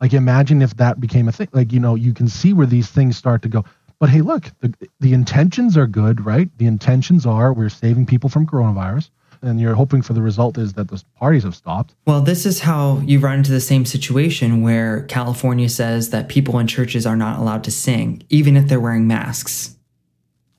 Like, 0.00 0.12
imagine 0.12 0.62
if 0.62 0.76
that 0.76 1.00
became 1.00 1.28
a 1.28 1.32
thing. 1.32 1.48
Like, 1.52 1.72
you 1.72 1.80
know, 1.80 1.94
you 1.94 2.12
can 2.12 2.28
see 2.28 2.52
where 2.52 2.66
these 2.66 2.88
things 2.88 3.16
start 3.16 3.42
to 3.42 3.48
go. 3.48 3.64
But 4.00 4.10
hey, 4.10 4.20
look, 4.20 4.50
the, 4.60 4.74
the 5.00 5.12
intentions 5.12 5.76
are 5.76 5.86
good, 5.86 6.24
right? 6.24 6.48
The 6.58 6.66
intentions 6.66 7.24
are 7.26 7.52
we're 7.52 7.68
saving 7.68 8.06
people 8.06 8.28
from 8.28 8.46
coronavirus. 8.46 9.10
And 9.42 9.60
you're 9.60 9.74
hoping 9.74 10.00
for 10.00 10.14
the 10.14 10.22
result 10.22 10.56
is 10.56 10.72
that 10.72 10.88
those 10.88 11.02
parties 11.16 11.44
have 11.44 11.54
stopped. 11.54 11.94
Well, 12.06 12.22
this 12.22 12.46
is 12.46 12.60
how 12.60 13.00
you 13.04 13.18
run 13.18 13.38
into 13.38 13.52
the 13.52 13.60
same 13.60 13.84
situation 13.84 14.62
where 14.62 15.02
California 15.02 15.68
says 15.68 16.10
that 16.10 16.28
people 16.28 16.58
in 16.58 16.66
churches 16.66 17.06
are 17.06 17.16
not 17.16 17.38
allowed 17.38 17.62
to 17.64 17.70
sing, 17.70 18.22
even 18.30 18.56
if 18.56 18.68
they're 18.68 18.80
wearing 18.80 19.06
masks. 19.06 19.76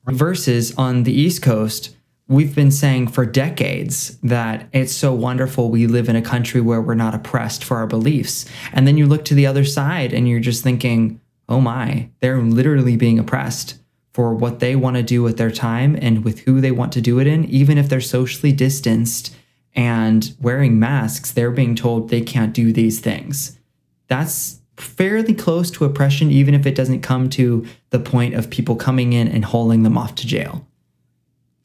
Versus 0.06 0.74
on 0.78 1.02
the 1.02 1.14
East 1.14 1.42
Coast, 1.42 1.96
we've 2.28 2.56
been 2.56 2.72
saying 2.72 3.08
for 3.08 3.26
decades 3.26 4.18
that 4.20 4.68
it's 4.74 4.94
so 4.96 5.14
wonderful 5.14 5.70
we 5.70 5.86
live 5.86 6.10
in 6.10 6.16
a 6.16 6.22
country 6.22 6.60
where 6.60 6.82
we're 6.82 6.96
not 6.96 7.14
oppressed 7.14 7.64
for 7.64 7.78
our 7.78 7.88
beliefs. 7.88 8.46
And 8.74 8.88
then 8.88 8.98
you 8.98 9.06
look 9.06 9.26
to 9.26 9.36
the 9.36 9.46
other 9.46 9.64
side 9.66 10.14
and 10.14 10.28
you're 10.28 10.40
just 10.40 10.64
thinking, 10.64 11.22
oh 11.48 11.62
my, 11.62 12.10
they're 12.22 12.42
literally 12.42 12.98
being 12.98 13.20
oppressed 13.20 13.80
for 14.14 14.34
what 14.34 14.60
they 14.60 14.76
want 14.76 14.96
to 14.96 15.04
do 15.04 15.22
with 15.22 15.38
their 15.38 15.52
time 15.52 15.98
and 16.02 16.24
with 16.24 16.40
who 16.40 16.62
they 16.62 16.72
want 16.72 16.94
to 16.94 17.02
do 17.02 17.20
it 17.20 17.28
in, 17.28 17.46
even 17.46 17.78
if 17.78 17.90
they're 17.90 18.02
socially 18.02 18.54
distanced 18.54 19.36
and 19.76 20.34
wearing 20.40 20.80
masks, 20.80 21.32
they're 21.32 21.52
being 21.52 21.76
told 21.76 22.10
they 22.10 22.22
can't 22.22 22.54
do 22.54 22.72
these 22.72 23.02
things. 23.02 23.60
That's 24.08 24.62
fairly 24.78 25.34
close 25.34 25.70
to 25.72 25.86
oppression, 25.86 26.32
even 26.32 26.54
if 26.54 26.66
it 26.66 26.76
doesn't 26.76 27.02
come 27.02 27.30
to 27.32 27.66
the 27.90 28.00
point 28.00 28.36
of 28.36 28.50
people 28.50 28.76
coming 28.76 29.14
in 29.14 29.28
and 29.28 29.44
hauling 29.44 29.84
them 29.84 29.98
off 29.98 30.16
to 30.16 30.28
jail. 30.28 30.66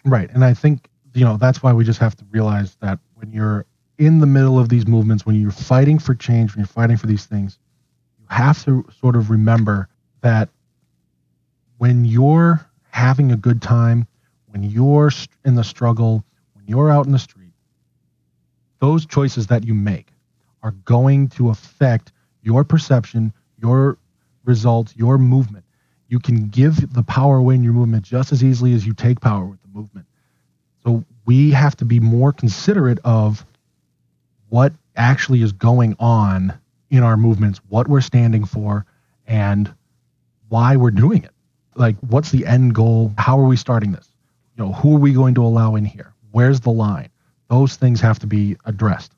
Right. 0.05 0.31
And 0.33 0.45
I 0.45 0.55
think, 0.55 0.89
you 1.15 1.25
know, 1.25 1.37
that's 1.37 1.63
why 1.63 1.73
we 1.73 1.85
just 1.85 2.01
have 2.01 2.17
to 2.17 2.25
realize 2.31 2.77
that 2.77 2.99
when 3.15 3.33
you're 3.33 3.67
in 3.99 4.19
the 4.19 4.27
middle 4.27 4.59
of 4.59 4.69
these 4.69 4.87
movements, 4.87 5.27
when 5.27 5.37
you're 5.37 5.51
fighting 5.51 5.99
for 5.99 6.15
change, 6.15 6.55
when 6.55 6.61
you're 6.61 6.67
fighting 6.67 6.97
for 6.97 7.07
these 7.07 7.27
things, 7.27 7.59
you 8.19 8.25
have 8.29 8.65
to 8.65 8.87
sort 8.99 9.17
of 9.17 9.31
remember 9.31 9.89
that 10.23 10.49
when 11.79 12.05
you're 12.05 12.67
having 12.91 13.33
a 13.33 13.37
good 13.37 13.61
time, 13.61 14.07
when 14.47 14.63
you're 14.63 15.11
in 15.45 15.55
the 15.55 15.65
struggle, 15.65 16.25
when 16.55 16.67
you're 16.67 16.91
out 16.91 17.07
in 17.07 17.13
the 17.13 17.19
street, 17.19 17.53
those 18.81 19.05
choices 19.07 19.47
that 19.49 19.65
you 19.65 19.75
make 19.75 20.09
are 20.63 20.73
going 20.85 21.29
to 21.29 21.51
affect 21.51 22.13
your 22.43 22.65
perception, 22.65 23.33
your 23.61 23.99
results, 24.45 24.95
your 24.97 25.19
movement. 25.19 25.65
You 26.09 26.19
can 26.19 26.49
give 26.49 26.93
the 26.93 27.03
power 27.03 27.37
away 27.37 27.55
in 27.55 27.63
your 27.63 27.73
movement 27.73 28.05
just 28.05 28.33
as 28.33 28.43
easily 28.43 28.73
as 28.75 28.87
you 28.87 28.95
take 28.95 29.21
power 29.21 29.45
movement. 29.75 30.07
So 30.83 31.05
we 31.27 31.51
have 31.51 31.77
to 31.77 31.85
be 31.85 32.01
more 32.01 32.33
considerate 32.33 32.99
of 33.05 33.45
what 34.49 34.73
actually 34.97 35.43
is 35.43 35.53
going 35.53 35.95
on 35.99 36.53
in 36.91 37.03
our 37.03 37.17
movements, 37.17 37.61
what 37.69 37.89
we're 37.89 38.01
standing 38.01 38.45
for, 38.45 38.85
and 39.27 39.73
why 40.49 40.77
we're 40.77 40.91
doing 40.91 41.23
it. 41.23 41.31
like 41.77 41.97
what's 42.01 42.31
the 42.31 42.45
end 42.47 42.75
goal? 42.75 43.13
How 43.17 43.39
are 43.39 43.47
we 43.47 43.57
starting 43.57 43.93
this? 43.93 44.09
You 44.57 44.65
know, 44.65 44.73
who 44.73 44.97
are 44.97 45.01
we 45.01 45.13
going 45.13 45.35
to 45.35 45.45
allow 45.45 45.77
in 45.77 45.85
here? 45.85 46.13
Where's 46.33 46.61
the 46.61 46.71
line? 46.71 47.09
Those 47.49 47.77
things 47.77 48.01
have 48.01 48.19
to 48.21 48.27
be 48.27 48.57
addressed. 48.65 49.13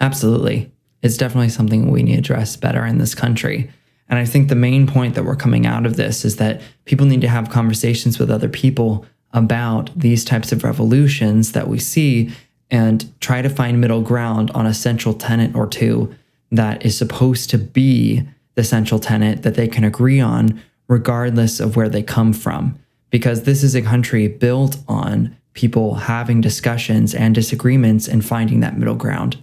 Absolutely. 0.00 0.70
It's 1.02 1.16
definitely 1.16 1.48
something 1.48 1.90
we 1.90 2.02
need 2.02 2.12
to 2.12 2.18
address 2.18 2.56
better 2.56 2.84
in 2.84 2.98
this 2.98 3.14
country. 3.14 3.70
And 4.08 4.18
I 4.18 4.24
think 4.24 4.48
the 4.48 4.54
main 4.54 4.86
point 4.86 5.14
that 5.14 5.24
we're 5.24 5.36
coming 5.36 5.66
out 5.66 5.86
of 5.86 5.96
this 5.96 6.24
is 6.24 6.36
that 6.36 6.60
people 6.84 7.06
need 7.06 7.20
to 7.20 7.28
have 7.28 7.50
conversations 7.50 8.18
with 8.18 8.30
other 8.30 8.48
people 8.48 9.04
about 9.32 9.90
these 9.98 10.24
types 10.24 10.52
of 10.52 10.64
revolutions 10.64 11.52
that 11.52 11.68
we 11.68 11.78
see 11.78 12.30
and 12.70 13.12
try 13.20 13.42
to 13.42 13.48
find 13.48 13.80
middle 13.80 14.02
ground 14.02 14.50
on 14.52 14.66
a 14.66 14.74
central 14.74 15.14
tenet 15.14 15.54
or 15.54 15.66
two 15.66 16.14
that 16.50 16.84
is 16.84 16.96
supposed 16.96 17.50
to 17.50 17.58
be 17.58 18.26
the 18.54 18.64
central 18.64 18.98
tenet 18.98 19.42
that 19.42 19.54
they 19.54 19.68
can 19.68 19.84
agree 19.84 20.20
on, 20.20 20.60
regardless 20.88 21.60
of 21.60 21.76
where 21.76 21.88
they 21.88 22.02
come 22.02 22.32
from. 22.32 22.78
Because 23.10 23.44
this 23.44 23.62
is 23.62 23.74
a 23.74 23.82
country 23.82 24.28
built 24.28 24.78
on 24.86 25.36
people 25.54 25.94
having 25.94 26.40
discussions 26.40 27.14
and 27.14 27.34
disagreements 27.34 28.06
and 28.06 28.24
finding 28.24 28.60
that 28.60 28.76
middle 28.76 28.94
ground. 28.94 29.42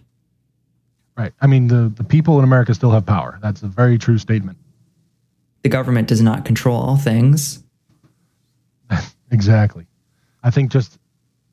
Right. 1.17 1.33
I 1.41 1.47
mean, 1.47 1.67
the, 1.67 1.91
the 1.95 2.03
people 2.03 2.37
in 2.37 2.43
America 2.43 2.73
still 2.73 2.91
have 2.91 3.05
power. 3.05 3.39
That's 3.41 3.63
a 3.63 3.67
very 3.67 3.97
true 3.97 4.17
statement. 4.17 4.57
The 5.63 5.69
government 5.69 6.07
does 6.07 6.21
not 6.21 6.45
control 6.45 6.79
all 6.79 6.97
things. 6.97 7.63
Exactly. 9.31 9.85
I 10.43 10.51
think 10.51 10.71
just 10.71 10.97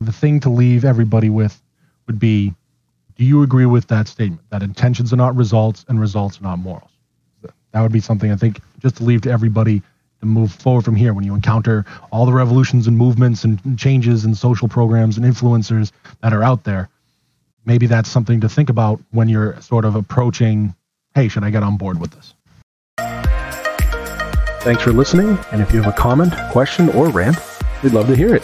the 0.01 0.11
thing 0.11 0.39
to 0.41 0.49
leave 0.49 0.85
everybody 0.85 1.29
with 1.29 1.61
would 2.07 2.19
be 2.19 2.53
do 3.15 3.23
you 3.23 3.43
agree 3.43 3.67
with 3.67 3.87
that 3.87 4.07
statement 4.07 4.41
that 4.49 4.63
intentions 4.63 5.13
are 5.13 5.17
not 5.17 5.35
results 5.35 5.85
and 5.87 5.99
results 5.99 6.39
are 6.39 6.43
not 6.43 6.59
morals? 6.59 6.89
That 7.71 7.81
would 7.81 7.91
be 7.91 7.99
something 7.99 8.31
I 8.31 8.35
think 8.35 8.59
just 8.79 8.97
to 8.97 9.03
leave 9.03 9.21
to 9.21 9.31
everybody 9.31 9.81
to 10.19 10.25
move 10.25 10.51
forward 10.51 10.85
from 10.85 10.95
here 10.95 11.13
when 11.13 11.23
you 11.23 11.35
encounter 11.35 11.85
all 12.11 12.25
the 12.25 12.33
revolutions 12.33 12.87
and 12.87 12.97
movements 12.97 13.43
and 13.43 13.77
changes 13.77 14.25
and 14.25 14.35
social 14.35 14.67
programs 14.67 15.17
and 15.17 15.25
influencers 15.25 15.91
that 16.21 16.33
are 16.33 16.43
out 16.43 16.63
there 16.63 16.89
maybe 17.65 17.87
that's 17.87 18.09
something 18.09 18.41
to 18.41 18.49
think 18.49 18.69
about 18.69 18.99
when 19.11 19.29
you're 19.29 19.59
sort 19.61 19.85
of 19.85 19.95
approaching, 19.95 20.75
hey, 21.15 21.27
should 21.27 21.43
I 21.43 21.49
get 21.49 21.63
on 21.63 21.77
board 21.77 21.99
with 21.99 22.11
this? 22.11 22.33
Thanks 24.61 24.83
for 24.83 24.93
listening, 24.93 25.37
and 25.51 25.61
if 25.61 25.73
you 25.73 25.81
have 25.81 25.93
a 25.93 25.97
comment, 25.97 26.33
question, 26.51 26.87
or 26.89 27.09
rant, 27.09 27.37
we'd 27.83 27.93
love 27.93 28.07
to 28.07 28.15
hear 28.15 28.35
it. 28.35 28.43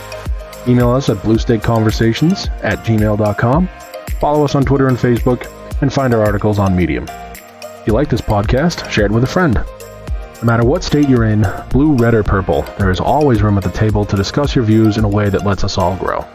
Email 0.67 0.91
us 0.91 1.09
at 1.09 1.17
bluestateconversations 1.17 2.49
at 2.63 2.79
gmail.com, 2.79 3.69
follow 4.19 4.43
us 4.43 4.55
on 4.55 4.63
Twitter 4.63 4.87
and 4.87 4.97
Facebook, 4.97 5.49
and 5.81 5.91
find 5.91 6.13
our 6.13 6.23
articles 6.23 6.59
on 6.59 6.75
Medium. 6.75 7.05
If 7.07 7.87
you 7.87 7.93
like 7.93 8.09
this 8.09 8.21
podcast, 8.21 8.89
share 8.89 9.05
it 9.05 9.11
with 9.11 9.23
a 9.23 9.27
friend. 9.27 9.55
No 9.55 10.45
matter 10.45 10.65
what 10.65 10.83
state 10.83 11.09
you're 11.09 11.25
in, 11.25 11.45
blue, 11.69 11.93
red, 11.95 12.13
or 12.13 12.23
purple, 12.23 12.61
there 12.77 12.91
is 12.91 12.99
always 12.99 13.41
room 13.41 13.57
at 13.57 13.63
the 13.63 13.71
table 13.71 14.05
to 14.05 14.15
discuss 14.15 14.55
your 14.55 14.65
views 14.65 14.97
in 14.97 15.03
a 15.03 15.09
way 15.09 15.29
that 15.29 15.45
lets 15.45 15.63
us 15.63 15.77
all 15.77 15.95
grow. 15.97 16.25